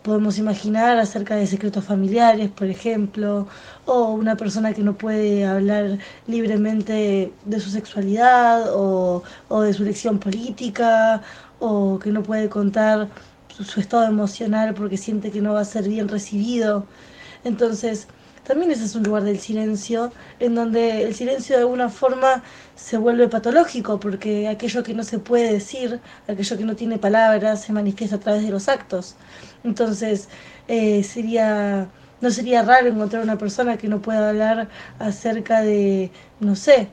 Podemos 0.02 0.36
imaginar 0.38 0.98
acerca 0.98 1.34
de 1.36 1.46
secretos 1.46 1.84
familiares, 1.84 2.50
por 2.50 2.66
ejemplo, 2.66 3.48
o 3.86 4.10
una 4.12 4.36
persona 4.36 4.74
que 4.74 4.82
no 4.82 4.98
puede 4.98 5.46
hablar 5.46 5.98
libremente 6.26 7.32
de 7.46 7.60
su 7.60 7.70
sexualidad 7.70 8.74
o, 8.74 9.22
o 9.48 9.60
de 9.62 9.72
su 9.72 9.82
elección 9.82 10.18
política, 10.18 11.22
o 11.58 11.98
que 11.98 12.10
no 12.10 12.22
puede 12.22 12.50
contar 12.50 13.08
su, 13.62 13.80
estado 13.80 14.04
emocional 14.04 14.74
porque 14.74 14.96
siente 14.96 15.30
que 15.30 15.40
no 15.40 15.54
va 15.54 15.60
a 15.60 15.64
ser 15.64 15.88
bien 15.88 16.08
recibido. 16.08 16.86
Entonces, 17.44 18.08
también 18.44 18.70
ese 18.70 18.84
es 18.84 18.94
un 18.94 19.04
lugar 19.04 19.24
del 19.24 19.38
silencio, 19.38 20.12
en 20.40 20.54
donde 20.54 21.02
el 21.04 21.14
silencio 21.14 21.56
de 21.56 21.62
alguna 21.62 21.88
forma 21.88 22.42
se 22.74 22.98
vuelve 22.98 23.28
patológico, 23.28 24.00
porque 24.00 24.48
aquello 24.48 24.82
que 24.82 24.94
no 24.94 25.04
se 25.04 25.18
puede 25.18 25.52
decir, 25.52 26.00
aquello 26.28 26.58
que 26.58 26.64
no 26.64 26.76
tiene 26.76 26.98
palabras, 26.98 27.62
se 27.62 27.72
manifiesta 27.72 28.16
a 28.16 28.20
través 28.20 28.44
de 28.44 28.50
los 28.50 28.68
actos. 28.68 29.16
Entonces, 29.64 30.28
eh, 30.68 31.02
sería, 31.04 31.88
no 32.20 32.30
sería 32.30 32.62
raro 32.62 32.88
encontrar 32.88 33.22
una 33.22 33.38
persona 33.38 33.76
que 33.78 33.88
no 33.88 34.02
pueda 34.02 34.28
hablar 34.30 34.68
acerca 34.98 35.62
de, 35.62 36.10
no 36.40 36.56
sé, 36.56 36.88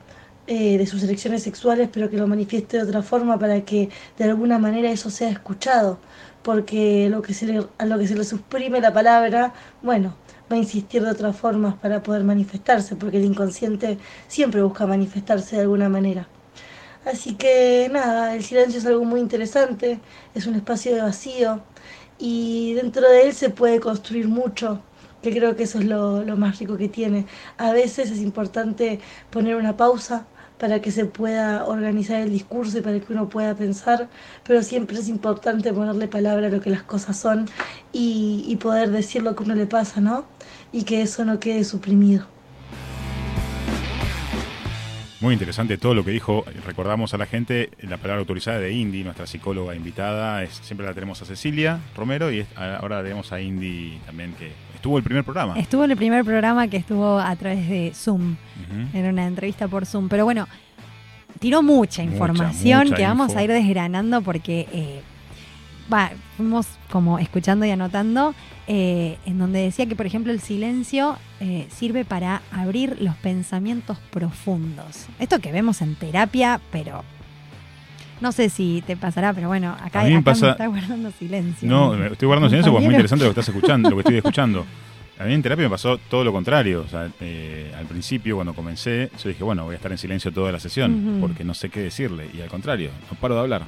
eh, 0.48 0.76
de 0.76 0.86
sus 0.86 1.02
elecciones 1.04 1.44
sexuales, 1.44 1.88
pero 1.92 2.10
que 2.10 2.16
lo 2.16 2.26
manifieste 2.26 2.76
de 2.78 2.82
otra 2.82 3.02
forma 3.02 3.38
para 3.38 3.64
que 3.64 3.90
de 4.18 4.24
alguna 4.24 4.58
manera 4.58 4.90
eso 4.90 5.08
sea 5.08 5.30
escuchado, 5.30 6.00
porque 6.42 7.08
lo 7.08 7.22
que 7.22 7.34
se 7.34 7.46
le, 7.46 7.66
a 7.78 7.84
lo 7.86 7.98
que 7.98 8.06
se 8.08 8.14
le 8.14 8.24
suprime 8.24 8.80
la 8.80 8.92
palabra, 8.92 9.54
bueno, 9.82 10.14
va 10.50 10.56
a 10.56 10.58
insistir 10.58 11.02
de 11.02 11.10
otras 11.10 11.36
formas 11.36 11.74
para 11.76 12.02
poder 12.02 12.24
manifestarse, 12.24 12.96
porque 12.96 13.18
el 13.18 13.24
inconsciente 13.24 13.98
siempre 14.28 14.62
busca 14.62 14.86
manifestarse 14.86 15.56
de 15.56 15.62
alguna 15.62 15.88
manera. 15.88 16.28
Así 17.04 17.34
que 17.34 17.88
nada, 17.92 18.34
el 18.34 18.44
silencio 18.44 18.78
es 18.78 18.86
algo 18.86 19.04
muy 19.04 19.20
interesante, 19.20 20.00
es 20.34 20.46
un 20.46 20.54
espacio 20.54 20.94
de 20.94 21.02
vacío 21.02 21.60
y 22.18 22.74
dentro 22.74 23.08
de 23.08 23.22
él 23.26 23.34
se 23.34 23.50
puede 23.50 23.80
construir 23.80 24.28
mucho, 24.28 24.82
que 25.22 25.32
creo 25.32 25.56
que 25.56 25.64
eso 25.64 25.78
es 25.78 25.86
lo, 25.86 26.22
lo 26.22 26.36
más 26.36 26.58
rico 26.58 26.76
que 26.76 26.88
tiene. 26.88 27.26
A 27.58 27.72
veces 27.72 28.10
es 28.10 28.20
importante 28.20 29.00
poner 29.30 29.56
una 29.56 29.76
pausa 29.76 30.26
para 30.62 30.80
que 30.80 30.92
se 30.92 31.06
pueda 31.06 31.64
organizar 31.64 32.20
el 32.20 32.30
discurso 32.30 32.78
y 32.78 32.82
para 32.82 33.00
que 33.00 33.12
uno 33.12 33.28
pueda 33.28 33.52
pensar, 33.56 34.08
pero 34.44 34.62
siempre 34.62 34.96
es 34.96 35.08
importante 35.08 35.72
ponerle 35.72 36.06
palabra 36.06 36.46
a 36.46 36.50
lo 36.50 36.60
que 36.60 36.70
las 36.70 36.84
cosas 36.84 37.18
son 37.18 37.48
y, 37.92 38.56
poder 38.62 38.90
decir 38.92 39.24
lo 39.24 39.34
que 39.34 39.42
uno 39.42 39.56
le 39.56 39.66
pasa, 39.66 40.00
¿no? 40.00 40.24
Y 40.70 40.84
que 40.84 41.02
eso 41.02 41.24
no 41.24 41.40
quede 41.40 41.64
suprimido. 41.64 42.26
Muy 45.20 45.32
interesante 45.32 45.78
todo 45.78 45.94
lo 45.94 46.04
que 46.04 46.12
dijo. 46.12 46.44
Recordamos 46.64 47.12
a 47.12 47.18
la 47.18 47.26
gente 47.26 47.70
la 47.80 47.96
palabra 47.96 48.20
autorizada 48.20 48.60
de 48.60 48.70
Indy, 48.70 49.02
nuestra 49.02 49.26
psicóloga 49.26 49.74
invitada. 49.74 50.44
Es, 50.44 50.60
siempre 50.62 50.86
la 50.86 50.94
tenemos 50.94 51.20
a 51.22 51.24
Cecilia 51.24 51.80
Romero 51.96 52.30
y 52.30 52.38
es- 52.38 52.56
ahora 52.56 53.02
tenemos 53.02 53.32
a 53.32 53.40
Indy 53.40 53.98
también, 54.06 54.32
que 54.34 54.52
estuvo 54.82 54.98
el 54.98 55.04
primer 55.04 55.22
programa. 55.22 55.56
Estuvo 55.56 55.84
en 55.84 55.92
el 55.92 55.96
primer 55.96 56.24
programa 56.24 56.66
que 56.66 56.76
estuvo 56.76 57.20
a 57.20 57.36
través 57.36 57.68
de 57.68 57.92
Zoom, 57.94 58.32
Ujú. 58.32 58.98
en 58.98 59.06
una 59.06 59.28
entrevista 59.28 59.68
por 59.68 59.86
Zoom. 59.86 60.08
Pero 60.08 60.24
bueno, 60.24 60.48
tiró 61.38 61.62
mucha 61.62 62.02
información 62.02 62.84
mucha 62.86 62.96
que 62.96 63.02
vamos 63.04 63.28
info. 63.28 63.38
a 63.38 63.42
ir 63.44 63.52
desgranando 63.52 64.22
porque 64.22 64.66
eh, 64.72 65.00
fuimos 66.36 66.66
como 66.90 67.20
escuchando 67.20 67.64
y 67.64 67.70
anotando, 67.70 68.34
eh, 68.66 69.18
en 69.24 69.38
donde 69.38 69.60
decía 69.60 69.86
que, 69.86 69.94
por 69.94 70.06
ejemplo, 70.06 70.32
el 70.32 70.40
silencio 70.40 71.16
eh, 71.38 71.68
sirve 71.70 72.04
para 72.04 72.42
abrir 72.50 72.96
los 73.00 73.14
pensamientos 73.16 73.98
profundos. 74.10 75.06
Esto 75.20 75.38
que 75.38 75.52
vemos 75.52 75.80
en 75.80 75.94
terapia, 75.94 76.60
pero 76.72 77.04
no 78.22 78.32
sé 78.32 78.48
si 78.48 78.82
te 78.86 78.96
pasará, 78.96 79.34
pero 79.34 79.48
bueno, 79.48 79.76
acá, 79.82 80.00
A 80.00 80.04
mí 80.04 80.10
me 80.10 80.16
acá 80.16 80.24
pasa- 80.24 80.50
está 80.52 80.66
guardando 80.68 81.10
silencio. 81.18 81.68
No, 81.68 81.92
me 81.92 82.06
estoy 82.06 82.26
guardando 82.26 82.48
silencio 82.48 82.72
porque 82.72 82.84
es 82.84 82.88
muy 82.88 82.94
interesante 82.94 83.24
lo 83.26 83.34
que 83.34 83.40
estás 83.40 83.54
escuchando, 83.54 83.90
lo 83.90 83.96
que 83.96 84.00
estoy 84.00 84.16
escuchando. 84.18 84.64
A 85.18 85.24
mí 85.24 85.34
en 85.34 85.42
terapia 85.42 85.64
me 85.64 85.70
pasó 85.70 85.98
todo 85.98 86.24
lo 86.24 86.32
contrario. 86.32 86.82
O 86.86 86.88
sea, 86.88 87.08
eh, 87.20 87.70
al 87.78 87.84
principio, 87.86 88.36
cuando 88.36 88.54
comencé, 88.54 89.10
yo 89.22 89.28
dije, 89.28 89.44
bueno, 89.44 89.64
voy 89.64 89.74
a 89.74 89.76
estar 89.76 89.92
en 89.92 89.98
silencio 89.98 90.32
toda 90.32 90.50
la 90.50 90.58
sesión 90.58 91.18
porque 91.20 91.44
no 91.44 91.52
sé 91.54 91.68
qué 91.68 91.80
decirle. 91.80 92.26
Y 92.34 92.40
al 92.40 92.48
contrario, 92.48 92.90
no 93.10 93.16
paro 93.18 93.34
de 93.34 93.40
hablar. 93.42 93.62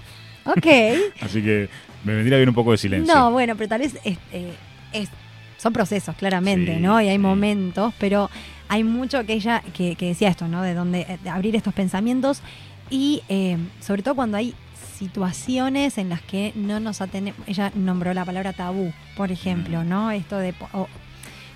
Ok. 0.46 0.66
Así 1.20 1.42
que 1.42 1.68
me 2.04 2.14
vendría 2.14 2.38
bien 2.38 2.48
un 2.48 2.54
poco 2.54 2.72
de 2.72 2.78
silencio. 2.78 3.14
No, 3.14 3.30
bueno, 3.30 3.54
pero 3.56 3.68
tal 3.68 3.80
vez 3.80 3.94
es, 4.04 4.18
eh, 4.32 4.52
es- 4.92 5.10
son 5.58 5.72
procesos, 5.72 6.14
claramente, 6.16 6.76
Sí, 6.76 6.80
¿no? 6.82 7.00
Y 7.00 7.08
hay 7.08 7.14
sí. 7.16 7.18
momentos, 7.18 7.94
pero 7.98 8.30
hay 8.68 8.82
mucho 8.82 9.24
que 9.24 9.34
ella, 9.34 9.62
que, 9.74 9.94
que 9.94 10.06
decía 10.06 10.28
esto, 10.30 10.48
¿no? 10.48 10.60
De 10.62 10.74
donde 10.74 11.18
de 11.22 11.30
abrir 11.30 11.54
estos 11.56 11.72
pensamientos 11.72 12.42
y 12.90 13.22
eh, 13.28 13.56
sobre 13.80 14.02
todo 14.02 14.14
cuando 14.14 14.36
hay 14.36 14.54
situaciones 14.98 15.98
en 15.98 16.08
las 16.08 16.22
que 16.22 16.52
no 16.54 16.80
nos 16.80 17.00
atendemos. 17.00 17.40
Ella 17.46 17.72
nombró 17.74 18.14
la 18.14 18.24
palabra 18.24 18.52
tabú, 18.52 18.92
por 19.16 19.30
ejemplo, 19.32 19.82
Mm. 19.82 19.88
¿no? 19.88 20.10
Esto 20.10 20.38
de. 20.38 20.52
po- 20.52 20.68
o- 20.72 20.88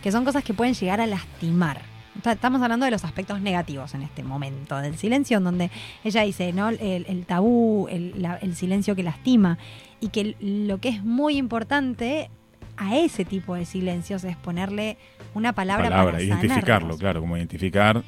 que 0.02 0.12
son 0.12 0.24
cosas 0.24 0.44
que 0.44 0.54
pueden 0.54 0.74
llegar 0.74 1.00
a 1.00 1.06
lastimar. 1.06 1.80
Estamos 2.24 2.60
hablando 2.62 2.84
de 2.84 2.90
los 2.90 3.04
aspectos 3.04 3.40
negativos 3.40 3.94
en 3.94 4.02
este 4.02 4.22
momento, 4.24 4.76
del 4.78 4.96
silencio, 4.96 5.38
en 5.38 5.44
donde 5.44 5.70
ella 6.04 6.22
dice, 6.22 6.52
¿no? 6.52 6.68
El, 6.68 7.04
el 7.08 7.24
tabú, 7.26 7.86
el, 7.90 8.20
la- 8.20 8.36
el 8.36 8.54
silencio 8.56 8.94
que 8.96 9.02
lastima. 9.02 9.58
Y 10.00 10.08
que 10.08 10.36
lo 10.40 10.78
que 10.78 10.88
es 10.90 11.02
muy 11.04 11.36
importante 11.36 12.30
a 12.76 12.96
ese 12.96 13.24
tipo 13.24 13.54
de 13.56 13.64
silencios 13.64 14.22
es 14.24 14.36
ponerle 14.36 14.96
una 15.34 15.52
palabra, 15.52 15.90
palabra, 15.90 16.12
para 16.12 16.22
identificarlo, 16.22 16.96
claro, 16.96 17.20
como 17.20 17.36
identificar 17.36 18.02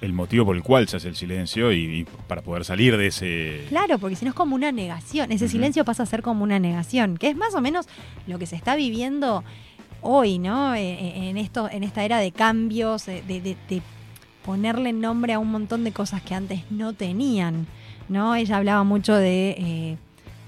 el 0.00 0.12
motivo 0.12 0.44
por 0.44 0.56
el 0.56 0.62
cual 0.62 0.86
se 0.88 0.96
hace 0.98 1.08
el 1.08 1.16
silencio 1.16 1.72
y, 1.72 2.00
y 2.00 2.04
para 2.28 2.42
poder 2.42 2.64
salir 2.64 2.96
de 2.96 3.06
ese... 3.06 3.64
Claro, 3.70 3.98
porque 3.98 4.14
si 4.16 4.24
no 4.24 4.30
es 4.30 4.34
como 4.34 4.54
una 4.54 4.70
negación. 4.72 5.32
Ese 5.32 5.48
silencio 5.48 5.84
pasa 5.84 6.02
a 6.02 6.06
ser 6.06 6.22
como 6.22 6.42
una 6.44 6.58
negación, 6.58 7.16
que 7.16 7.28
es 7.30 7.36
más 7.36 7.54
o 7.54 7.60
menos 7.60 7.86
lo 8.26 8.38
que 8.38 8.46
se 8.46 8.56
está 8.56 8.76
viviendo 8.76 9.42
hoy, 10.02 10.38
¿no? 10.38 10.74
Eh, 10.74 10.80
eh, 10.92 11.28
En 11.30 11.38
esto, 11.38 11.68
en 11.70 11.82
esta 11.82 12.04
era 12.04 12.18
de 12.18 12.30
cambios, 12.30 13.08
eh, 13.08 13.22
de, 13.26 13.40
de- 13.40 13.56
de 13.68 13.82
ponerle 14.44 14.92
nombre 14.92 15.32
a 15.32 15.38
un 15.38 15.50
montón 15.50 15.82
de 15.82 15.92
cosas 15.92 16.22
que 16.22 16.34
antes 16.34 16.60
no 16.70 16.92
tenían, 16.92 17.66
¿no? 18.08 18.34
Ella 18.36 18.58
hablaba 18.58 18.84
mucho 18.84 19.14
de 19.16 19.56
eh, 19.58 19.96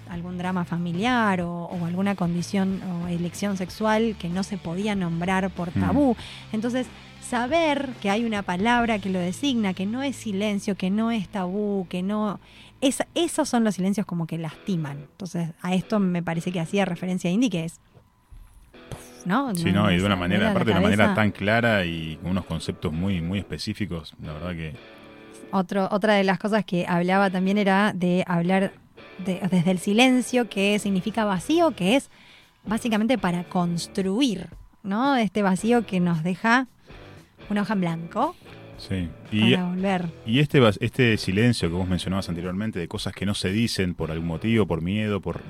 algún 0.08 0.38
drama 0.38 0.64
familiar 0.64 1.40
o, 1.40 1.64
o 1.64 1.84
alguna 1.84 2.14
condición 2.14 2.80
o 2.82 3.08
elección 3.08 3.56
sexual 3.56 4.14
que 4.18 4.28
no 4.28 4.42
se 4.44 4.56
podía 4.58 4.94
nombrar 4.94 5.50
por 5.50 5.76
Mm. 5.76 5.80
tabú. 5.80 6.16
Entonces, 6.52 6.86
saber 7.28 7.90
que 8.00 8.10
hay 8.10 8.24
una 8.24 8.42
palabra 8.42 8.98
que 8.98 9.10
lo 9.10 9.18
designa, 9.18 9.74
que 9.74 9.86
no 9.86 10.02
es 10.02 10.16
silencio, 10.16 10.76
que 10.76 10.90
no 10.90 11.10
es 11.10 11.28
tabú, 11.28 11.86
que 11.88 12.02
no... 12.02 12.40
Es, 12.80 13.02
esos 13.14 13.48
son 13.48 13.64
los 13.64 13.74
silencios 13.74 14.06
como 14.06 14.26
que 14.26 14.38
lastiman. 14.38 14.98
Entonces, 14.98 15.50
a 15.62 15.74
esto 15.74 15.98
me 15.98 16.22
parece 16.22 16.52
que 16.52 16.60
hacía 16.60 16.84
referencia 16.84 17.30
Indy, 17.30 17.50
que 17.50 17.64
es... 17.64 17.80
¿No? 19.24 19.54
Sí, 19.54 19.72
no, 19.72 19.90
y 19.90 19.98
de 19.98 20.04
una 20.04 20.16
manera, 20.16 20.50
aparte 20.50 20.70
de 20.70 20.78
una 20.78 20.80
manera 20.80 21.14
tan 21.14 21.32
clara 21.32 21.84
y 21.84 22.16
con 22.22 22.30
unos 22.30 22.46
conceptos 22.46 22.92
muy, 22.92 23.20
muy 23.20 23.38
específicos, 23.40 24.14
la 24.22 24.32
verdad 24.32 24.52
que... 24.52 24.74
Otro, 25.50 25.88
otra 25.90 26.14
de 26.14 26.24
las 26.24 26.38
cosas 26.38 26.64
que 26.64 26.86
hablaba 26.86 27.28
también 27.30 27.58
era 27.58 27.92
de 27.94 28.24
hablar 28.26 28.72
de- 29.24 29.40
desde 29.50 29.70
el 29.70 29.78
silencio, 29.78 30.48
que 30.48 30.78
significa 30.78 31.24
vacío, 31.24 31.72
que 31.72 31.96
es 31.96 32.10
básicamente 32.64 33.18
para 33.18 33.44
construir, 33.44 34.48
¿no? 34.82 35.16
Este 35.16 35.42
vacío 35.42 35.84
que 35.84 36.00
nos 36.00 36.22
deja 36.22 36.68
una 37.50 37.62
hoja 37.62 37.72
en 37.74 37.80
blanco 37.80 38.34
Sí. 38.76 39.08
Y, 39.32 39.54
para 39.54 39.64
volver. 39.70 40.04
y 40.24 40.38
este, 40.38 40.60
este 40.80 41.16
silencio 41.16 41.68
que 41.68 41.74
vos 41.74 41.88
mencionabas 41.88 42.28
anteriormente 42.28 42.78
de 42.78 42.86
cosas 42.86 43.12
que 43.12 43.26
no 43.26 43.34
se 43.34 43.50
dicen 43.50 43.94
por 43.94 44.12
algún 44.12 44.28
motivo, 44.28 44.66
por 44.66 44.82
miedo, 44.82 45.20
por 45.20 45.40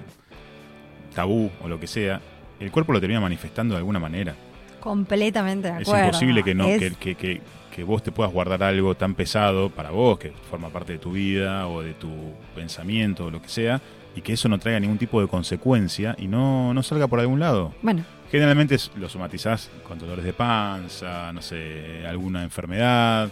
tabú 1.15 1.51
o 1.63 1.69
lo 1.69 1.79
que 1.79 1.87
sea, 1.87 2.21
el 2.61 2.71
cuerpo 2.71 2.93
lo 2.93 3.01
termina 3.01 3.21
manifestando 3.21 3.75
de 3.75 3.79
alguna 3.79 3.99
manera. 3.99 4.35
Completamente 4.81 5.71
de 5.71 5.83
Es 5.83 5.89
acuerdo. 5.89 6.07
imposible 6.07 6.43
que 6.43 6.55
no 6.55 6.67
Es- 6.67 6.79
que, 6.81 6.95
que- 6.97 7.15
que- 7.17 7.41
que 7.75 7.85
vos 7.85 8.03
te 8.03 8.11
puedas 8.13 8.33
guardar 8.33 8.63
algo 8.63 8.95
tan 8.97 9.15
pesado 9.15 9.71
para 9.71 9.91
vos, 9.91 10.19
que 10.19 10.33
forma 10.51 10.69
parte 10.71 10.95
de 10.95 10.99
tu 10.99 11.13
vida 11.13 11.69
o 11.69 11.83
de 11.83 11.93
tu 11.95 12.09
pensamiento 12.55 13.27
o 13.27 13.31
lo 13.31 13.41
que 13.43 13.49
sea, 13.49 13.81
y 14.17 14.21
que 14.21 14.33
eso 14.33 14.49
no 14.49 14.59
traiga 14.59 14.81
ningún 14.81 14.99
tipo 14.99 15.21
de 15.21 15.29
consecuencia 15.29 16.17
y 16.19 16.27
no, 16.27 16.75
no 16.75 16.83
salga 16.83 17.07
por 17.07 17.21
algún 17.21 17.39
lado. 17.39 17.73
Bueno, 17.83 18.05
Generalmente 18.31 18.77
lo 18.97 19.09
somatizás 19.09 19.71
con 19.87 19.99
dolores 19.99 20.25
de 20.25 20.33
panza, 20.35 21.33
no 21.33 21.41
sé, 21.41 22.07
alguna 22.07 22.43
enfermedad, 22.43 23.31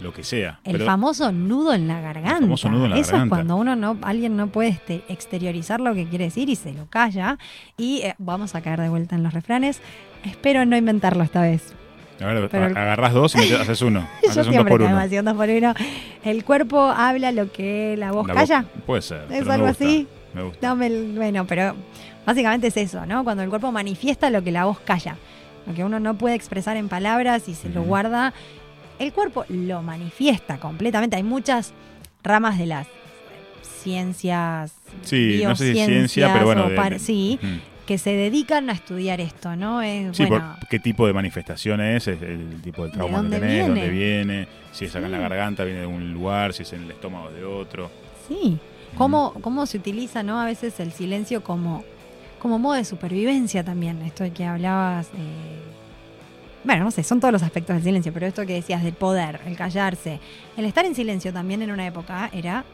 lo 0.00 0.14
que 0.14 0.24
sea. 0.24 0.60
el 0.64 0.72
Pero- 0.72 0.86
famoso 0.86 1.30
nudo 1.30 1.74
en 1.74 1.86
la 1.86 2.00
garganta. 2.00 2.40
famoso 2.40 2.70
nudo 2.70 2.84
en 2.86 2.90
la 2.92 2.96
Eso 2.98 3.12
garganta. 3.12 3.34
es 3.36 3.38
cuando 3.38 3.56
uno 3.56 3.76
no, 3.76 3.98
alguien 4.02 4.34
no 4.36 4.46
puede 4.46 4.70
este- 4.70 5.02
exteriorizar 5.08 5.80
lo 5.80 5.94
que 5.94 6.06
quiere 6.08 6.24
decir 6.24 6.48
y 6.48 6.56
se 6.56 6.72
lo 6.72 6.86
calla. 6.86 7.36
Y 7.76 8.00
eh, 8.02 8.14
vamos 8.18 8.54
a 8.54 8.62
caer 8.62 8.80
de 8.80 8.88
vuelta 8.88 9.14
en 9.14 9.22
los 9.22 9.34
refranes. 9.34 9.80
Espero 10.24 10.64
no 10.64 10.74
inventarlo 10.76 11.22
esta 11.22 11.42
vez. 11.42 11.74
a 12.18 12.24
ver, 12.26 12.48
pero 12.50 12.66
el- 12.68 12.76
agarrás 12.76 13.12
dos 13.12 13.34
y 13.36 13.52
haces 13.54 13.82
uno. 13.82 14.08
Yo 14.22 14.30
Haces 14.30 14.36
un 14.38 14.42
dos 14.44 14.52
siempre 14.54 14.70
por 14.72 14.82
uno. 14.82 14.98
haciendo 14.98 15.34
por 15.36 15.48
uno. 15.50 15.74
El 16.24 16.44
cuerpo 16.44 16.80
habla 16.80 17.30
lo 17.32 17.52
que 17.52 17.94
la 17.98 18.12
voz 18.12 18.26
La 18.26 18.32
calla. 18.34 18.64
Puede 18.86 19.02
ser. 19.02 19.26
¿Es 19.30 19.46
algo 19.48 19.66
así? 19.66 20.06
Me 20.32 20.44
gusta. 20.44 20.66
No 20.66 20.76
me- 20.76 20.90
bueno, 21.14 21.46
pero 21.46 21.74
básicamente 22.30 22.68
es 22.68 22.76
eso, 22.76 23.04
¿no? 23.06 23.24
Cuando 23.24 23.42
el 23.42 23.48
cuerpo 23.50 23.72
manifiesta 23.72 24.30
lo 24.30 24.42
que 24.42 24.52
la 24.52 24.64
voz 24.64 24.78
calla. 24.80 25.16
Lo 25.66 25.74
que 25.74 25.84
uno 25.84 25.98
no 26.00 26.14
puede 26.14 26.34
expresar 26.36 26.76
en 26.76 26.88
palabras 26.88 27.48
y 27.48 27.54
se 27.54 27.68
lo 27.68 27.82
guarda, 27.82 28.32
el 28.98 29.12
cuerpo 29.12 29.44
lo 29.48 29.82
manifiesta 29.82 30.58
completamente. 30.58 31.16
Hay 31.16 31.22
muchas 31.22 31.72
ramas 32.22 32.56
de 32.58 32.66
las 32.66 32.86
ciencias, 33.82 34.72
Sí, 35.02 35.42
no 35.44 35.56
sé 35.56 35.74
si 35.74 35.84
ciencia, 35.84 36.32
pero 36.32 36.44
bueno. 36.46 36.68
de- 36.68 36.98
sí, 36.98 37.38
que 37.86 37.98
se 37.98 38.10
dedican 38.10 38.70
a 38.70 38.72
estudiar 38.74 39.20
esto, 39.20 39.56
¿no? 39.56 39.82
Es, 39.82 40.16
Sí, 40.16 40.24
bueno, 40.26 40.54
por 40.60 40.68
qué 40.68 40.78
tipo 40.78 41.06
de 41.06 41.12
manifestación 41.12 41.80
es, 41.80 42.06
es 42.06 42.22
el 42.22 42.60
tipo 42.62 42.84
de 42.84 42.90
trauma 42.92 43.22
que 43.22 43.28
tenés, 43.30 43.40
viene? 43.50 43.68
dónde 43.68 43.88
viene, 43.88 44.48
si 44.72 44.84
es 44.84 44.94
acá 44.94 45.06
en 45.06 45.12
la 45.12 45.18
garganta, 45.18 45.64
viene 45.64 45.80
de 45.80 45.86
un 45.86 46.12
lugar, 46.12 46.52
si 46.52 46.62
es 46.62 46.72
en 46.72 46.84
el 46.84 46.90
estómago 46.92 47.30
de 47.30 47.44
otro. 47.44 47.90
Sí, 48.28 48.58
cómo, 48.96 49.34
cómo 49.40 49.66
se 49.66 49.78
utiliza, 49.78 50.22
¿no? 50.22 50.40
A 50.40 50.44
veces 50.44 50.78
el 50.78 50.92
silencio 50.92 51.42
como, 51.42 51.82
como 52.40 52.58
modo 52.58 52.74
de 52.74 52.84
supervivencia 52.84 53.62
también. 53.64 54.02
Esto 54.02 54.24
de 54.24 54.32
que 54.32 54.44
hablabas. 54.44 55.06
eh, 55.08 55.60
bueno, 56.64 56.84
no 56.84 56.90
sé, 56.90 57.02
son 57.04 57.20
todos 57.20 57.32
los 57.32 57.42
aspectos 57.42 57.76
del 57.76 57.82
silencio, 57.84 58.12
pero 58.12 58.26
esto 58.26 58.44
que 58.44 58.52
decías 58.54 58.82
del 58.82 58.92
poder, 58.92 59.40
el 59.46 59.56
callarse, 59.56 60.20
el 60.58 60.64
estar 60.66 60.84
en 60.84 60.94
silencio 60.94 61.32
también 61.32 61.62
en 61.62 61.70
una 61.70 61.86
época 61.86 62.28
era 62.34 62.64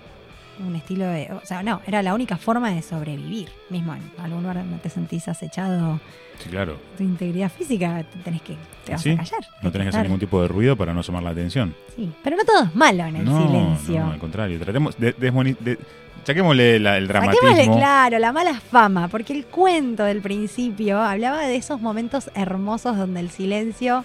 un 0.66 0.74
estilo 0.74 1.04
de. 1.06 1.30
O 1.32 1.44
sea, 1.46 1.62
no, 1.62 1.80
era 1.86 2.02
la 2.02 2.14
única 2.14 2.36
forma 2.36 2.70
de 2.70 2.82
sobrevivir. 2.82 3.48
Mismo 3.70 3.94
en 3.94 4.02
algún 4.18 4.40
lugar 4.42 4.56
donde 4.56 4.78
te 4.78 4.88
sentís 4.90 5.28
acechado 5.28 6.00
Sí, 6.38 6.48
claro. 6.50 6.78
tu 6.96 7.04
integridad 7.04 7.50
física, 7.50 8.02
te 8.04 8.18
tenés 8.20 8.42
que. 8.42 8.56
Te 8.84 8.92
vas 8.92 9.02
¿Sí? 9.02 9.10
a 9.10 9.16
callar. 9.18 9.46
No 9.62 9.70
tenés 9.70 9.84
que 9.86 9.88
hacer 9.90 10.02
ningún 10.02 10.20
tipo 10.20 10.40
de 10.42 10.48
ruido 10.48 10.76
para 10.76 10.92
no 10.94 11.02
llamar 11.02 11.22
la 11.22 11.30
atención. 11.30 11.74
Sí, 11.94 12.10
pero 12.24 12.36
no 12.36 12.44
todo 12.44 12.64
es 12.64 12.74
malo 12.74 13.04
en 13.04 13.16
el 13.16 13.24
no, 13.24 13.46
silencio. 13.46 14.00
no, 14.00 14.12
al 14.12 14.18
contrario. 14.18 14.58
Tratemos 14.58 14.96
de, 14.98 15.12
de- 15.12 15.78
saquémosle 16.26 16.78
la- 16.80 16.98
el 16.98 17.06
dramatismo. 17.08 17.48
Saquémosle, 17.48 17.78
claro, 17.78 18.18
la 18.18 18.32
mala 18.32 18.54
fama, 18.60 19.08
porque 19.08 19.32
el 19.32 19.46
cuento 19.46 20.04
del 20.04 20.20
principio 20.20 21.00
hablaba 21.00 21.46
de 21.46 21.56
esos 21.56 21.80
momentos 21.80 22.30
hermosos 22.34 22.96
donde 22.98 23.20
el 23.20 23.30
silencio 23.30 24.04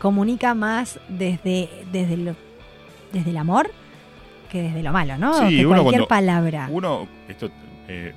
comunica 0.00 0.54
más 0.54 0.98
desde, 1.08 1.68
desde, 1.92 2.16
lo- 2.16 2.36
desde 3.12 3.30
el 3.30 3.36
amor 3.36 3.70
que 4.50 4.62
desde 4.62 4.82
lo 4.82 4.92
malo, 4.92 5.18
¿no? 5.18 5.48
Sí, 5.48 5.56
que 5.58 5.66
uno 5.66 5.82
cualquier 5.82 6.06
palabra. 6.06 6.68
Uno, 6.70 7.08
esto 7.28 7.50
eh, 7.88 8.12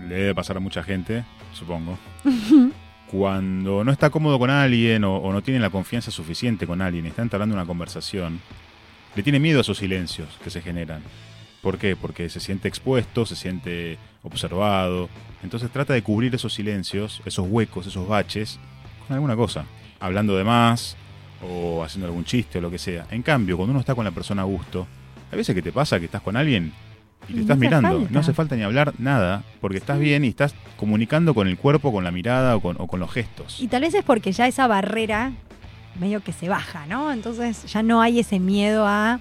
le 0.00 0.14
debe 0.14 0.34
pasar 0.34 0.56
a 0.56 0.60
mucha 0.60 0.82
gente, 0.82 1.24
supongo. 1.52 1.98
Cuando 3.10 3.84
no 3.84 3.92
está 3.92 4.10
cómodo 4.10 4.38
con 4.38 4.50
alguien 4.50 5.04
o, 5.04 5.16
o 5.18 5.32
no 5.32 5.42
tiene 5.42 5.60
la 5.60 5.70
confianza 5.70 6.10
suficiente 6.10 6.66
con 6.66 6.80
alguien 6.82 7.04
y 7.04 7.08
está 7.08 7.22
entablando 7.22 7.54
una 7.54 7.64
conversación, 7.66 8.40
le 9.14 9.22
tiene 9.22 9.38
miedo 9.38 9.58
a 9.58 9.60
esos 9.60 9.78
silencios 9.78 10.28
que 10.42 10.50
se 10.50 10.60
generan. 10.60 11.02
¿Por 11.66 11.78
qué? 11.78 11.96
Porque 11.96 12.28
se 12.28 12.38
siente 12.38 12.68
expuesto, 12.68 13.26
se 13.26 13.34
siente 13.34 13.98
observado. 14.22 15.08
Entonces 15.42 15.68
trata 15.68 15.94
de 15.94 16.02
cubrir 16.02 16.32
esos 16.32 16.54
silencios, 16.54 17.20
esos 17.24 17.44
huecos, 17.50 17.88
esos 17.88 18.06
baches, 18.06 18.60
con 19.04 19.16
alguna 19.16 19.34
cosa. 19.34 19.64
Hablando 19.98 20.36
de 20.36 20.44
más 20.44 20.96
o 21.42 21.82
haciendo 21.82 22.06
algún 22.06 22.24
chiste 22.24 22.58
o 22.58 22.60
lo 22.60 22.70
que 22.70 22.78
sea. 22.78 23.08
En 23.10 23.22
cambio, 23.22 23.56
cuando 23.56 23.72
uno 23.72 23.80
está 23.80 23.96
con 23.96 24.04
la 24.04 24.12
persona 24.12 24.42
a 24.42 24.44
gusto, 24.44 24.86
hay 25.32 25.38
veces 25.38 25.56
que 25.56 25.60
te 25.60 25.72
pasa 25.72 25.98
que 25.98 26.04
estás 26.04 26.22
con 26.22 26.36
alguien 26.36 26.72
y 27.28 27.34
te 27.34 27.40
estás 27.40 27.58
mirando. 27.58 27.98
falta. 27.98 28.12
No 28.12 28.20
hace 28.20 28.32
falta 28.32 28.54
ni 28.54 28.62
hablar 28.62 28.94
nada, 28.98 29.42
porque 29.60 29.78
estás 29.78 29.98
bien 29.98 30.24
y 30.24 30.28
estás 30.28 30.54
comunicando 30.76 31.34
con 31.34 31.48
el 31.48 31.58
cuerpo, 31.58 31.90
con 31.90 32.04
la 32.04 32.12
mirada 32.12 32.54
o 32.54 32.60
con, 32.60 32.76
o 32.78 32.86
con 32.86 33.00
los 33.00 33.10
gestos. 33.10 33.60
Y 33.60 33.66
tal 33.66 33.80
vez 33.80 33.92
es 33.92 34.04
porque 34.04 34.30
ya 34.30 34.46
esa 34.46 34.68
barrera 34.68 35.32
medio 35.98 36.22
que 36.22 36.32
se 36.32 36.48
baja, 36.48 36.86
¿no? 36.86 37.10
Entonces 37.12 37.64
ya 37.72 37.82
no 37.82 38.00
hay 38.00 38.20
ese 38.20 38.38
miedo 38.38 38.86
a 38.86 39.18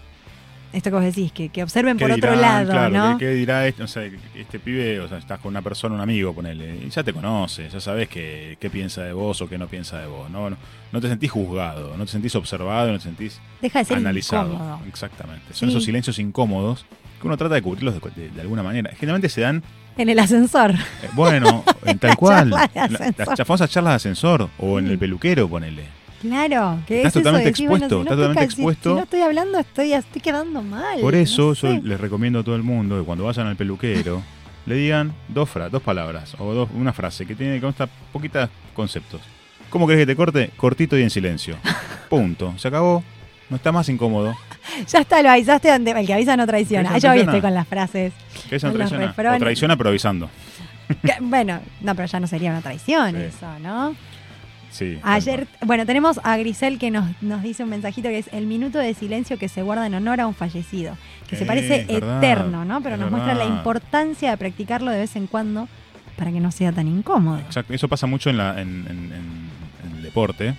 esto 0.76 0.90
que 0.92 0.96
vos 0.96 1.04
decís, 1.06 1.32
que, 1.32 1.50
que 1.50 1.64
observen 1.64 1.98
¿Qué 1.98 2.06
por 2.06 2.12
otro 2.12 2.36
lado, 2.36 2.72
Claro, 2.72 2.94
¿no? 2.94 3.18
¿qué, 3.18 3.26
qué 3.26 3.32
dirá 3.34 3.66
este, 3.68 3.84
o 3.84 3.88
sea, 3.88 4.04
este 4.36 4.60
pibe? 4.60 5.00
O 5.00 5.08
sea, 5.08 5.18
estás 5.18 5.40
con 5.40 5.50
una 5.50 5.62
persona, 5.62 5.96
un 5.96 6.02
amigo, 6.02 6.34
ponele, 6.34 6.76
y 6.86 6.90
ya 6.90 7.04
te 7.04 7.14
conoce, 7.14 7.70
ya 7.70 7.80
sabes 7.80 8.08
qué, 8.10 8.58
qué 8.60 8.70
piensa 8.70 9.04
de 9.04 9.14
vos 9.14 9.42
o 9.42 9.50
qué 9.50 9.58
no 9.58 9.68
piensa 9.68 10.00
de 10.00 10.08
vos. 10.08 10.30
¿no? 10.30 10.50
No, 10.50 10.58
no 10.92 11.02
te 11.02 11.08
sentís 11.08 11.32
juzgado, 11.32 11.96
no 11.98 12.06
te 12.06 12.12
sentís 12.12 12.36
observado, 12.36 12.92
no 12.92 12.98
te 12.98 13.04
sentís 13.04 13.40
Deja 13.62 13.80
de 13.80 13.86
ser 13.86 13.98
analizado. 13.98 14.54
incómodo. 14.54 14.80
Exactamente. 14.88 15.46
Son 15.54 15.70
Sí. 15.70 15.74
esos 15.74 15.84
silencios 15.86 16.20
incómodos 16.20 16.86
que 17.22 17.28
uno 17.28 17.38
trata 17.38 17.56
de 17.56 17.62
cubrirlos 17.62 17.94
de, 17.94 18.12
de- 18.22 18.30
de 18.30 18.42
alguna 18.42 18.62
manera. 18.64 18.92
Generalmente 18.92 19.30
se 19.30 19.42
dan, 19.42 19.64
En 19.98 20.10
el 20.10 20.20
ascensor. 20.20 20.72
eh, 20.72 21.10
bueno, 21.14 21.64
en 21.86 21.98
tal 22.00 22.16
cual. 22.18 22.50
la- 22.50 22.70
las 23.18 23.40
famosas 23.48 23.70
charlas 23.70 23.92
de 23.94 23.96
ascensor 23.96 24.50
o 24.60 24.78
en 24.80 24.88
el 24.88 24.98
peluquero, 25.00 25.48
ponele. 25.50 25.84
Claro, 26.30 26.80
que 26.88 26.98
Estás 26.98 27.12
es 27.12 27.16
eso 27.16 27.20
totalmente 27.20 27.50
decir, 27.52 27.70
bueno, 27.70 27.86
expuesto, 27.86 27.96
si 27.96 27.96
no 27.96 28.02
estás 28.04 28.18
totalmente 28.18 28.44
expuesto. 28.46 28.90
Si, 28.90 28.96
no 28.96 29.04
estoy 29.04 29.22
hablando, 29.22 29.60
estoy, 29.60 29.94
estoy 29.94 30.22
quedando 30.22 30.62
mal. 30.62 31.00
Por 31.00 31.16
eso 31.16 31.48
no 31.50 31.54
yo 31.54 31.80
les 31.84 32.00
recomiendo 32.00 32.40
a 32.40 32.44
todo 32.44 32.56
el 32.56 32.64
mundo 32.64 32.98
que 33.00 33.06
cuando 33.06 33.24
vayan 33.26 33.48
al 33.48 33.56
peluquero 33.56 34.22
le 34.66 34.76
digan 34.76 35.14
dos, 35.28 35.50
fra 35.50 35.70
dos 35.70 35.82
palabras 35.82 36.36
o 36.40 36.54
dos, 36.54 36.70
una 36.74 36.94
frase 36.94 37.26
que 37.26 37.36
tiene 37.36 37.60
consta 37.62 37.88
poquitas 38.12 38.50
conceptos. 38.74 39.22
¿Cómo 39.70 39.88
querés 39.88 40.04
que 40.04 40.08
te 40.08 40.16
corte? 40.16 40.52
Cortito 40.58 40.98
y 40.98 41.04
en 41.04 41.10
silencio. 41.10 41.58
Punto. 42.10 42.54
Se 42.58 42.68
acabó. 42.68 43.04
No 43.50 43.58
está 43.58 43.72
más 43.72 43.88
incómodo. 43.90 44.36
Ya 44.88 45.00
está, 45.00 45.22
lo 45.22 45.30
avisaste 45.30 45.70
donde 45.70 45.92
el 45.92 46.08
que 46.08 46.14
avisa 46.14 46.36
no 46.36 46.46
traiciona. 46.48 46.90
¿Avisa 46.90 47.08
no 47.08 47.14
Ah, 47.14 47.16
yo 47.16 47.20
hoy 47.22 47.26
traiciona? 47.26 47.32
estoy 47.38 47.42
con 47.42 47.54
las 47.54 47.68
frases. 47.68 48.14
¿Qué 48.50 48.56
eso 48.56 48.68
no 48.68 48.74
traiciona? 48.74 49.14
O 49.16 49.38
traiciona 49.40 49.78
pero 49.78 49.90
avisando. 49.90 50.30
Que- 51.04 51.16
bueno, 51.22 51.60
no, 51.82 51.96
pero 51.96 52.08
ya 52.08 52.20
no 52.20 52.28
sería 52.28 52.50
una 52.50 52.62
traición 52.62 53.12
Sí. 53.16 53.22
eso, 53.22 53.60
¿no? 53.60 53.96
Sí. 54.76 55.00
Ayer, 55.04 55.48
bueno, 55.66 55.86
tenemos 55.86 56.20
a 56.24 56.36
Grisel 56.38 56.78
que 56.80 56.92
nos, 56.92 57.06
nos 57.22 57.42
dice 57.44 57.64
un 57.64 57.70
mensajito 57.70 58.10
que 58.10 58.18
es 58.18 58.30
el 58.34 58.46
minuto 58.46 58.78
de 58.78 58.94
silencio 58.94 59.38
que 59.38 59.48
se 59.48 59.62
guarda 59.62 59.86
en 59.88 59.94
honor 59.96 60.20
a 60.20 60.28
un 60.28 60.36
fallecido. 60.36 60.98
Que 61.30 61.38
se 61.38 61.46
parece 61.46 61.86
verdad, 61.86 62.18
eterno, 62.18 62.66
¿no? 62.66 62.82
Pero 62.82 62.98
nos 62.98 63.10
muestra 63.10 63.34
la 63.34 63.46
importancia 63.46 64.32
de 64.32 64.38
practicarlo 64.38 64.92
de 64.92 64.98
vez 65.00 65.16
en 65.16 65.28
cuando 65.28 65.70
para 66.18 66.32
que 66.32 66.40
no 66.42 66.52
sea 66.52 66.72
tan 66.74 66.88
incómodo. 66.88 67.40
Exacto. 67.40 67.74
Eso 67.74 67.88
pasa 67.88 68.06
mucho 68.08 68.30
en, 68.30 68.38
la, 68.38 68.62
en, 68.62 68.86
en- 68.90 69.12
en- 69.14 69.50
en 69.92 69.96
el 69.98 70.04
deporte. 70.04 70.56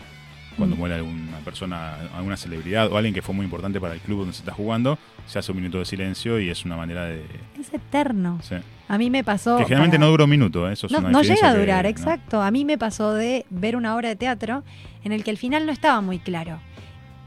Cuando 0.56 0.74
Mm. 0.74 0.78
muere 0.78 0.94
alguna 0.96 1.38
persona, 1.44 1.94
alguna 2.16 2.36
celebridad 2.36 2.90
o 2.90 2.96
alguien 2.96 3.12
que 3.14 3.22
fue 3.22 3.34
muy 3.34 3.44
importante 3.44 3.80
para 3.80 3.94
el 3.94 4.00
club 4.00 4.20
donde 4.20 4.32
se 4.32 4.40
está 4.40 4.52
jugando, 4.52 4.98
se 5.26 5.38
hace 5.38 5.52
un 5.52 5.58
minuto 5.58 5.78
de 5.78 5.84
silencio 5.84 6.38
y 6.40 6.48
es 6.48 6.64
una 6.64 6.76
manera 6.76 7.04
de... 7.04 7.24
Es 7.60 7.72
eterno. 7.74 8.38
sí. 8.42 8.56
A 8.88 8.98
mí 8.98 9.10
me 9.10 9.24
pasó. 9.24 9.56
Que 9.58 9.64
generalmente 9.64 9.96
para- 9.96 10.06
no 10.06 10.10
dura 10.12 10.24
un 10.24 10.30
minuto, 10.30 10.68
¿eh? 10.68 10.72
eso 10.72 10.86
es 10.86 10.92
No, 10.92 11.00
una 11.00 11.10
no 11.10 11.18
diferencia 11.18 11.48
llega 11.48 11.50
a 11.50 11.54
que- 11.54 11.60
durar, 11.60 11.84
¿no? 11.84 11.90
exacto. 11.90 12.40
A 12.40 12.50
mí 12.52 12.64
me 12.64 12.78
pasó 12.78 13.12
de 13.14 13.44
ver 13.50 13.74
una 13.74 13.96
obra 13.96 14.08
de 14.08 14.14
teatro 14.16 14.62
en 15.02 15.10
el 15.12 15.24
que 15.24 15.30
el 15.32 15.38
final 15.38 15.66
no 15.66 15.72
estaba 15.72 16.00
muy 16.00 16.20
claro. 16.20 16.60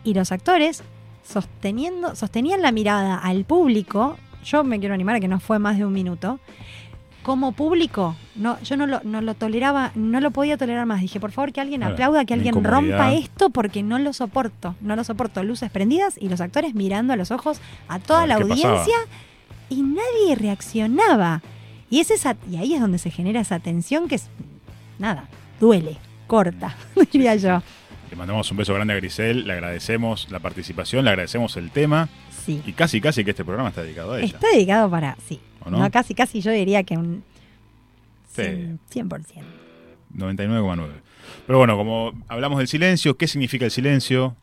Y 0.05 0.13
los 0.13 0.31
actores 0.31 0.83
sosteniendo, 1.23 2.15
sostenían 2.15 2.61
la 2.61 2.71
mirada 2.71 3.17
al 3.17 3.43
público. 3.45 4.17
Yo 4.45 4.63
me 4.63 4.79
quiero 4.79 4.95
animar 4.95 5.15
a 5.15 5.19
que 5.19 5.27
no 5.27 5.39
fue 5.41 5.59
más 5.59 5.77
de 5.77 5.85
un 5.85 5.91
minuto. 5.93 6.39
Como 7.29 7.51
público, 7.51 8.15
no, 8.35 8.59
yo 8.63 8.75
no 8.75 8.87
lo, 8.87 9.01
no 9.03 9.21
lo 9.21 9.35
toleraba, 9.35 9.91
no 9.93 10.19
lo 10.19 10.31
podía 10.31 10.57
tolerar 10.57 10.87
más. 10.87 10.99
Dije, 11.01 11.19
por 11.19 11.31
favor, 11.31 11.53
que 11.53 11.61
alguien 11.61 11.83
aplauda, 11.83 12.25
que 12.25 12.33
alguien 12.33 12.63
rompa 12.63 13.13
esto 13.13 13.51
porque 13.51 13.83
no 13.83 13.99
lo 13.99 14.13
soporto. 14.13 14.75
No 14.81 14.95
lo 14.95 15.03
soporto. 15.03 15.43
Luces 15.43 15.69
prendidas 15.69 16.15
y 16.19 16.27
los 16.27 16.41
actores 16.41 16.73
mirando 16.73 17.13
a 17.13 17.15
los 17.17 17.29
ojos 17.29 17.61
a 17.87 17.99
toda 17.99 18.23
A 18.23 18.25
la 18.25 18.39
pasaba. 18.39 18.55
audiencia 18.55 18.95
y 19.69 19.83
nadie 19.83 20.35
reaccionaba. 20.35 21.43
Y, 21.91 21.99
es 21.99 22.09
esa, 22.09 22.35
y 22.49 22.57
ahí 22.57 22.73
es 22.73 22.81
donde 22.81 22.97
se 22.97 23.11
genera 23.11 23.39
esa 23.41 23.59
tensión 23.59 24.07
que 24.07 24.15
es, 24.15 24.27
nada, 24.97 25.25
duele, 25.59 25.97
corta, 26.25 26.75
diría 27.11 27.35
yo. 27.35 27.61
Le 28.09 28.15
mandamos 28.15 28.49
un 28.49 28.57
beso 28.57 28.73
grande 28.73 28.93
a 28.93 28.95
Grisel, 28.95 29.45
le 29.45 29.53
agradecemos 29.53 30.31
la 30.31 30.39
participación, 30.39 31.05
le 31.05 31.11
agradecemos 31.11 31.57
el 31.57 31.69
tema 31.69 32.09
Sí. 32.43 32.63
y 32.65 32.73
casi 32.73 32.99
casi 33.01 33.23
que 33.23 33.31
este 33.31 33.45
programa 33.45 33.69
está 33.69 33.83
dedicado 33.83 34.13
a 34.13 34.17
ella. 34.19 34.25
Está 34.25 34.47
dedicado 34.51 34.89
para, 34.89 35.15
sí. 35.27 35.39
¿O 35.65 35.69
no? 35.69 35.79
No, 35.79 35.91
casi, 35.91 36.13
casi 36.13 36.41
yo 36.41 36.51
diría 36.51 36.83
que 36.83 36.97
un 36.97 37.23
Sí. 38.27 38.41
100%. 38.41 38.77
100%. 38.91 39.43
99,9. 40.15 40.87
Pero 41.45 41.57
bueno, 41.59 41.75
como 41.77 42.13
hablamos 42.27 42.57
del 42.59 42.67
silencio, 42.67 43.17
¿qué 43.17 43.27
significa 43.27 43.65
el 43.65 43.71
silencio? 43.71 44.35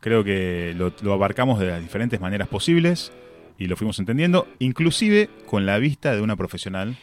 Creo 0.00 0.24
que 0.24 0.74
lo, 0.76 0.92
lo 1.02 1.12
abarcamos 1.12 1.60
de 1.60 1.66
las 1.66 1.82
diferentes 1.82 2.20
maneras 2.20 2.48
posibles 2.48 3.12
y 3.58 3.66
lo 3.66 3.76
fuimos 3.76 3.98
entendiendo, 3.98 4.48
inclusive 4.58 5.28
con 5.46 5.66
la 5.66 5.78
vista 5.78 6.14
de 6.14 6.22
una 6.22 6.36
profesional 6.36 6.96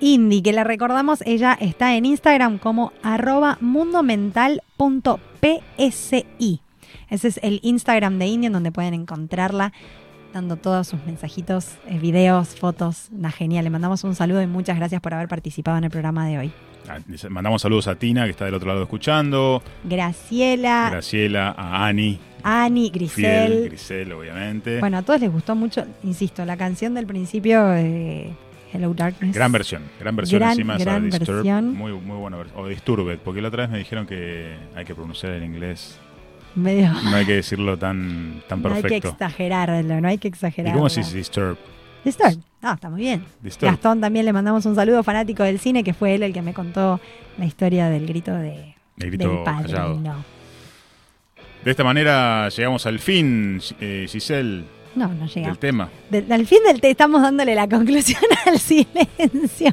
Indy, 0.00 0.42
que 0.42 0.52
le 0.52 0.64
recordamos, 0.64 1.22
ella 1.26 1.56
está 1.60 1.94
en 1.94 2.04
Instagram 2.06 2.58
como 2.58 2.92
arroba 3.04 3.58
mundomental.psi. 3.60 6.60
Ese 7.08 7.28
es 7.28 7.38
el 7.42 7.60
Instagram 7.62 8.18
de 8.18 8.26
Indy 8.26 8.46
en 8.48 8.52
donde 8.52 8.72
pueden 8.72 8.94
encontrarla 8.94 9.72
dando 10.32 10.56
todos 10.56 10.88
sus 10.88 11.04
mensajitos, 11.04 11.66
eh, 11.86 11.98
videos, 11.98 12.56
fotos. 12.56 13.08
Una 13.12 13.30
genial. 13.30 13.64
Le 13.64 13.70
mandamos 13.70 14.04
un 14.04 14.14
saludo 14.14 14.42
y 14.42 14.46
muchas 14.46 14.76
gracias 14.76 15.00
por 15.00 15.14
haber 15.14 15.28
participado 15.28 15.78
en 15.78 15.84
el 15.84 15.90
programa 15.90 16.26
de 16.26 16.38
hoy. 16.38 16.52
Ah, 16.88 16.98
Mandamos 17.28 17.62
saludos 17.62 17.86
a 17.86 17.94
Tina, 17.94 18.24
que 18.24 18.30
está 18.30 18.44
del 18.44 18.54
otro 18.54 18.68
lado 18.68 18.82
escuchando. 18.82 19.62
Graciela, 19.84 20.88
Graciela, 20.90 21.54
a 21.56 21.86
Ani, 21.86 22.18
Ani, 22.42 22.90
Grisel. 22.90 23.66
Grisel, 23.68 24.12
obviamente. 24.12 24.80
Bueno, 24.80 24.98
a 24.98 25.02
todos 25.02 25.20
les 25.20 25.30
gustó 25.30 25.54
mucho, 25.54 25.84
insisto, 26.02 26.44
la 26.44 26.56
canción 26.56 26.94
del 26.94 27.06
principio 27.06 27.64
de 27.66 28.32
Hello 28.72 28.92
Darkness. 28.94 29.34
Gran 29.34 29.52
versión, 29.52 29.82
gran 30.00 30.16
versión 30.16 30.40
Gran, 30.40 30.50
encima 30.52 30.74
esa 30.74 30.84
gran 30.84 31.10
Disturbed, 31.10 31.34
versión. 31.34 31.74
Muy, 31.74 31.92
muy 31.92 32.16
buena 32.16 32.38
versión. 32.38 32.60
O 32.60 32.66
Disturbed, 32.66 33.18
porque 33.24 33.40
la 33.40 33.48
otra 33.48 33.62
vez 33.62 33.70
me 33.70 33.78
dijeron 33.78 34.06
que 34.06 34.56
hay 34.74 34.84
que 34.84 34.94
pronunciar 34.94 35.34
en 35.34 35.44
inglés. 35.44 35.98
Medio. 36.54 36.92
No 36.92 37.16
hay 37.16 37.24
que 37.26 37.36
decirlo 37.36 37.78
tan, 37.78 38.42
tan 38.48 38.60
No 38.62 38.68
hay 38.68 38.76
que 38.76 38.82
perfecto. 38.82 39.08
exagerarlo, 39.10 40.00
no 40.00 40.08
hay 40.08 40.18
que 40.18 40.28
¿Y 40.28 40.30
exagerarlo. 40.30 40.78
cómo 40.78 40.88
se 40.90 41.00
dice 41.00 41.16
Disturbed? 41.16 41.56
Disturbed. 42.04 42.38
Ah, 42.60 42.72
está 42.74 42.90
muy 42.90 43.00
bien. 43.00 43.24
Gastón 43.60 44.00
también 44.00 44.24
le 44.24 44.32
mandamos 44.32 44.64
un 44.66 44.74
saludo 44.74 45.02
fanático 45.02 45.42
del 45.42 45.58
cine, 45.58 45.82
que 45.82 45.94
fue 45.94 46.14
él 46.14 46.22
el 46.22 46.32
que 46.32 46.42
me 46.42 46.52
contó 46.54 47.00
la 47.38 47.44
historia 47.46 47.88
del 47.88 48.06
grito 48.06 48.32
de 48.34 48.74
El 48.98 49.06
grito 49.10 49.28
del 49.28 49.42
padrino. 49.44 50.24
De 51.64 51.70
esta 51.70 51.84
manera 51.84 52.48
llegamos 52.48 52.84
al 52.86 52.98
fin, 52.98 53.60
eh, 53.80 54.06
Giselle, 54.08 54.64
No, 54.96 55.08
no 55.08 55.26
llega. 55.26 55.46
del 55.48 55.58
tema. 55.58 55.88
Al 56.30 56.46
fin 56.46 56.58
del 56.66 56.80
te 56.80 56.90
estamos 56.90 57.22
dándole 57.22 57.54
la 57.54 57.68
conclusión 57.68 58.20
al 58.46 58.58
silencio. 58.58 59.72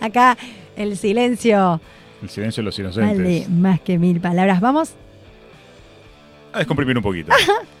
Acá 0.00 0.36
el 0.76 0.96
silencio 0.96 1.80
El 2.22 2.30
silencio 2.30 2.62
de 2.62 2.64
los 2.66 2.78
inocentes. 2.78 3.16
vale 3.18 3.46
más 3.48 3.80
que 3.80 3.98
mil 3.98 4.20
palabras. 4.20 4.60
Vamos. 4.60 4.94
A 6.52 6.58
descomprimir 6.58 6.96
un 6.96 7.02
poquito. 7.02 7.32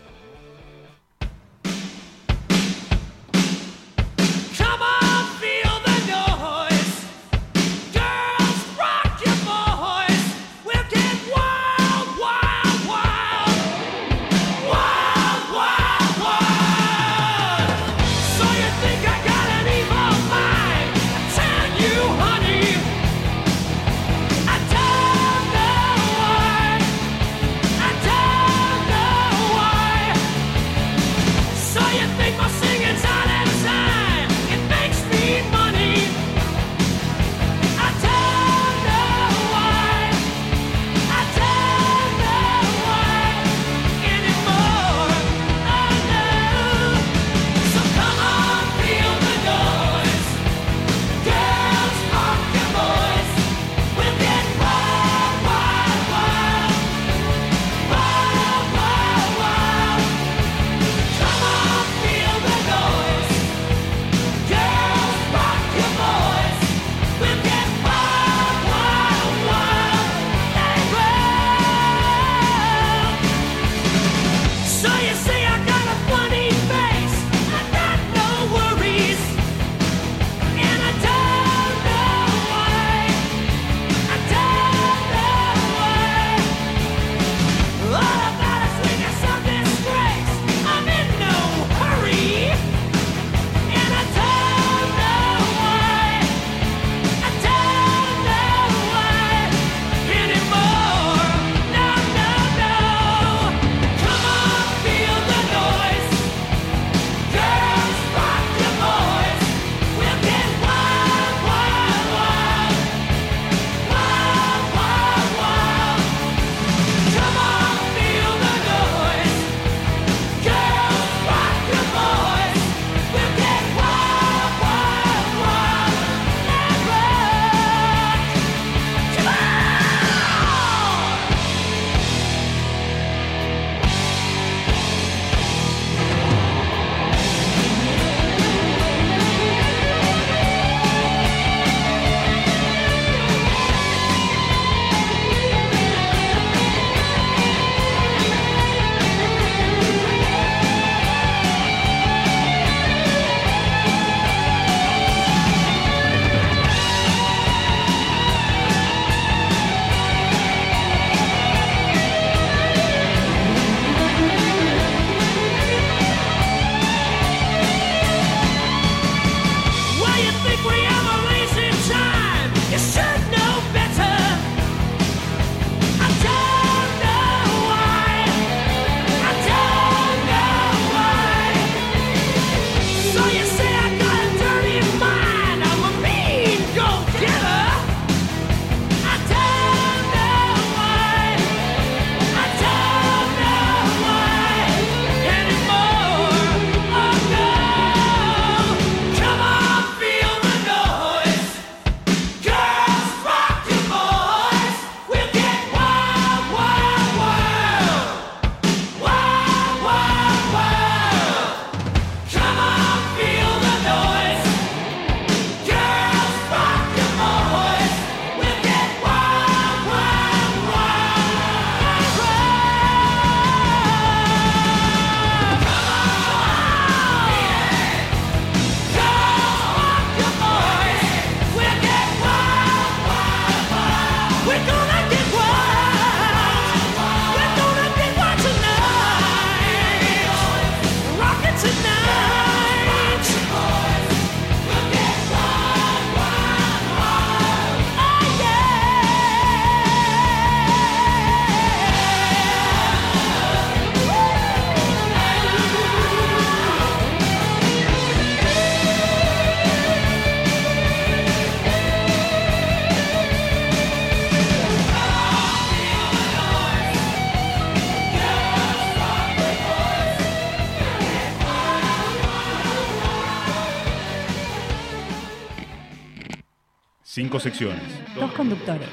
Cinco 277.30 277.38
secciones. 277.38 277.80
dos 278.16 278.32
conductores. 278.32 278.88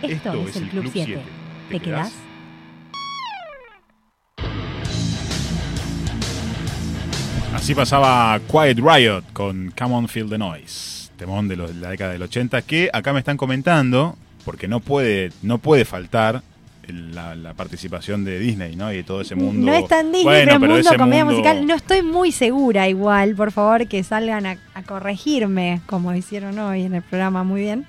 Esto, 0.00 0.48
es, 0.48 0.56
el 0.56 0.68
Club 0.70 0.88
7. 0.90 1.18
¿Te 1.68 1.80
quedás? 1.80 2.14
Así 7.54 7.74
pasaba 7.74 8.40
Quiet 8.50 8.78
Riot 8.78 9.22
con 9.32 9.70
Come 9.78 9.94
On 9.94 10.08
Feel 10.08 10.28
the 10.28 10.38
Noise, 10.38 11.10
temón 11.16 11.46
de, 11.48 11.56
los- 11.56 11.74
la 11.76 11.90
década 11.90 12.12
del 12.12 12.22
80, 12.22 12.62
que 12.62 12.90
acá 12.92 13.12
me 13.12 13.20
están 13.20 13.36
comentando, 13.36 14.16
porque 14.44 14.66
no 14.66 14.80
puede, 14.80 15.30
no 15.42 15.58
puede 15.58 15.84
faltar 15.84 16.42
la, 16.88 17.34
la 17.34 17.54
participación 17.54 18.24
de 18.24 18.38
Disney, 18.38 18.76
¿no? 18.76 18.92
Y 18.92 18.96
de 18.96 19.04
todo 19.04 19.20
ese 19.20 19.34
mundo. 19.34 19.66
No 19.66 19.74
es 19.74 19.86
tan 19.88 20.06
Disney, 20.12 20.24
Bueno, 20.24 20.60
pero 20.60 20.72
es 20.76 20.84
mundo 20.84 20.88
ese 20.90 20.96
comedia 20.98 21.24
mundo- 21.24 21.38
musical. 21.40 21.66
No 21.66 21.74
estoy 21.74 22.02
muy 22.02 22.32
segura 22.32 22.88
igual, 22.88 23.34
por 23.34 23.52
favor, 23.52 23.86
que 23.88 24.02
salgan 24.04 24.46
a, 24.46 24.56
a 24.74 24.82
corregirme, 24.82 25.80
como 25.86 26.14
hicieron 26.14 26.58
hoy 26.58 26.82
en 26.82 26.94
el 26.94 27.02
programa, 27.02 27.44
muy 27.44 27.60
bien. 27.62 27.84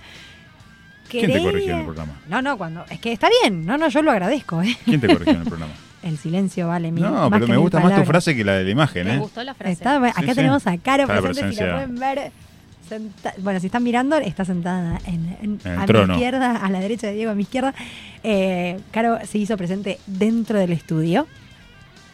¿Quién 1.09 1.31
te 1.31 1.39
corrigió 1.41 1.73
en 1.73 1.79
el 1.79 1.85
programa? 1.85 2.13
No, 2.27 2.41
no, 2.41 2.57
cuando. 2.57 2.83
Es 2.89 2.99
que 2.99 3.11
está 3.11 3.29
bien. 3.41 3.65
No, 3.65 3.77
no, 3.77 3.87
yo 3.89 4.01
lo 4.01 4.11
agradezco, 4.11 4.61
¿eh? 4.63 4.75
¿Quién 4.85 4.99
te 4.99 5.07
corrigió 5.07 5.33
en 5.33 5.41
el 5.41 5.45
programa? 5.47 5.73
El 6.01 6.17
silencio 6.17 6.67
vale 6.67 6.91
mil. 6.91 7.03
No, 7.03 7.11
más 7.11 7.29
pero 7.31 7.45
que 7.47 7.51
me 7.51 7.57
gusta 7.57 7.79
más 7.79 7.95
tu 7.95 8.05
frase 8.05 8.35
que 8.35 8.43
la 8.43 8.53
de 8.53 8.63
la 8.63 8.69
imagen, 8.69 9.07
Me 9.07 9.15
¿eh? 9.15 9.17
gustó 9.17 9.43
la 9.43 9.53
frase. 9.53 9.73
Está- 9.73 9.95
acá 9.97 10.21
Sí, 10.21 10.27
sí. 10.27 10.33
tenemos 10.35 10.67
a 10.67 10.77
Caro 10.77 11.07
presente, 11.07 11.55
si 11.55 11.63
la 11.63 11.73
pueden 11.73 11.95
ver. 11.95 12.31
Senta- 12.87 13.33
bueno, 13.39 13.59
si 13.59 13.65
están 13.67 13.83
mirando, 13.83 14.17
está 14.17 14.45
sentada 14.45 14.99
en, 15.05 15.37
en- 15.63 15.77
a 15.79 15.85
trono. 15.85 16.07
mi 16.07 16.13
izquierda, 16.13 16.57
a 16.57 16.69
la 16.69 16.79
derecha 16.79 17.07
de 17.07 17.13
Diego, 17.13 17.31
a 17.31 17.35
mi 17.35 17.43
izquierda. 17.43 17.73
Eh, 18.23 18.79
Caro 18.91 19.19
se 19.25 19.37
hizo 19.37 19.57
presente 19.57 19.99
dentro 20.07 20.57
del 20.59 20.71
estudio. 20.71 21.27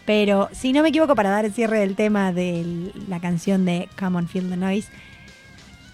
Pero 0.06 0.50
si 0.52 0.74
no 0.74 0.82
me 0.82 0.90
equivoco, 0.90 1.14
para 1.16 1.30
dar 1.30 1.46
el 1.46 1.54
cierre 1.54 1.80
del 1.80 1.96
tema 1.96 2.34
de 2.34 2.92
la 3.08 3.20
canción 3.20 3.66
de 3.66 3.88
Come 4.00 4.18
on 4.18 4.28
Feel 4.28 4.50
the 4.50 4.58
Noise, 4.58 4.90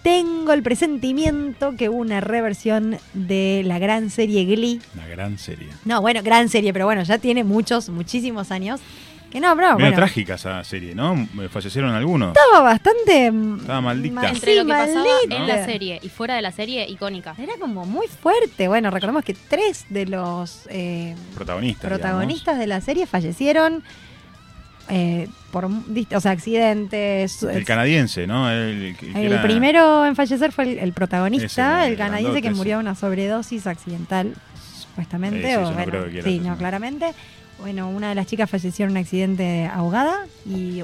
tengo 0.02 0.52
el 0.52 0.62
presentimiento 0.62 1.74
que 1.76 1.88
hubo 1.88 1.98
una 1.98 2.20
reversión 2.20 2.96
de 3.12 3.62
la 3.66 3.78
gran 3.78 4.10
serie 4.10 4.44
Glee. 4.46 4.80
Una 4.94 5.06
gran 5.06 5.38
serie. 5.38 5.68
No, 5.84 6.00
bueno, 6.00 6.22
gran 6.22 6.48
serie, 6.48 6.72
pero 6.72 6.86
bueno, 6.86 7.02
ya 7.02 7.18
tiene 7.18 7.44
muchos, 7.44 7.90
muchísimos 7.90 8.50
años. 8.50 8.80
Que 9.30 9.40
no, 9.40 9.54
bro, 9.54 9.74
Medio 9.74 9.76
bueno. 9.90 9.96
trágica 9.96 10.34
esa 10.36 10.64
serie, 10.64 10.94
¿no? 10.94 11.28
Fallecieron 11.50 11.90
algunos. 11.94 12.34
Estaba 12.34 12.62
bastante. 12.62 13.30
mm, 13.30 13.60
Estaba 13.60 13.80
maldita. 13.82 14.14
mal- 14.14 14.26
Entre 14.34 14.52
sí, 14.52 14.58
lo 14.58 14.64
que 14.64 14.72
pasaba 14.72 15.04
maldita. 15.04 15.36
en 15.36 15.46
la 15.46 15.64
serie 15.66 16.00
y 16.02 16.08
fuera 16.08 16.34
de 16.36 16.42
la 16.42 16.50
serie, 16.50 16.86
icónica. 16.88 17.34
Era 17.38 17.52
como 17.60 17.84
muy 17.84 18.06
fuerte. 18.06 18.68
Bueno, 18.68 18.90
recordemos 18.90 19.22
que 19.24 19.34
tres 19.34 19.84
de 19.90 20.06
los 20.06 20.62
eh, 20.70 21.14
Protagonistas. 21.34 21.88
protagonistas 21.90 22.58
de 22.58 22.66
la 22.68 22.80
serie 22.80 23.06
fallecieron 23.06 23.82
eh, 24.88 25.28
por 25.50 25.66
o 25.66 26.20
sea, 26.20 26.30
accidentes. 26.30 27.42
El 27.42 27.66
canadiense, 27.66 28.26
¿no? 28.26 28.50
El, 28.50 28.96
era- 29.14 29.42
primero 29.42 30.06
en 30.06 30.16
fallecer 30.16 30.52
fue 30.52 30.64
el, 30.72 30.78
el 30.78 30.92
protagonista, 30.94 31.82
Ese, 31.84 31.92
el 31.92 31.98
canadiense 31.98 32.40
que 32.40 32.50
murió 32.52 32.76
de 32.78 32.80
una 32.84 32.94
sobredosis 32.94 33.66
accidental, 33.66 34.32
supuestamente. 34.88 35.40
Eh, 35.46 35.50
sí, 35.50 35.56
o 35.56 35.60
yo 35.60 35.66
no 35.68 35.72
bueno, 35.74 35.90
creo 35.90 36.04
que 36.06 36.10
quiera 36.12 36.24
sí, 36.28 36.40
no, 36.40 36.56
claramente. 36.56 37.12
Bueno, 37.58 37.88
una 37.90 38.10
de 38.10 38.14
las 38.14 38.26
chicas 38.26 38.48
falleció 38.48 38.84
en 38.84 38.92
un 38.92 38.96
accidente 38.98 39.66
ahogada 39.66 40.26
y 40.46 40.82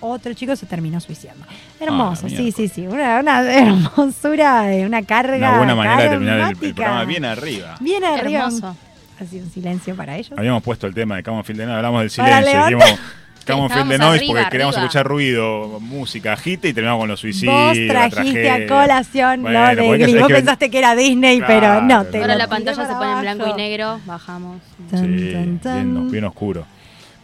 otro 0.00 0.32
chico 0.34 0.54
se 0.54 0.66
terminó 0.66 1.00
suicidando. 1.00 1.44
Hermoso, 1.80 2.26
Ah, 2.26 2.30
sí, 2.30 2.52
sí, 2.52 2.68
sí. 2.68 2.86
Una, 2.86 3.20
una 3.20 3.40
hermosura, 3.58 4.72
eh, 4.74 4.86
una 4.86 5.02
carga. 5.02 5.36
Una 5.48 5.56
buena 5.58 5.74
manera 5.74 6.02
de 6.02 6.08
terminar 6.10 6.50
el- 6.52 6.74
programa 6.74 7.04
bien 7.04 7.24
arriba. 7.24 7.76
Bien 7.80 8.04
arriba. 8.04 8.44
Hermoso. 8.44 8.76
Así 9.20 9.38
un 9.38 9.50
silencio 9.50 9.94
para 9.94 10.16
ellos. 10.16 10.32
Habíamos 10.36 10.62
puesto 10.62 10.86
el 10.86 10.94
tema 10.94 11.16
de 11.16 11.22
Noise, 11.22 11.70
hablamos 11.70 12.00
del 12.00 12.10
silencio, 12.10 12.64
dijimos 12.64 12.98
Feel 13.44 13.68
the 13.68 13.94
Estábamos 13.94 13.98
Noise 13.98 14.26
porque 14.26 14.38
arriba, 14.40 14.50
queríamos 14.50 14.74
arriba. 14.76 14.86
escuchar 14.86 15.06
ruido, 15.06 15.80
música, 15.80 16.32
agite 16.32 16.68
y 16.68 16.72
terminamos 16.72 17.00
con 17.02 17.08
los 17.10 17.20
suicidios. 17.20 17.54
Vos 17.54 17.78
trajiste 17.88 18.50
a 18.50 18.66
colación 18.66 19.42
Bueno, 19.42 19.58
lo 19.74 19.92
de 19.92 20.04
hay 20.04 20.14
Vos 20.18 20.28
que- 20.28 20.34
pensaste 20.34 20.70
que 20.70 20.78
era 20.78 20.94
Disney, 20.96 21.38
Claro, 21.38 21.52
pero 21.52 21.80
no. 21.82 22.04
Te. 22.06 22.20
Ahora 22.20 22.36
la 22.36 22.48
pantalla 22.48 22.86
se 22.86 22.92
pone 22.94 23.12
en 23.12 23.20
blanco 23.20 23.46
y 23.48 23.54
negro, 23.54 24.00
bajamos. 24.06 24.60
Tan, 24.90 25.18
Sí, 25.18 25.32
tan, 25.32 25.58
tan. 25.58 25.94
bien, 25.94 26.10
bien 26.10 26.24
oscuro. 26.24 26.66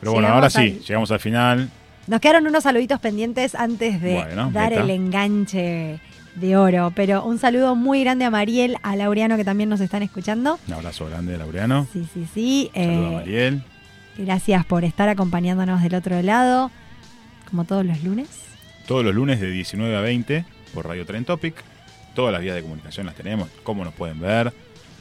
Pero 0.00 0.12
bueno, 0.12 0.28
Llegamos 0.28 0.56
ahora 0.56 0.66
sí, 0.66 0.76
al- 0.78 0.84
llegamos 0.86 1.10
al 1.10 1.20
final. 1.20 1.70
Nos 2.06 2.20
quedaron 2.20 2.46
unos 2.46 2.62
saluditos 2.64 2.98
pendientes 3.00 3.54
antes 3.54 4.00
de 4.00 4.14
Bueno, 4.14 4.50
dar 4.52 4.72
el 4.72 4.90
enganche 4.90 6.00
de 6.34 6.56
oro. 6.56 6.92
Pero 6.96 7.24
un 7.24 7.38
saludo 7.38 7.76
muy 7.76 8.00
grande 8.02 8.24
a 8.24 8.30
Mariel, 8.30 8.76
a 8.82 8.96
Laureano 8.96 9.36
que 9.36 9.44
también 9.44 9.68
nos 9.68 9.80
están 9.80 10.02
escuchando. 10.02 10.58
Un 10.66 10.74
abrazo 10.74 11.06
grande 11.06 11.32
de 11.32 11.38
Laureano. 11.38 11.86
Sí, 11.92 12.06
sí, 12.12 12.26
sí. 12.32 12.70
Saludos 12.74 12.98
a 12.98 13.08
Eh, 13.10 13.14
Mariel. 13.16 13.62
Gracias 14.16 14.64
por 14.64 14.84
estar 14.84 15.08
acompañándonos 15.08 15.82
del 15.82 15.94
otro 15.94 16.20
lado, 16.22 16.70
como 17.48 17.64
todos 17.64 17.84
los 17.84 18.02
lunes. 18.04 18.28
Todos 18.86 19.04
los 19.04 19.14
lunes 19.14 19.40
de 19.40 19.50
19 19.50 19.96
a 19.96 20.00
20 20.00 20.44
por 20.74 20.86
Radio 20.86 21.06
Tren 21.06 21.24
Topic. 21.24 21.54
Todas 22.14 22.32
las 22.32 22.42
vías 22.42 22.54
de 22.56 22.62
comunicación 22.62 23.06
las 23.06 23.14
tenemos. 23.14 23.48
Cómo 23.62 23.84
nos 23.84 23.94
pueden 23.94 24.18
ver, 24.20 24.52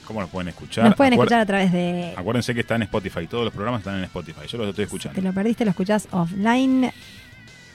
cómo 0.06 0.22
nos 0.22 0.30
pueden 0.30 0.50
escuchar. 0.50 0.86
Nos 0.86 0.96
pueden 0.96 1.14
Acuer- 1.14 1.24
escuchar 1.24 1.40
a 1.42 1.46
través 1.46 1.72
de... 1.72 2.14
Acuérdense 2.16 2.54
que 2.54 2.60
está 2.62 2.76
en 2.76 2.84
Spotify. 2.84 3.26
Todos 3.28 3.46
los 3.46 3.54
programas 3.54 3.80
están 3.82 3.98
en 3.98 4.04
Spotify. 4.04 4.42
Yo 4.48 4.58
los 4.60 4.68
estoy 4.70 4.74
Te 4.74 4.84
escuchando. 4.84 5.22
lo 5.22 5.34
perdiste, 5.34 5.66
lo 5.66 5.72
escuchás 5.72 6.08
offline 6.12 6.92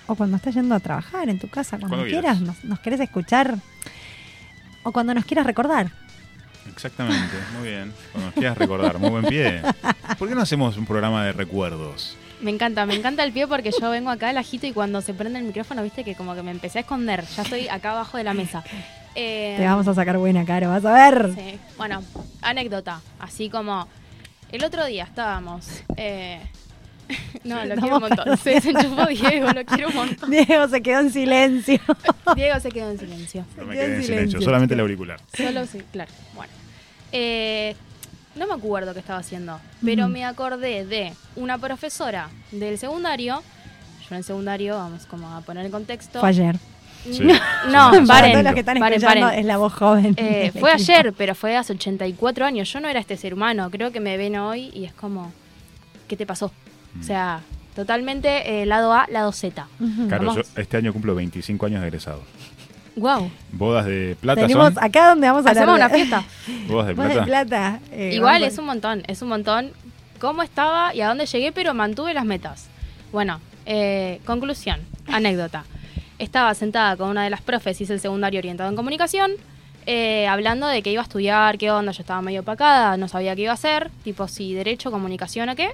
o 0.07 0.15
cuando 0.15 0.37
estás 0.37 0.55
yendo 0.55 0.75
a 0.75 0.81
trabajar 0.81 1.29
en 1.29 1.39
tu 1.39 1.49
casa, 1.49 1.79
cuando, 1.79 2.05
quieras. 2.05 2.41
nos, 2.41 2.63
nos 2.65 2.79
querés 2.79 3.01
escuchar 3.01 3.57
o 4.83 4.93
cuando 4.93 5.15
nos 5.15 5.25
quieras 5.25 5.47
recordar. 5.47 5.91
Exactamente, 6.75 7.35
muy 7.59 7.69
bien. 7.69 7.93
Cuando 8.13 8.27
nos 8.27 8.35
quieras 8.35 8.59
recordar, 8.59 8.99
muy 8.99 9.11
buen 9.11 9.25
pie. 9.27 9.63
¿Por 10.19 10.29
qué 10.29 10.35
no 10.35 10.43
hacemos 10.43 10.77
un 10.77 10.87
programa 10.87 11.25
de 11.25 11.33
recuerdos? 11.33 12.17
Me 12.41 12.51
encanta, 12.51 12.85
me 12.85 12.95
encanta 12.95 13.25
el 13.25 13.33
pie 13.33 13.47
porque 13.47 13.71
yo 13.81 13.91
vengo 13.91 14.11
acá 14.11 14.29
al 14.29 14.37
ajito 14.39 14.67
y 14.67 14.73
cuando 14.73 15.01
se 15.01 15.15
prende 15.15 15.39
el 15.39 15.45
micrófono, 15.47 15.83
viste 15.83 16.05
que 16.05 16.15
como 16.15 16.35
que 16.35 16.43
me 16.43 16.51
empecé 16.51 16.79
a 16.79 16.81
esconder. 16.83 17.25
Ya 17.37 17.43
estoy 17.43 17.69
acá 17.69 17.93
abajo 17.93 18.19
de 18.19 18.25
la 18.25 18.35
mesa. 18.35 18.63
Eh, 19.15 19.55
Te 19.59 19.65
vamos 19.65 19.87
a 19.89 19.95
sacar 19.95 20.19
buena 20.19 20.45
cara, 20.45 20.69
vas 20.69 20.85
a 20.85 20.93
ver. 20.93 21.33
sí. 21.35 21.59
Bueno, 21.79 22.03
anécdota. 22.43 23.01
Así 23.21 23.49
como 23.49 23.89
el 24.53 24.63
otro 24.65 24.85
día 24.85 25.05
estábamos. 25.05 25.67
eh, 25.97 26.41
no, 27.45 27.65
lo 27.65 27.77
No, 27.77 27.81
quiero 27.83 27.97
un 27.97 28.03
montón. 28.03 28.37
Se 28.39 28.51
desenchufó 28.51 29.07
Diego, 29.07 29.51
lo 29.53 29.65
quiero 29.65 29.89
un 29.89 29.95
montón. 29.95 30.31
Diego 30.31 30.69
se 30.69 30.83
quedó 30.83 31.01
en 31.01 31.13
silencio. 31.13 31.79
Diego 32.35 32.59
se 32.61 32.71
quedó 32.71 32.91
en 32.91 32.99
silencio. 32.99 33.45
No 33.57 33.65
me 33.67 33.75
quedé 33.75 33.85
en 33.85 33.91
silencio, 34.03 34.15
silencio. 34.17 34.41
solamente 34.43 34.75
el 34.75 34.81
auricular. 34.81 35.21
Solo 35.37 35.65
sí, 35.67 35.81
claro. 35.93 36.11
Bueno. 36.35 36.53
Eh, 37.17 37.77
no 38.35 38.49
me 38.49 38.55
acuerdo 38.55 38.93
qué 38.93 38.99
estaba 38.99 39.21
haciendo, 39.21 39.61
pero 39.85 40.09
me 40.09 40.25
acordé 40.25 40.85
de 40.85 41.13
una 41.37 41.57
profesora 41.59 42.29
del 42.51 42.77
secundario. 42.79 43.43
Yo 44.01 44.07
en 44.11 44.17
el 44.17 44.25
secundario, 44.25 44.77
vamos 44.77 45.07
como 45.07 45.29
a 45.35 45.41
poner 45.41 45.65
el 45.65 45.71
contexto. 45.71 46.19
Fue 46.19 46.31
ayer. 46.31 46.57
Sí. 47.11 47.23
No, 47.71 47.91
Para 47.91 48.07
paren. 48.07 48.33
todos 48.33 48.45
los 48.45 48.55
que 48.55 48.61
están 48.61 48.79
paren, 48.81 49.39
es 49.39 49.45
la 49.45 49.57
voz 49.57 49.73
joven. 49.75 50.15
Eh, 50.17 50.51
fue 50.53 50.73
equipo. 50.73 50.93
ayer, 50.93 51.15
pero 51.17 51.35
fue 51.35 51.57
hace 51.57 51.73
84 51.75 52.45
años. 52.45 52.73
Yo 52.73 52.81
no 52.81 52.89
era 52.89 52.99
este 52.99 53.17
ser 53.17 53.35
humano. 53.35 53.71
Creo 53.71 53.93
que 53.93 54.01
me 54.01 54.17
ven 54.17 54.37
hoy 54.37 54.71
y 54.75 54.85
es 54.85 54.93
como, 54.93 55.33
¿qué 56.09 56.17
te 56.17 56.27
pasó? 56.27 56.51
Mm. 56.95 57.01
O 57.01 57.03
sea, 57.05 57.41
totalmente 57.77 58.63
eh, 58.63 58.67
lado 58.67 58.93
A, 58.93 59.07
lado 59.11 59.33
Z. 59.33 59.67
Claro, 60.09 60.35
yo 60.35 60.43
este 60.57 60.77
año 60.77 60.93
cumplo 60.93 61.15
25 61.15 61.67
años 61.67 61.81
de 61.83 61.87
egresado. 61.89 62.23
Wow. 62.97 63.31
Bodas 63.53 63.87
de 63.87 64.17
plata 64.21 64.43
Tenemos 64.43 64.75
son. 64.75 64.85
acá 64.85 65.09
donde 65.09 65.27
vamos 65.29 65.47
a 65.47 65.51
Hacemos 65.51 65.75
una 65.77 65.89
fiesta. 65.89 66.25
Bodas 66.69 66.87
de 66.89 66.95
Bodas 66.95 67.15
de 67.15 67.23
plata. 67.23 67.81
eh, 67.91 68.13
Igual 68.15 68.45
es 68.45 68.57
un 68.59 68.67
montón, 68.67 69.03
es 69.07 69.21
un 69.23 69.29
montón. 69.29 69.73
¿Cómo 70.21 70.43
estaba 70.43 70.95
y 70.95 71.01
a 71.01 71.09
dónde 71.09 71.27
llegué? 71.27 71.51
Pero 71.53 71.75
mantuve 71.75 72.15
las 72.15 72.25
metas. 72.25 72.69
Bueno, 73.13 73.41
eh, 73.67 74.21
conclusión, 74.25 74.81
anécdota. 75.09 75.65
Estaba 76.19 76.55
sentada 76.55 76.97
con 76.97 77.09
una 77.11 77.25
de 77.25 77.31
las 77.31 77.41
profes, 77.43 77.81
hice 77.81 77.93
el 77.95 78.01
secundario 78.01 78.39
orientado 78.39 78.71
en 78.71 78.77
comunicación, 78.77 79.33
eh, 79.87 80.27
hablando 80.29 80.67
de 80.69 80.81
que 80.83 80.93
iba 80.93 81.03
a 81.03 81.05
estudiar, 81.05 81.59
qué 81.59 81.71
onda, 81.73 81.91
yo 81.93 82.01
estaba 82.03 82.23
medio 82.23 82.41
opacada, 82.43 82.97
no 82.97 83.09
sabía 83.09 83.35
qué 83.35 83.43
iba 83.43 83.51
a 83.51 83.55
hacer, 83.55 83.91
tipo 84.05 84.29
si 84.29 84.55
derecho, 84.55 84.91
comunicación 84.93 85.49
o 85.49 85.57
qué. 85.57 85.71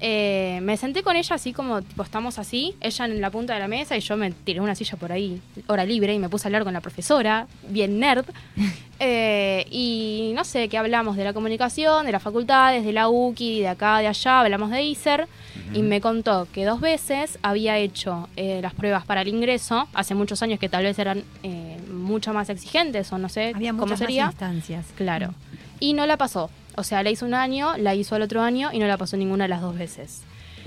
Eh, 0.00 0.60
me 0.62 0.76
senté 0.76 1.02
con 1.02 1.14
ella 1.16 1.34
así 1.36 1.52
como, 1.52 1.82
tipo, 1.82 2.02
estamos 2.02 2.38
así, 2.38 2.74
ella 2.80 3.04
en 3.04 3.20
la 3.20 3.30
punta 3.30 3.52
de 3.54 3.60
la 3.60 3.68
mesa 3.68 3.96
y 3.96 4.00
yo 4.00 4.16
me 4.16 4.30
tiré 4.30 4.60
una 4.60 4.74
silla 4.74 4.96
por 4.96 5.12
ahí, 5.12 5.40
hora 5.66 5.84
libre, 5.84 6.14
y 6.14 6.18
me 6.18 6.28
puse 6.30 6.46
a 6.46 6.48
hablar 6.48 6.64
con 6.64 6.72
la 6.72 6.80
profesora, 6.80 7.46
bien 7.68 7.98
nerd. 8.00 8.24
Eh, 9.02 9.66
y 9.70 10.32
no 10.34 10.44
sé, 10.44 10.68
qué 10.68 10.76
hablamos 10.76 11.16
de 11.16 11.24
la 11.24 11.32
comunicación, 11.32 12.04
de 12.04 12.12
las 12.12 12.22
facultades, 12.22 12.84
de 12.84 12.92
la 12.92 13.08
UCI, 13.08 13.60
de 13.60 13.68
acá, 13.68 13.96
de 13.98 14.06
allá, 14.06 14.40
hablamos 14.40 14.70
de 14.70 14.82
ISER. 14.82 15.26
Y 15.72 15.80
me 15.80 16.02
contó 16.02 16.46
que 16.52 16.66
dos 16.66 16.82
veces 16.82 17.38
había 17.40 17.78
hecho 17.78 18.28
eh, 18.36 18.60
las 18.60 18.74
pruebas 18.74 19.06
para 19.06 19.22
el 19.22 19.28
ingreso, 19.28 19.88
hace 19.94 20.14
muchos 20.14 20.42
años 20.42 20.58
que 20.60 20.68
tal 20.68 20.82
vez 20.84 20.98
eran 20.98 21.24
eh, 21.42 21.78
mucho 21.90 22.34
más 22.34 22.50
exigentes 22.50 23.10
o 23.10 23.16
no 23.16 23.30
sé 23.30 23.52
Había 23.54 23.70
cómo 23.70 23.84
muchas 23.86 23.90
más 23.92 23.98
sería. 24.00 24.24
instancias. 24.26 24.84
Claro. 24.96 25.32
Y 25.78 25.94
no 25.94 26.04
la 26.06 26.18
pasó. 26.18 26.50
O 26.80 26.84
sea, 26.84 27.02
la 27.02 27.10
hizo 27.10 27.24
un 27.26 27.34
año, 27.34 27.76
la 27.76 27.94
hizo 27.94 28.16
el 28.16 28.22
otro 28.22 28.40
año 28.42 28.70
y 28.72 28.78
no 28.78 28.86
la 28.86 28.96
pasó 28.96 29.16
ninguna 29.16 29.44
de 29.44 29.48
las 29.48 29.60
dos 29.60 29.76
veces. 29.78 30.22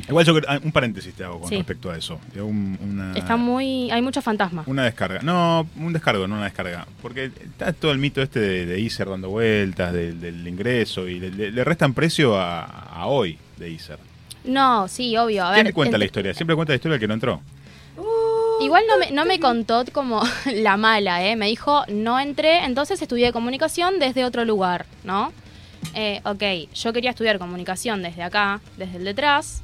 Igual 0.07 0.25
yo 0.25 0.33
creo- 0.35 0.59
un 0.63 0.71
paréntesis 0.71 1.13
te 1.13 1.23
hago 1.23 1.39
con 1.39 1.49
Sí. 1.49 1.57
respecto 1.57 1.91
a 1.91 1.97
eso. 1.97 2.19
Un- 2.35 2.77
una, 2.81 3.13
Está 3.17 3.35
muy. 3.37 3.91
Hay 3.91 4.01
mucho 4.01 4.21
fantasma. 4.21 4.63
una 4.65 4.83
descarga. 4.85 5.19
No, 5.21 5.67
un 5.75 5.93
descargo, 5.93 6.27
no 6.27 6.35
una 6.35 6.45
descarga. 6.45 6.87
Porque 7.01 7.25
está 7.25 7.73
todo 7.73 7.91
el 7.91 7.99
mito 7.99 8.21
este 8.21 8.39
de, 8.39 8.65
de 8.65 8.79
ISER 8.79 9.07
dando 9.09 9.29
vueltas, 9.29 9.93
del- 9.93 10.19
del 10.19 10.47
ingreso, 10.47 11.07
y 11.07 11.19
le, 11.19 11.51
le- 11.51 11.63
restan 11.63 11.93
precio 11.93 12.35
a, 12.39 12.63
a 12.63 13.05
hoy 13.05 13.37
de 13.57 13.69
ISER. 13.69 13.99
No, 14.45 14.87
sí, 14.87 15.15
obvio. 15.15 15.45
A 15.45 15.53
¿Quién 15.53 15.63
ver, 15.65 15.71
te 15.71 15.73
cuenta 15.75 15.97
la 15.97 16.05
historia? 16.05 16.33
Siempre 16.33 16.55
cuenta 16.55 16.73
la 16.73 16.75
historia 16.75 16.95
el 16.95 16.99
que 16.99 17.07
no 17.07 17.13
entró. 17.13 17.41
igual 18.61 18.83
no 18.89 18.97
me, 18.97 19.11
no 19.11 19.25
me 19.25 19.39
contó 19.39 19.83
como 19.93 20.21
la 20.53 20.75
mala, 20.77 21.23
¿eh? 21.25 21.35
Me 21.35 21.47
dijo, 21.47 21.83
no 21.87 22.19
entré, 22.19 22.63
entonces 22.65 23.01
estudié 23.01 23.31
comunicación 23.31 23.99
desde 23.99 24.25
otro 24.25 24.43
lugar, 24.45 24.85
¿no? 25.03 25.31
Eh, 25.95 26.21
ok, 26.25 26.73
yo 26.73 26.93
quería 26.93 27.11
estudiar 27.11 27.37
comunicación 27.39 28.01
desde 28.01 28.23
acá, 28.23 28.61
desde 28.77 28.97
el 28.97 29.05
detrás. 29.05 29.61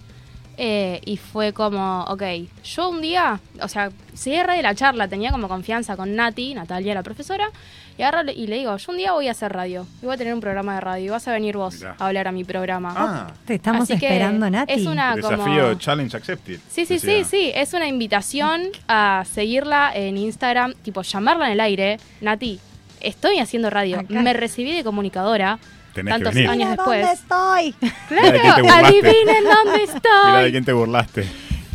eh, 0.62 1.00
y 1.06 1.16
fue 1.16 1.54
como, 1.54 2.04
ok, 2.10 2.22
yo 2.66 2.90
un 2.90 3.00
día, 3.00 3.40
o 3.62 3.68
sea, 3.70 3.92
cierre 4.14 4.58
de 4.58 4.62
la 4.62 4.76
charla, 4.76 5.08
tenía 5.08 5.32
como 5.32 5.48
confianza 5.48 5.96
con 5.96 6.16
Nati, 6.18 6.54
Natalia, 6.54 6.94
la 6.94 7.02
profesora, 7.02 7.50
y 7.98 8.02
agarro 8.04 8.30
y 8.30 8.46
le 8.48 8.58
digo, 8.58 8.76
yo 8.76 8.92
un 8.92 8.98
día 8.98 9.14
voy 9.14 9.30
a 9.30 9.32
hacer 9.32 9.54
radio, 9.54 9.88
y 10.02 10.06
voy 10.06 10.16
a 10.16 10.18
tener 10.18 10.34
un 10.34 10.42
programa 10.42 10.76
de 10.76 10.82
radio, 10.82 11.06
y 11.06 11.10
vas 11.10 11.26
a 11.30 11.32
venir 11.32 11.56
vos 11.56 11.76
Mirá. 11.76 11.96
a 11.98 12.08
hablar 12.08 12.28
a 12.28 12.34
mi 12.34 12.44
programa. 12.44 12.94
Ah, 12.94 13.28
Te 13.46 13.56
estamos 13.56 13.84
Así 13.84 13.98
que 13.98 14.08
esperando, 14.08 14.50
Nati. 14.50 14.74
Es 14.74 14.86
una 14.86 15.16
desafío 15.16 15.64
como... 15.64 15.74
challenge 15.76 16.18
accepted. 16.18 16.60
Sí, 16.70 16.86
sí, 16.86 16.96
decía. 16.96 17.24
sí, 17.24 17.24
sí. 17.24 17.52
Es 17.56 17.74
una 17.74 17.88
invitación 17.88 18.64
a 18.90 19.24
seguirla 19.32 19.92
en 19.96 20.18
Instagram, 20.18 20.74
tipo 20.84 21.04
llamarla 21.04 21.46
en 21.46 21.54
el 21.54 21.60
aire. 21.62 22.00
Nati, 22.20 22.60
estoy 23.00 23.40
haciendo 23.40 23.70
radio. 23.70 24.02
Acá. 24.02 24.22
Me 24.22 24.34
recibí 24.34 24.74
de 24.74 24.84
comunicadora 24.84 25.58
Tenés 25.94 26.14
que 26.14 26.20
tantos 26.20 26.34
venir. 26.34 26.50
años 26.50 26.70
después. 26.70 27.02
¿Dónde 27.02 27.14
estoy? 27.14 27.90
Claro, 28.10 28.68
adivinen 28.74 29.44
dónde 29.44 29.72
Mira 29.72 29.78
de 29.78 29.84
estoy. 29.84 30.52
quién 30.52 30.66
te 30.66 30.74
burlaste. 30.74 31.28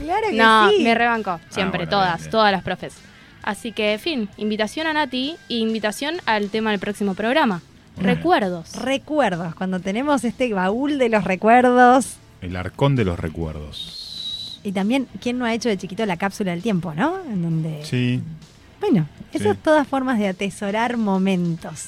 Claro 0.03 0.27
que 0.31 0.37
No, 0.37 0.71
sí. 0.71 0.83
me 0.85 0.95
rebancó. 0.95 1.41
Siempre, 1.51 1.79
bueno, 1.79 1.91
todas, 1.91 2.19
bien, 2.21 2.31
todas 2.31 2.53
las 2.53 2.63
profes. 2.63 2.95
Así 3.43 3.73
que, 3.73 3.99
fin, 4.03 4.29
invitación 4.39 4.87
a 4.87 4.93
Nati 4.93 5.37
e 5.49 5.55
invitación 5.57 6.17
al 6.27 6.49
tema 6.51 6.71
del 6.71 6.81
próximo 6.81 7.15
programa. 7.15 7.61
Recuerdos. 7.97 8.75
Recuerdos, 8.77 9.55
cuando 9.55 9.79
tenemos 9.81 10.25
este 10.25 10.53
baúl 10.53 10.99
de 10.99 11.09
los 11.09 11.25
recuerdos. 11.25 12.17
El 12.41 12.57
arcón 12.57 12.97
de 12.97 13.05
los 13.05 13.19
recuerdos. 13.21 14.61
Y 14.65 14.73
también, 14.73 15.07
¿quién 15.21 15.39
no 15.39 15.45
ha 15.45 15.53
hecho 15.55 15.69
de 15.69 15.77
chiquito 15.77 16.05
la 16.07 16.17
cápsula 16.17 16.51
del 16.53 16.63
tiempo, 16.63 16.93
no? 16.95 17.19
En 17.31 17.43
donde. 17.43 17.85
Sí, 17.85 18.21
Bueno, 18.81 19.07
esas 19.33 19.55
Sí. 19.57 19.61
todas 19.63 19.87
formas 19.87 20.19
de 20.19 20.29
atesorar 20.29 20.97
momentos. 20.97 21.85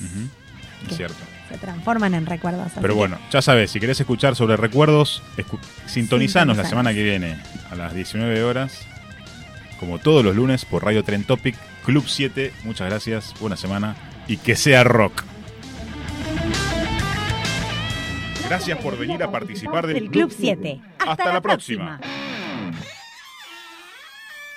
cierto. 0.90 1.16
Se 1.48 1.58
transforman 1.58 2.14
en 2.14 2.26
recuerdos. 2.26 2.72
Pero 2.80 2.94
bueno, 2.94 3.18
ya 3.30 3.40
sabes, 3.40 3.70
si 3.70 3.78
querés 3.80 4.00
escuchar 4.00 4.34
sobre 4.34 4.56
recuerdos, 4.56 5.22
escu- 5.36 5.60
sintonizanos 5.86 6.56
la 6.56 6.64
semana 6.64 6.92
que 6.92 7.02
viene 7.04 7.36
a 7.70 7.74
las 7.76 7.94
19 7.94 8.42
horas, 8.42 8.86
como 9.78 9.98
todos 9.98 10.24
los 10.24 10.34
lunes 10.34 10.64
por 10.64 10.84
Radio 10.84 11.04
Tren 11.04 11.24
Topic, 11.24 11.54
Club 11.84 12.04
7. 12.08 12.52
Muchas 12.64 12.88
gracias, 12.88 13.34
buena 13.40 13.56
semana 13.56 13.94
y 14.26 14.38
que 14.38 14.56
sea 14.56 14.82
rock. 14.84 15.22
Gracias 18.48 18.78
por 18.78 18.96
venir 18.98 19.22
a 19.22 19.30
participar 19.30 19.86
Del 19.86 20.08
Club 20.10 20.32
7. 20.36 20.80
Hasta, 21.06 21.32
la, 21.32 21.40
próxima. 21.40 22.00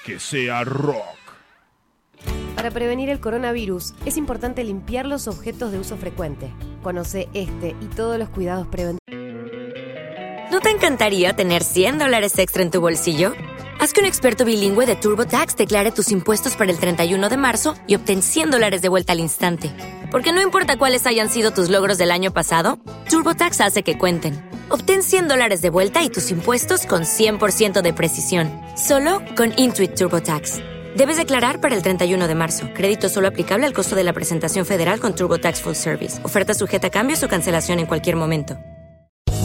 Que 0.05 0.19
sea 0.19 0.63
rock. 0.63 1.18
Para 2.59 2.71
prevenir 2.71 3.09
el 3.09 3.21
coronavirus 3.21 3.93
es 4.05 4.17
importante 4.17 4.65
limpiar 4.65 5.05
los 5.05 5.29
objetos 5.29 5.71
de 5.71 5.79
uso 5.79 5.95
frecuente. 5.95 6.51
Conoce 6.83 7.29
este 7.33 7.73
y 7.79 7.85
todos 7.85 8.19
los 8.19 8.27
cuidados 8.27 8.67
preventivos. 8.67 8.99
¿No 10.51 10.59
te 10.59 10.69
encantaría 10.69 11.31
tener 11.31 11.63
100 11.63 11.99
dólares 11.99 12.37
extra 12.37 12.61
en 12.61 12.69
tu 12.69 12.81
bolsillo? 12.81 13.31
Haz 13.79 13.93
que 13.93 14.01
un 14.01 14.05
experto 14.05 14.43
bilingüe 14.43 14.85
de 14.85 14.97
TurboTax 14.97 15.55
declare 15.55 15.91
tus 15.91 16.11
impuestos 16.11 16.57
para 16.57 16.69
el 16.69 16.79
31 16.79 17.29
de 17.29 17.37
marzo 17.37 17.75
y 17.87 17.95
obtén 17.95 18.21
100 18.21 18.51
dólares 18.51 18.81
de 18.81 18.89
vuelta 18.89 19.13
al 19.13 19.21
instante. 19.21 19.71
Porque 20.11 20.33
no 20.33 20.41
importa 20.41 20.77
cuáles 20.77 21.07
hayan 21.07 21.29
sido 21.29 21.51
tus 21.51 21.69
logros 21.69 21.97
del 21.97 22.11
año 22.11 22.33
pasado, 22.33 22.77
TurboTax 23.09 23.61
hace 23.61 23.83
que 23.83 23.97
cuenten. 23.97 24.35
Obtén 24.67 25.01
100 25.01 25.29
dólares 25.29 25.61
de 25.61 25.69
vuelta 25.69 26.03
y 26.03 26.09
tus 26.09 26.29
impuestos 26.29 26.85
con 26.85 27.03
100% 27.03 27.81
de 27.81 27.93
precisión. 27.93 28.51
Solo 28.75 29.21
con 29.37 29.53
Intuit 29.55 29.95
TurboTax. 29.95 30.78
Debes 30.95 31.17
declarar 31.17 31.61
para 31.61 31.75
el 31.75 31.81
31 31.81 32.27
de 32.27 32.35
marzo. 32.35 32.67
Crédito 32.73 33.09
solo 33.09 33.27
aplicable 33.27 33.65
al 33.65 33.73
costo 33.73 33.95
de 33.95 34.03
la 34.03 34.13
presentación 34.13 34.65
federal 34.65 34.99
con 34.99 35.15
TurboTax 35.15 35.61
Full 35.61 35.75
Service. 35.75 36.23
Oferta 36.25 36.53
sujeta 36.53 36.87
a 36.87 36.89
cambios 36.89 37.23
o 37.23 37.27
cancelación 37.27 37.79
en 37.79 37.85
cualquier 37.85 38.15
momento. 38.15 38.57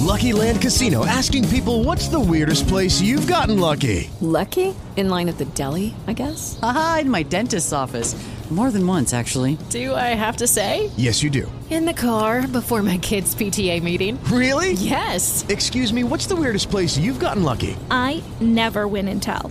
Lucky 0.05 0.33
Land 0.33 0.61
Casino 0.61 1.05
asking 1.07 1.49
people 1.49 1.83
what's 1.83 2.09
the 2.09 2.21
weirdest 2.21 2.69
place 2.69 3.01
you've 3.01 3.27
gotten 3.27 3.59
lucky? 3.59 4.11
Lucky? 4.21 4.75
In 4.97 5.09
line 5.09 5.29
at 5.29 5.39
the 5.39 5.47
deli, 5.55 5.95
I 6.07 6.13
guess? 6.13 6.59
Aha, 6.63 6.99
in 7.03 7.11
my 7.11 7.23
dentist's 7.25 7.73
office. 7.73 8.15
More 8.51 8.71
than 8.71 8.87
once, 8.87 9.15
actually. 9.15 9.57
Do 9.71 9.95
I 9.95 10.15
have 10.15 10.37
to 10.37 10.47
say? 10.47 10.91
Yes, 10.97 11.23
you 11.23 11.31
do. 11.31 11.51
In 11.71 11.87
the 11.87 11.95
car 11.95 12.47
before 12.47 12.83
my 12.83 12.99
kids' 12.99 13.35
PTA 13.35 13.83
meeting. 13.83 14.19
Really? 14.31 14.75
Yes. 14.75 15.45
Excuse 15.49 15.93
me, 15.93 16.05
what's 16.05 16.27
the 16.27 16.37
weirdest 16.37 16.71
place 16.71 16.99
you've 16.99 17.19
gotten 17.19 17.43
lucky? 17.43 17.75
I 17.91 18.23
never 18.41 18.87
win 18.87 19.09
and 19.09 19.21
tell. 19.23 19.51